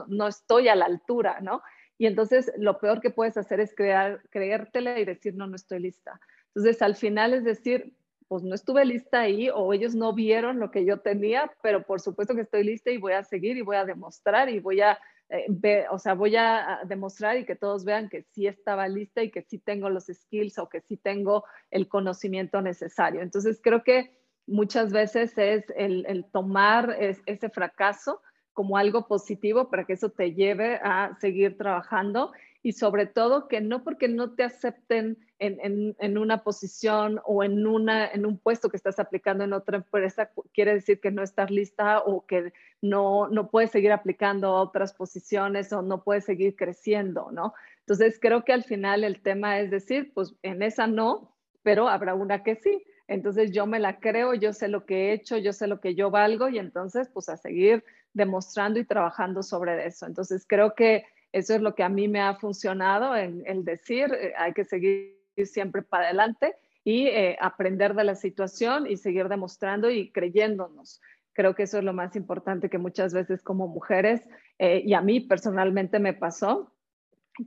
no 0.07 0.27
estoy 0.27 0.67
a 0.67 0.75
la 0.75 0.85
altura, 0.85 1.41
¿no? 1.41 1.61
Y 1.97 2.07
entonces 2.07 2.51
lo 2.57 2.79
peor 2.79 3.01
que 3.01 3.09
puedes 3.09 3.37
hacer 3.37 3.59
es 3.59 3.73
crear, 3.73 4.21
creértela 4.29 4.99
y 4.99 5.05
decir, 5.05 5.35
no, 5.35 5.47
no 5.47 5.55
estoy 5.55 5.79
lista. 5.79 6.19
Entonces 6.47 6.81
al 6.81 6.95
final 6.95 7.33
es 7.33 7.43
decir, 7.43 7.93
pues 8.27 8.43
no 8.43 8.55
estuve 8.55 8.85
lista 8.85 9.21
ahí 9.21 9.49
o 9.53 9.71
ellos 9.73 9.95
no 9.95 10.13
vieron 10.13 10.59
lo 10.59 10.71
que 10.71 10.85
yo 10.85 10.99
tenía, 10.99 11.51
pero 11.61 11.85
por 11.85 12.01
supuesto 12.01 12.35
que 12.35 12.41
estoy 12.41 12.63
lista 12.63 12.91
y 12.91 12.97
voy 12.97 13.13
a 13.13 13.23
seguir 13.23 13.57
y 13.57 13.61
voy 13.61 13.75
a 13.75 13.85
demostrar 13.85 14.49
y 14.49 14.59
voy 14.59 14.81
a 14.81 14.97
eh, 15.29 15.85
o 15.89 15.97
sea, 15.97 16.13
voy 16.13 16.35
a, 16.35 16.81
demostrar 16.85 17.37
y 17.37 17.45
que 17.45 17.55
todos 17.55 17.83
vean 17.83 18.09
que 18.09 18.23
sí 18.33 18.45
estaba 18.45 18.87
lista 18.87 19.23
y 19.23 19.31
que 19.31 19.41
sí 19.41 19.57
tengo 19.57 19.89
los 19.89 20.05
skills 20.05 20.59
o 20.59 20.69
que 20.69 20.81
sí 20.81 20.97
tengo 20.97 21.45
el 21.71 21.87
conocimiento 21.87 22.61
necesario. 22.61 23.21
Entonces, 23.21 23.59
creo 23.61 23.83
que 23.83 24.19
muchas 24.45 24.91
veces 24.91 25.35
es 25.37 25.65
el, 25.75 26.25
tomar 26.31 26.95
ese 26.99 27.49
fracaso 27.49 28.21
como 28.55 28.77
algo 28.77 29.05
positivo 29.05 29.69
para 29.69 29.85
que 29.85 29.93
eso 29.93 30.09
te 30.09 30.33
lleve 30.33 30.79
a 30.81 31.15
seguir 31.19 31.57
trabajando 31.57 32.31
y 32.63 32.71
sobre 32.71 33.05
todo 33.05 33.47
que 33.47 33.61
no 33.61 33.83
porque 33.83 34.07
no 34.07 34.33
te 34.33 34.43
acepten 34.43 35.19
en, 35.37 36.17
una 36.17 36.43
posición 36.43 37.19
o 37.25 37.43
en, 37.43 37.67
una, 37.67 38.07
en 38.07 38.25
un 38.25 38.39
puesto 38.39 38.69
que 38.69 38.77
estás 38.77 38.97
aplicando 38.97 39.43
en 39.43 39.53
otra 39.53 39.77
empresa, 39.77 40.31
quiere 40.51 40.73
decir 40.73 40.99
que 40.99 41.11
no 41.11 41.21
estás 41.21 41.51
lista 41.51 41.99
o 41.99 42.25
que 42.25 42.53
no, 42.81 43.27
no 43.27 43.51
puedes 43.51 43.69
seguir 43.69 43.91
aplicando 43.91 44.47
a 44.47 44.61
otras 44.61 44.93
posiciones 44.93 45.71
o 45.73 45.83
no 45.83 46.03
puedes 46.03 46.25
seguir 46.25 46.55
creciendo, 46.55 47.29
¿no? 47.31 47.53
Entonces 47.81 48.17
creo 48.19 48.43
que 48.43 48.53
al 48.53 48.63
final 48.63 49.03
el 49.03 49.21
tema 49.21 49.59
es 49.59 49.69
decir, 49.69 50.11
pues 50.15 50.33
en 50.41 50.63
esa 50.63 50.87
no, 50.87 51.35
pero 51.61 51.87
habrá 51.87 52.15
una 52.15 52.41
que 52.41 52.55
sí. 52.55 52.83
Entonces 53.07 53.51
yo 53.51 53.65
me 53.67 53.79
la 53.79 53.99
creo, 53.99 54.33
yo 54.33 54.51
sé 54.53 54.67
lo 54.67 54.85
que 54.85 55.09
he 55.09 55.13
hecho, 55.13 55.37
yo 55.37 55.53
sé 55.53 55.67
lo 55.67 55.79
que 55.79 55.95
yo 55.95 56.09
valgo 56.11 56.49
y 56.49 56.57
entonces 56.59 57.09
pues 57.13 57.29
a 57.29 57.37
seguir 57.37 57.83
demostrando 58.13 58.79
y 58.79 58.85
trabajando 58.85 59.43
sobre 59.43 59.85
eso. 59.85 60.05
Entonces 60.05 60.45
creo 60.47 60.73
que 60.73 61.05
Eso 61.35 61.53
es 61.53 61.59
lo 61.61 61.75
que 61.75 61.83
a 61.83 61.89
mí 61.89 62.07
me 62.07 62.21
ha 62.21 62.35
funcionado 62.35 63.13
en 63.13 63.43
el 63.45 63.65
decir, 63.65 64.05
eh, 64.13 64.31
hay 64.37 64.53
que 64.53 64.63
seguir 64.63 65.19
siempre 65.43 65.81
para 65.81 66.05
adelante 66.05 66.55
y 66.85 67.07
eh, 67.07 67.35
aprender 67.41 67.93
de 67.93 68.05
la 68.05 68.15
situación 68.15 68.87
y 68.87 68.95
seguir 68.95 69.27
demostrando 69.27 69.89
y 69.89 70.11
creyéndonos. 70.13 71.01
Creo 71.33 71.53
que 71.53 71.63
eso 71.63 71.77
es 71.77 71.83
lo 71.83 71.91
más 71.91 72.15
importante 72.15 72.69
que 72.69 72.77
muchas 72.77 73.13
veces 73.13 73.41
como 73.43 73.67
mujeres, 73.67 74.21
eh, 74.59 74.81
y 74.85 74.93
a 74.93 75.01
mí 75.01 75.19
personalmente 75.19 75.99
me 75.99 76.13
pasó, 76.13 76.71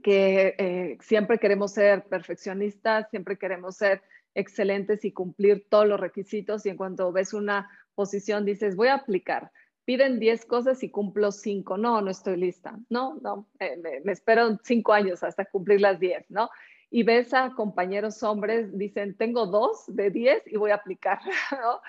que 0.03 0.95
siempre 1.01 1.39
queremos 1.39 1.73
ser 1.73 2.03
perfeccionistas, 2.03 3.09
siempre 3.09 3.37
queremos 3.37 3.75
ser 3.75 4.03
excelentes 4.35 5.05
y 5.05 5.11
cumplir 5.11 5.67
todos 5.69 5.87
los 5.87 5.99
requisitos 5.99 6.65
y 6.65 6.69
en 6.69 6.77
cuanto 6.77 7.11
ves 7.11 7.33
una 7.33 7.69
posición 7.95 8.45
dices, 8.45 8.75
voy 8.75 8.87
a 8.87 8.95
aplicar. 8.95 9.51
Piden 9.85 10.19
10 10.19 10.45
cosas 10.45 10.83
y 10.83 10.89
cumplo 10.89 11.31
5. 11.31 11.77
No, 11.77 12.01
no 12.01 12.11
estoy 12.11 12.37
lista. 12.37 12.77
No, 12.89 13.19
no, 13.21 13.47
eh, 13.59 13.75
me, 14.03 14.11
espero 14.11 14.57
5 14.63 14.93
años 14.93 15.23
hasta 15.23 15.45
cumplir 15.45 15.81
las 15.81 15.99
10, 15.99 16.29
¿no? 16.29 16.49
Y 16.91 17.03
ves 17.03 17.33
a 17.33 17.51
compañeros 17.55 18.21
hombres, 18.23 18.77
dicen, 18.77 19.15
tengo 19.15 19.47
2 19.47 19.95
de 19.95 20.11
10 20.11 20.43
y 20.47 20.57
voy 20.57 20.71
a 20.71 20.75
aplicar, 20.75 21.19
¿no? 21.51 21.81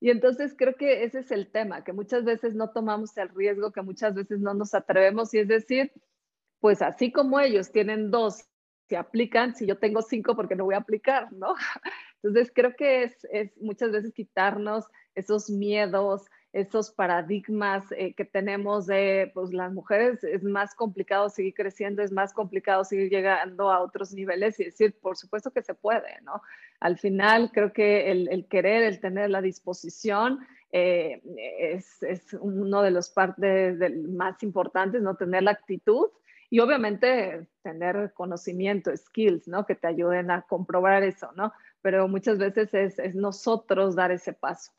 Y 0.00 0.10
entonces 0.10 0.54
creo 0.56 0.74
que 0.74 1.04
ese 1.04 1.20
es 1.20 1.30
el 1.30 1.50
tema, 1.50 1.82
que 1.82 1.92
muchas 1.92 2.24
veces 2.24 2.54
no 2.54 2.70
tomamos 2.70 3.16
el 3.16 3.30
riesgo, 3.30 3.72
que 3.72 3.82
muchas 3.82 4.14
veces 4.14 4.40
no 4.40 4.52
nos 4.52 4.74
atrevemos 4.74 5.32
y 5.32 5.38
es 5.38 5.48
decir, 5.48 5.90
pues 6.60 6.82
así 6.82 7.10
como 7.10 7.40
ellos 7.40 7.72
tienen 7.72 8.10
dos 8.10 8.44
se 8.88 8.96
aplican, 8.96 9.54
si 9.54 9.66
yo 9.66 9.78
tengo 9.78 10.02
cinco, 10.02 10.36
porque 10.36 10.56
no 10.56 10.64
voy 10.64 10.74
a 10.74 10.78
aplicar, 10.78 11.32
¿no? 11.32 11.54
Entonces 12.22 12.52
creo 12.54 12.74
que 12.76 13.04
es, 13.04 13.26
es 13.30 13.56
muchas 13.58 13.90
veces 13.92 14.12
quitarnos 14.12 14.84
esos 15.14 15.50
miedos, 15.50 16.26
esos 16.52 16.90
paradigmas 16.90 17.84
eh, 17.92 18.14
que 18.14 18.24
tenemos 18.24 18.86
de, 18.86 19.30
pues 19.34 19.52
las 19.52 19.72
mujeres 19.72 20.24
es 20.24 20.42
más 20.42 20.74
complicado 20.74 21.28
seguir 21.28 21.52
creciendo, 21.54 22.02
es 22.02 22.12
más 22.12 22.32
complicado 22.32 22.84
seguir 22.84 23.10
llegando 23.10 23.70
a 23.70 23.80
otros 23.80 24.12
niveles 24.12 24.58
y 24.58 24.64
decir, 24.64 24.98
por 25.00 25.16
supuesto 25.16 25.50
que 25.50 25.62
se 25.62 25.74
puede, 25.74 26.20
¿no? 26.22 26.40
Al 26.80 26.98
final 26.98 27.50
creo 27.52 27.72
que 27.72 28.10
el, 28.10 28.28
el 28.28 28.46
querer, 28.46 28.84
el 28.84 29.00
tener 29.00 29.28
la 29.30 29.42
disposición 29.42 30.46
eh, 30.72 31.20
es, 31.58 32.02
es, 32.02 32.34
uno 32.40 32.82
de 32.82 32.90
los 32.90 33.10
partes 33.10 33.78
más 34.08 34.42
importantes, 34.42 35.02
¿no? 35.02 35.14
Tener 35.14 35.42
la 35.42 35.52
actitud 35.52 36.08
y 36.50 36.60
obviamente 36.60 37.46
tener 37.62 38.12
conocimiento, 38.14 38.96
skills, 38.96 39.48
¿no? 39.48 39.66
Que 39.66 39.74
te 39.74 39.86
ayuden 39.86 40.30
a 40.30 40.42
comprobar 40.42 41.02
eso, 41.02 41.32
¿no? 41.32 41.52
Pero 41.82 42.08
muchas 42.08 42.38
veces 42.38 42.72
es, 42.74 42.98
es 42.98 43.14
nosotros 43.14 43.94
dar 43.94 44.10
ese 44.10 44.32
paso. 44.32 44.72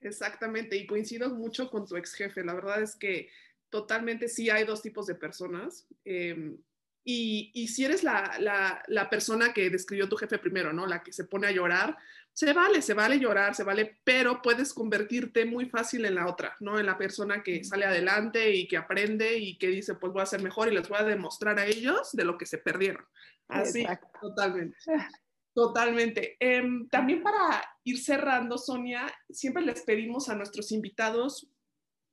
Exactamente, 0.00 0.76
y 0.76 0.86
coincido 0.86 1.30
mucho 1.30 1.70
con 1.70 1.86
tu 1.86 1.96
ex 1.96 2.14
jefe. 2.14 2.44
La 2.44 2.54
verdad 2.54 2.82
es 2.82 2.94
que 2.94 3.30
totalmente 3.70 4.28
sí 4.28 4.50
hay 4.50 4.64
dos 4.64 4.82
tipos 4.82 5.06
de 5.06 5.14
personas. 5.14 5.86
Eh, 6.04 6.56
y, 7.04 7.50
y, 7.54 7.68
si 7.68 7.84
eres 7.84 8.02
la, 8.02 8.36
la, 8.40 8.82
la, 8.88 9.10
persona 9.10 9.52
que 9.52 9.68
describió 9.68 10.08
tu 10.08 10.16
jefe 10.16 10.38
primero, 10.38 10.72
¿no? 10.72 10.86
La 10.86 11.02
que 11.02 11.12
se 11.12 11.24
pone 11.24 11.46
a 11.46 11.50
llorar, 11.50 11.96
se 12.32 12.52
vale, 12.52 12.82
se 12.82 12.94
vale 12.94 13.20
llorar, 13.20 13.54
se 13.54 13.62
vale, 13.62 13.98
pero 14.02 14.42
puedes 14.42 14.72
convertirte 14.74 15.44
muy 15.44 15.66
fácil 15.66 16.04
en 16.04 16.16
la 16.16 16.26
otra, 16.26 16.56
¿no? 16.60 16.78
En 16.78 16.86
la 16.86 16.98
persona 16.98 17.42
que 17.42 17.62
sale 17.62 17.84
adelante 17.84 18.50
y 18.54 18.66
que 18.66 18.76
aprende 18.76 19.36
y 19.36 19.56
que 19.58 19.68
dice, 19.68 19.94
pues 19.94 20.12
voy 20.12 20.22
a 20.22 20.26
ser 20.26 20.42
mejor 20.42 20.68
y 20.68 20.74
les 20.74 20.88
voy 20.88 20.98
a 20.98 21.04
demostrar 21.04 21.58
a 21.58 21.66
ellos 21.66 22.12
de 22.12 22.24
lo 22.24 22.36
que 22.38 22.46
se 22.46 22.58
perdieron. 22.58 23.04
Así, 23.48 23.86
totalmente. 24.20 24.76
Totalmente. 25.54 26.36
Eh, 26.40 26.64
también 26.90 27.22
para 27.22 27.64
ir 27.84 28.02
cerrando, 28.02 28.58
Sonia, 28.58 29.06
siempre 29.30 29.62
les 29.62 29.82
pedimos 29.82 30.28
a 30.28 30.34
nuestros 30.34 30.72
invitados 30.72 31.48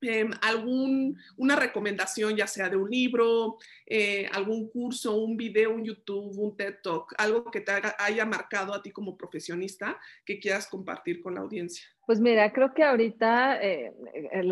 eh, 0.02 0.30
algún, 0.42 1.18
una 1.38 1.56
recomendación, 1.56 2.36
ya 2.36 2.48
sea 2.48 2.70
de 2.70 2.78
un 2.78 2.90
libro, 2.90 3.58
eh, 3.86 4.28
algún 4.34 4.70
curso, 4.70 5.16
un 5.16 5.38
video, 5.38 5.72
un 5.72 5.84
YouTube, 5.84 6.38
un 6.38 6.56
TED 6.56 6.76
Talk, 6.82 7.14
algo 7.18 7.46
que 7.46 7.62
te 7.62 7.72
haya 8.00 8.26
marcado 8.26 8.74
a 8.74 8.82
ti 8.82 8.92
como 8.92 9.16
profesionista 9.18 10.00
que 10.26 10.40
quieras 10.40 10.68
compartir 10.68 11.22
con 11.22 11.36
la 11.36 11.42
audiencia. 11.42 11.86
Pues 12.06 12.20
mira, 12.20 12.52
creo 12.52 12.74
que 12.74 12.84
ahorita, 12.84 13.62
eh, 13.62 13.94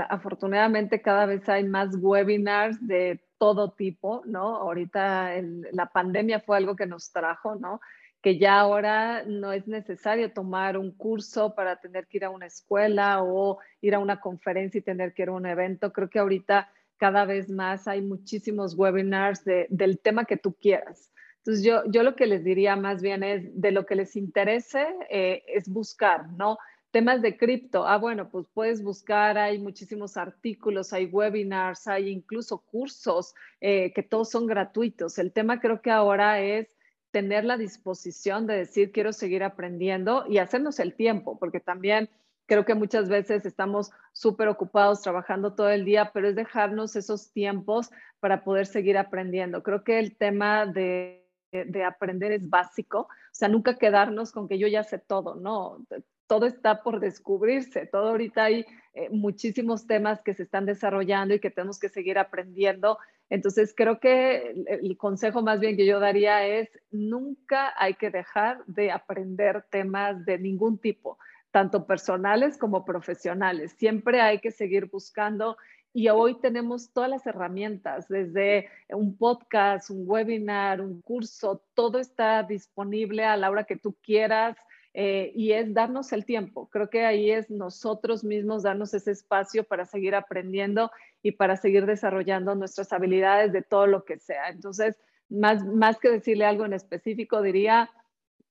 afortunadamente, 0.10 1.02
cada 1.02 1.26
vez 1.26 1.48
hay 1.50 1.64
más 1.64 1.96
webinars 2.00 2.86
de 2.86 3.20
todo 3.38 3.72
tipo, 3.72 4.22
¿no? 4.26 4.58
Ahorita 4.58 5.34
la 5.72 5.88
pandemia 5.88 6.42
fue 6.42 6.58
algo 6.58 6.76
que 6.76 6.86
nos 6.86 7.12
trajo, 7.12 7.56
¿no? 7.56 7.82
Que 8.22 8.38
ya 8.38 8.60
ahora 8.60 9.24
no 9.26 9.54
es 9.54 9.68
necesario 9.68 10.32
tomar 10.34 10.78
un 10.78 10.92
curso 10.92 11.56
para 11.56 11.78
tener 11.78 12.08
que 12.08 12.18
ir 12.18 12.26
a 12.26 12.30
una 12.30 12.48
escuela 12.48 13.24
o 13.24 13.60
ir 13.82 13.96
a 13.96 14.00
una 14.00 14.20
conferencia 14.20 14.80
y 14.80 14.82
tener 14.82 15.14
que 15.14 15.24
ir 15.24 15.30
a 15.30 15.34
un 15.34 15.46
evento. 15.46 15.94
Creo 15.94 16.10
que 16.10 16.20
ahorita 16.20 16.70
cada 16.98 17.24
vez 17.24 17.50
más 17.50 17.88
hay 17.88 18.02
muchísimos 18.02 18.78
webinars 18.78 19.44
del 19.46 20.00
tema 20.00 20.26
que 20.26 20.36
tú 20.36 20.54
quieras. 20.54 21.12
Entonces 21.38 21.64
yo, 21.64 21.84
yo 21.86 22.04
lo 22.04 22.16
que 22.16 22.28
les 22.28 22.44
diría 22.44 22.76
más 22.76 23.02
bien 23.02 23.24
es 23.24 23.50
de 23.60 23.72
lo 23.72 23.86
que 23.86 23.96
les 23.96 24.18
interese 24.18 24.86
eh, 25.10 25.44
es 25.48 25.70
buscar, 25.70 26.30
¿no? 26.34 26.58
Temas 26.92 27.22
de 27.22 27.38
cripto, 27.38 27.88
ah, 27.88 27.98
bueno, 27.98 28.30
pues 28.30 28.48
puedes 28.54 28.84
buscar, 28.84 29.38
hay 29.38 29.60
muchísimos 29.60 30.18
artículos, 30.18 30.92
hay 30.92 31.06
webinars, 31.06 31.88
hay 31.88 32.10
incluso 32.10 32.58
cursos 32.58 33.34
eh, 33.62 33.94
que 33.94 34.04
todos 34.04 34.30
son 34.30 34.48
gratuitos. 34.48 35.18
El 35.20 35.32
tema 35.32 35.62
creo 35.62 35.82
que 35.82 35.92
ahora 35.92 36.42
es 36.42 36.68
tener 37.12 37.46
la 37.46 37.58
disposición 37.58 38.48
de 38.48 38.58
decir 38.58 38.92
quiero 38.92 39.14
seguir 39.14 39.44
aprendiendo 39.44 40.26
y 40.28 40.38
hacernos 40.38 40.80
el 40.80 40.94
tiempo, 40.94 41.38
porque 41.40 41.60
también 41.60 42.10
creo 42.46 42.66
que 42.66 42.76
muchas 42.76 43.10
veces 43.10 43.46
estamos 43.46 43.92
súper 44.12 44.48
ocupados 44.48 45.02
trabajando 45.02 45.54
todo 45.54 45.70
el 45.70 45.86
día, 45.86 46.12
pero 46.14 46.30
es 46.30 46.36
dejarnos 46.36 46.96
esos 46.96 47.32
tiempos 47.32 47.92
para 48.20 48.44
poder 48.44 48.66
seguir 48.66 48.98
aprendiendo. 48.98 49.64
Creo 49.64 49.84
que 49.84 50.00
el 50.00 50.18
tema 50.18 50.66
de, 50.66 51.26
de 51.52 51.84
aprender 51.84 52.32
es 52.32 52.50
básico, 52.50 53.02
o 53.02 53.08
sea, 53.32 53.48
nunca 53.48 53.78
quedarnos 53.78 54.32
con 54.32 54.48
que 54.48 54.58
yo 54.58 54.68
ya 54.68 54.84
sé 54.84 54.98
todo, 54.98 55.36
¿no? 55.36 55.86
Todo 56.30 56.46
está 56.46 56.82
por 56.84 57.02
descubrirse, 57.02 57.88
todo 57.88 58.12
ahorita 58.12 58.46
hay 58.46 58.66
eh, 58.94 59.10
muchísimos 59.12 59.86
temas 59.86 60.22
que 60.24 60.34
se 60.34 60.44
están 60.44 60.66
desarrollando 60.66 61.34
y 61.34 61.42
que 61.42 61.52
tenemos 61.52 61.78
que 61.78 61.90
seguir 61.90 62.18
aprendiendo 62.18 62.98
entonces, 63.30 63.74
creo 63.76 64.00
que 64.00 64.56
el, 64.68 64.98
consejo 64.98 65.42
más 65.42 65.60
bien 65.60 65.78
que 65.78 65.86
yo 65.86 66.00
daría 66.00 66.46
es, 66.48 66.70
nunca 66.90 67.74
hay 67.78 67.94
que 67.94 68.10
dejar 68.10 68.66
de 68.66 68.92
aprender 68.92 69.66
temas 69.70 70.26
de 70.26 70.40
ningún 70.40 70.80
tipo, 70.80 71.20
tanto 71.52 71.86
personales 71.86 72.58
como 72.58 72.86
profesionales. 72.86 73.74
Siempre 73.78 74.20
hay 74.20 74.40
que 74.40 74.50
seguir 74.50 74.88
buscando 74.88 75.58
y 75.94 76.10
hoy 76.10 76.40
tenemos 76.40 76.92
todas 76.92 77.10
las 77.10 77.26
herramientas, 77.28 78.08
desde 78.08 78.70
un 78.90 79.16
podcast, 79.16 79.92
un 79.92 80.04
webinar, 80.08 80.82
un 80.82 81.02
curso, 81.02 81.64
todo 81.76 82.00
está 82.00 82.42
disponible 82.44 83.26
a 83.26 83.38
la 83.38 83.52
hora 83.52 83.64
que 83.66 83.76
tú 83.76 83.96
quieras. 84.02 84.58
Eh, 84.94 85.32
y 85.36 85.52
es 85.52 85.74
darnos 85.74 86.12
el 86.14 86.26
tiempo. 86.26 86.68
Creo 86.70 86.90
que 86.90 87.06
ahí 87.06 87.30
es 87.30 87.50
nosotros 87.52 88.24
mismos 88.24 88.64
darnos 88.64 88.94
ese 88.94 89.12
espacio 89.12 89.64
para 89.64 89.86
seguir 89.86 90.16
aprendiendo 90.16 90.92
y 91.22 91.34
para 91.34 91.58
seguir 91.58 91.86
desarrollando 91.86 92.56
nuestras 92.56 92.92
habilidades 92.92 93.54
de 93.54 93.62
todo 93.62 93.86
lo 93.86 94.04
que 94.04 94.18
sea. 94.18 94.50
Entonces, 94.50 94.98
más, 95.30 95.64
más 95.64 96.00
que 96.00 96.10
decirle 96.10 96.46
algo 96.46 96.66
en 96.66 96.74
específico, 96.74 97.42
diría, 97.42 97.92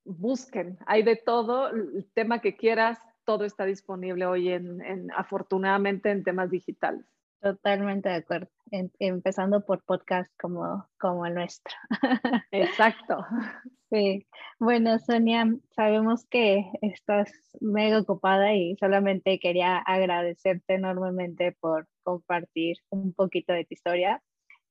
busquen, 0.05 0.79
hay 0.87 1.03
de 1.03 1.17
todo, 1.17 1.71
el 1.71 2.07
tema 2.15 2.41
que 2.41 2.57
quieras, 2.57 2.99
todo 3.25 3.45
está 3.45 3.65
disponible 3.65 4.25
hoy 4.25 4.51
en, 4.51 4.81
en 4.83 5.11
afortunadamente 5.13 6.11
en 6.11 6.23
temas 6.23 6.51
digitales. 6.51 7.05
Totalmente 7.41 8.09
de 8.09 8.17
acuerdo. 8.17 8.49
empezando 8.99 9.65
por 9.65 9.83
podcast 9.85 10.31
como, 10.41 10.89
como 10.99 11.25
el 11.25 11.35
nuestro. 11.35 11.75
Exacto. 12.51 13.25
Sí. 13.91 14.27
Bueno, 14.59 14.99
Sonia, 14.99 15.47
sabemos 15.71 16.27
que 16.27 16.65
estás 16.83 17.33
mega 17.61 18.01
ocupada 18.01 18.55
y 18.55 18.77
solamente 18.77 19.39
quería 19.39 19.79
agradecerte 19.79 20.75
enormemente 20.75 21.53
por 21.61 21.87
compartir 22.03 22.77
un 22.91 23.15
poquito 23.15 23.53
de 23.53 23.65
tu 23.65 23.75
historia. 23.75 24.23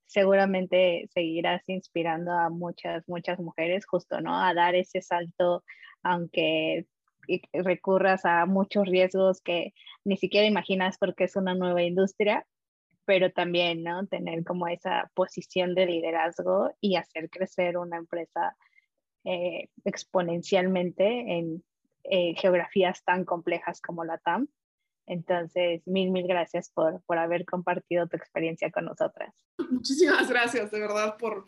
Seguramente 0.05 1.07
seguirás 1.13 1.67
inspirando 1.67 2.31
a 2.31 2.49
muchas, 2.49 3.07
muchas 3.07 3.39
mujeres 3.39 3.85
justo, 3.85 4.21
¿no? 4.21 4.35
A 4.37 4.53
dar 4.53 4.75
ese 4.75 5.01
salto, 5.01 5.63
aunque 6.03 6.85
recurras 7.53 8.25
a 8.25 8.45
muchos 8.45 8.85
riesgos 8.87 9.41
que 9.41 9.73
ni 10.05 10.17
siquiera 10.17 10.47
imaginas 10.47 10.97
porque 10.97 11.25
es 11.25 11.35
una 11.35 11.55
nueva 11.55 11.81
industria, 11.83 12.45
pero 13.07 13.31
también, 13.31 13.83
¿no? 13.83 14.05
Tener 14.05 14.43
como 14.43 14.67
esa 14.67 15.09
posición 15.15 15.75
de 15.75 15.85
liderazgo 15.85 16.75
y 16.81 16.97
hacer 16.97 17.29
crecer 17.29 17.77
una 17.77 17.95
empresa 17.95 18.57
eh, 19.23 19.69
exponencialmente 19.85 21.05
en 21.05 21.63
eh, 22.03 22.35
geografías 22.35 23.05
tan 23.05 23.23
complejas 23.23 23.79
como 23.79 24.03
la 24.03 24.17
TAM. 24.17 24.49
Entonces, 25.05 25.87
mil, 25.87 26.11
mil 26.11 26.27
gracias 26.27 26.69
por, 26.69 27.01
por 27.03 27.17
haber 27.17 27.45
compartido 27.45 28.07
tu 28.07 28.17
experiencia 28.17 28.71
con 28.71 28.83
nosotras. 28.83 29.33
Muchísimas 29.71 30.29
gracias, 30.29 30.69
de 30.69 30.79
verdad, 30.81 31.15
por, 31.15 31.47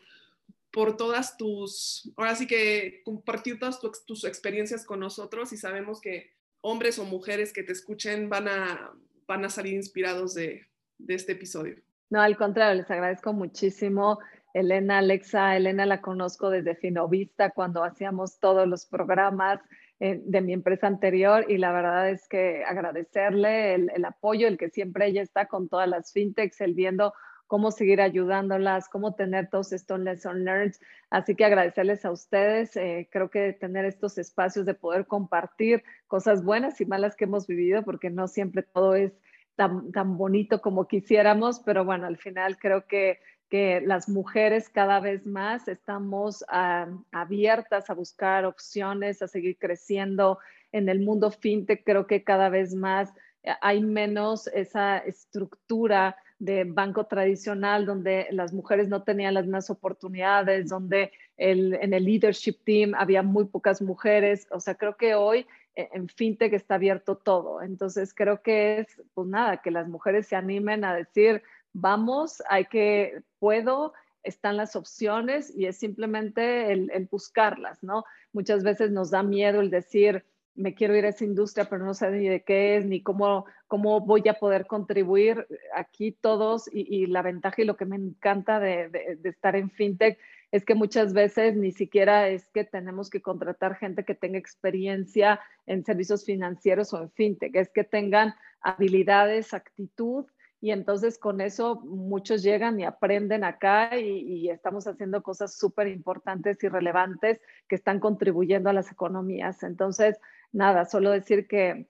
por 0.71 0.95
todas 0.95 1.35
tus, 1.35 2.09
ahora 2.15 2.35
sí 2.35 2.47
que 2.47 3.01
compartir 3.03 3.59
todas 3.59 3.81
tus, 3.81 4.05
tus 4.05 4.23
experiencias 4.23 4.85
con 4.85 5.01
nosotros 5.01 5.51
y 5.51 5.57
sabemos 5.57 5.99
que 5.99 6.31
hombres 6.61 6.99
o 6.99 7.03
mujeres 7.03 7.51
que 7.51 7.63
te 7.63 7.73
escuchen 7.73 8.29
van 8.29 8.47
a, 8.47 8.93
van 9.27 9.43
a 9.43 9.49
salir 9.49 9.73
inspirados 9.73 10.35
de, 10.35 10.69
de 10.99 11.15
este 11.15 11.31
episodio. 11.31 11.75
No, 12.09 12.21
al 12.21 12.37
contrario, 12.37 12.75
les 12.75 12.91
agradezco 12.91 13.33
muchísimo. 13.33 14.19
Elena, 14.53 14.99
Alexa, 14.99 15.55
Elena 15.55 15.85
la 15.85 16.01
conozco 16.01 16.49
desde 16.49 16.75
Finovista 16.75 17.51
cuando 17.51 17.83
hacíamos 17.83 18.39
todos 18.39 18.67
los 18.67 18.85
programas 18.85 19.59
eh, 19.99 20.21
de 20.23 20.41
mi 20.41 20.53
empresa 20.53 20.87
anterior 20.87 21.45
y 21.49 21.57
la 21.57 21.71
verdad 21.71 22.09
es 22.09 22.27
que 22.27 22.63
agradecerle 22.63 23.75
el, 23.75 23.91
el, 23.93 24.05
apoyo, 24.05 24.47
el 24.47 24.57
que 24.57 24.69
siempre 24.69 25.07
ella 25.07 25.21
está 25.21 25.47
con 25.47 25.69
todas 25.69 25.87
las 25.87 26.11
fintechs, 26.13 26.61
el 26.61 26.73
viendo 26.73 27.13
cómo 27.49 27.71
seguir 27.71 27.99
ayudándolas, 27.99 28.89
cómo 28.89 29.15
tener 29.15 29.49
todos 29.49 29.73
estos 29.73 29.99
lesson 29.99 30.45
learned. 30.45 30.75
Así 31.09 31.33
que 31.33 31.45
agradecerles 31.45 32.05
a 32.05 32.11
ustedes. 32.11 32.75
Eh, 32.77 33.09
creo 33.11 33.31
que 33.31 33.53
tener 33.53 33.85
estos 33.85 34.19
espacios 34.19 34.67
de 34.67 34.75
poder 34.75 35.07
compartir 35.07 35.83
cosas 36.05 36.43
buenas 36.43 36.79
y 36.79 36.85
malas 36.85 37.15
que 37.15 37.23
hemos 37.23 37.47
vivido, 37.47 37.83
porque 37.83 38.11
no 38.11 38.27
siempre 38.27 38.61
todo 38.61 38.93
es 38.93 39.13
tan, 39.59 39.91
tan 39.91 40.17
bonito 40.17 40.61
como 40.61 40.87
quisiéramos, 40.87 41.59
pero 41.59 41.83
bueno, 41.83 42.07
al 42.07 42.15
final 42.15 42.57
creo 42.57 42.87
que, 42.87 43.19
que 43.49 43.81
las 43.81 44.07
mujeres 44.07 44.69
cada 44.69 45.01
vez 45.01 45.25
más 45.25 45.67
estamos 45.67 46.43
uh, 46.43 47.03
abiertas 47.11 47.89
a 47.89 47.93
buscar 47.93 48.45
opciones, 48.45 49.21
a 49.21 49.27
seguir 49.27 49.57
creciendo 49.57 50.39
en 50.71 50.87
el 50.87 51.01
mundo 51.01 51.29
fintech. 51.29 51.83
Creo 51.83 52.07
que 52.07 52.23
cada 52.23 52.47
vez 52.47 52.73
más 52.73 53.13
eh, 53.43 53.51
hay 53.59 53.83
menos 53.83 54.47
esa 54.47 54.99
estructura 54.99 56.15
de 56.39 56.63
banco 56.63 57.03
tradicional 57.07 57.85
donde 57.85 58.27
las 58.31 58.53
mujeres 58.53 58.87
no 58.87 59.03
tenían 59.03 59.33
las 59.33 59.43
mismas 59.43 59.69
oportunidades, 59.69 60.69
donde 60.69 61.11
el, 61.35 61.73
en 61.81 61.93
el 61.93 62.05
leadership 62.05 62.63
team 62.63 62.93
había 62.95 63.23
muy 63.23 63.43
pocas 63.43 63.81
mujeres. 63.81 64.47
O 64.51 64.61
sea, 64.61 64.75
creo 64.75 64.95
que 64.95 65.15
hoy 65.15 65.45
en 65.93 66.09
fintech 66.09 66.53
está 66.53 66.75
abierto 66.75 67.15
todo. 67.15 67.61
Entonces, 67.61 68.13
creo 68.13 68.41
que 68.41 68.79
es, 68.79 69.01
pues 69.13 69.27
nada, 69.27 69.61
que 69.61 69.71
las 69.71 69.87
mujeres 69.87 70.27
se 70.27 70.35
animen 70.35 70.83
a 70.83 70.93
decir, 70.93 71.43
vamos, 71.73 72.43
hay 72.49 72.65
que, 72.65 73.21
puedo, 73.39 73.93
están 74.23 74.57
las 74.57 74.75
opciones 74.75 75.53
y 75.55 75.65
es 75.65 75.77
simplemente 75.77 76.71
el, 76.71 77.07
buscarlas, 77.09 77.83
¿no? 77.83 78.03
Muchas 78.33 78.63
veces 78.63 78.91
nos 78.91 79.11
da 79.11 79.23
miedo 79.23 79.61
el 79.61 79.69
decir, 79.69 80.25
me 80.55 80.73
quiero 80.73 80.95
ir 80.95 81.05
a 81.05 81.09
esa 81.09 81.23
industria, 81.23 81.69
pero 81.69 81.85
no 81.85 81.93
sé 81.93 82.11
ni 82.11 82.27
de 82.27 82.43
qué 82.43 82.75
es, 82.75 82.85
ni 82.85 83.01
cómo, 83.01 83.45
cómo 83.67 84.01
voy 84.01 84.27
a 84.27 84.33
poder 84.33 84.67
contribuir 84.67 85.47
aquí 85.73 86.11
todos. 86.11 86.69
Y, 86.71 87.05
la 87.05 87.21
ventaja 87.21 87.61
y 87.61 87.65
lo 87.65 87.77
que 87.77 87.85
me 87.85 87.95
encanta 87.95 88.59
de, 88.59 89.17
estar 89.23 89.55
en 89.55 89.69
FinTech 89.69 90.19
es 90.51 90.65
que 90.65 90.75
muchas 90.75 91.13
veces 91.13 91.55
ni 91.55 91.71
siquiera 91.71 92.27
es 92.29 92.47
que 92.49 92.63
tenemos 92.63 93.09
que 93.09 93.21
contratar 93.21 93.75
gente 93.75 94.03
que 94.03 94.15
tenga 94.15 94.37
experiencia 94.37 95.39
en 95.65 95.83
servicios 95.83 96.25
financieros 96.25 96.93
o 96.93 97.01
en 97.01 97.11
FinTech, 97.11 97.55
es 97.55 97.69
que 97.69 97.83
tengan 97.83 98.35
habilidades, 98.61 99.53
actitud. 99.53 100.25
Y 100.61 100.71
entonces 100.71 101.17
con 101.17 101.39
eso 101.39 101.79
muchos 101.81 102.43
llegan 102.43 102.79
y 102.79 102.83
aprenden 102.83 103.45
acá 103.45 103.97
y, 103.97 104.19
y 104.19 104.49
estamos 104.49 104.87
haciendo 104.87 105.23
cosas 105.23 105.57
súper 105.57 105.87
importantes 105.87 106.61
y 106.63 106.67
relevantes 106.67 107.39
que 107.69 107.75
están 107.75 108.01
contribuyendo 108.01 108.69
a 108.69 108.73
las 108.73 108.91
economías. 108.91 109.63
Entonces, 109.63 110.19
nada, 110.51 110.85
solo 110.85 111.11
decir 111.11 111.47
que, 111.47 111.87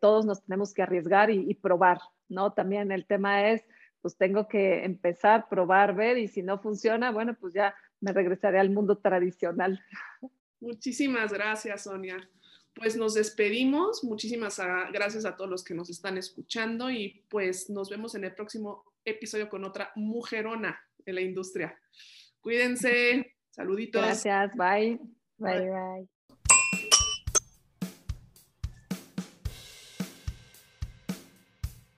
todos 0.00 0.24
nos 0.24 0.42
tenemos 0.42 0.72
que 0.72 0.82
arriesgar 0.82 1.30
y, 1.30 1.52
probar, 1.54 1.98
¿no? 2.30 2.54
También 2.54 2.90
el 2.90 3.04
tema 3.04 3.50
es, 3.50 3.62
pues 4.00 4.16
tengo 4.16 4.48
que 4.48 4.82
empezar, 4.82 5.46
probar, 5.48 5.94
ver 5.94 6.16
y 6.16 6.26
si 6.26 6.42
no 6.42 6.58
funciona, 6.58 7.10
bueno, 7.10 7.34
pues 7.38 7.52
ya 7.52 7.74
me 8.00 8.12
regresaré 8.12 8.58
al 8.58 8.70
mundo 8.70 8.98
tradicional. 8.98 9.82
Muchísimas 10.60 11.32
gracias, 11.32 11.84
Sonia. 11.84 12.16
Pues 12.74 12.96
nos 12.96 13.14
despedimos. 13.14 14.02
Muchísimas 14.02 14.60
gracias 14.92 15.24
a 15.24 15.36
todos 15.36 15.50
los 15.50 15.62
que 15.62 15.74
nos 15.74 15.90
están 15.90 16.18
escuchando 16.18 16.90
y 16.90 17.24
pues 17.28 17.70
nos 17.70 17.88
vemos 17.88 18.14
en 18.14 18.24
el 18.24 18.34
próximo 18.34 18.84
episodio 19.04 19.48
con 19.48 19.64
otra 19.64 19.92
mujerona 19.94 20.78
en 21.06 21.14
la 21.14 21.20
industria. 21.20 21.78
Cuídense. 22.40 23.36
Saluditos. 23.50 24.02
Gracias. 24.02 24.56
Bye. 24.56 24.98
Bye, 25.38 25.70
bye. 25.70 26.13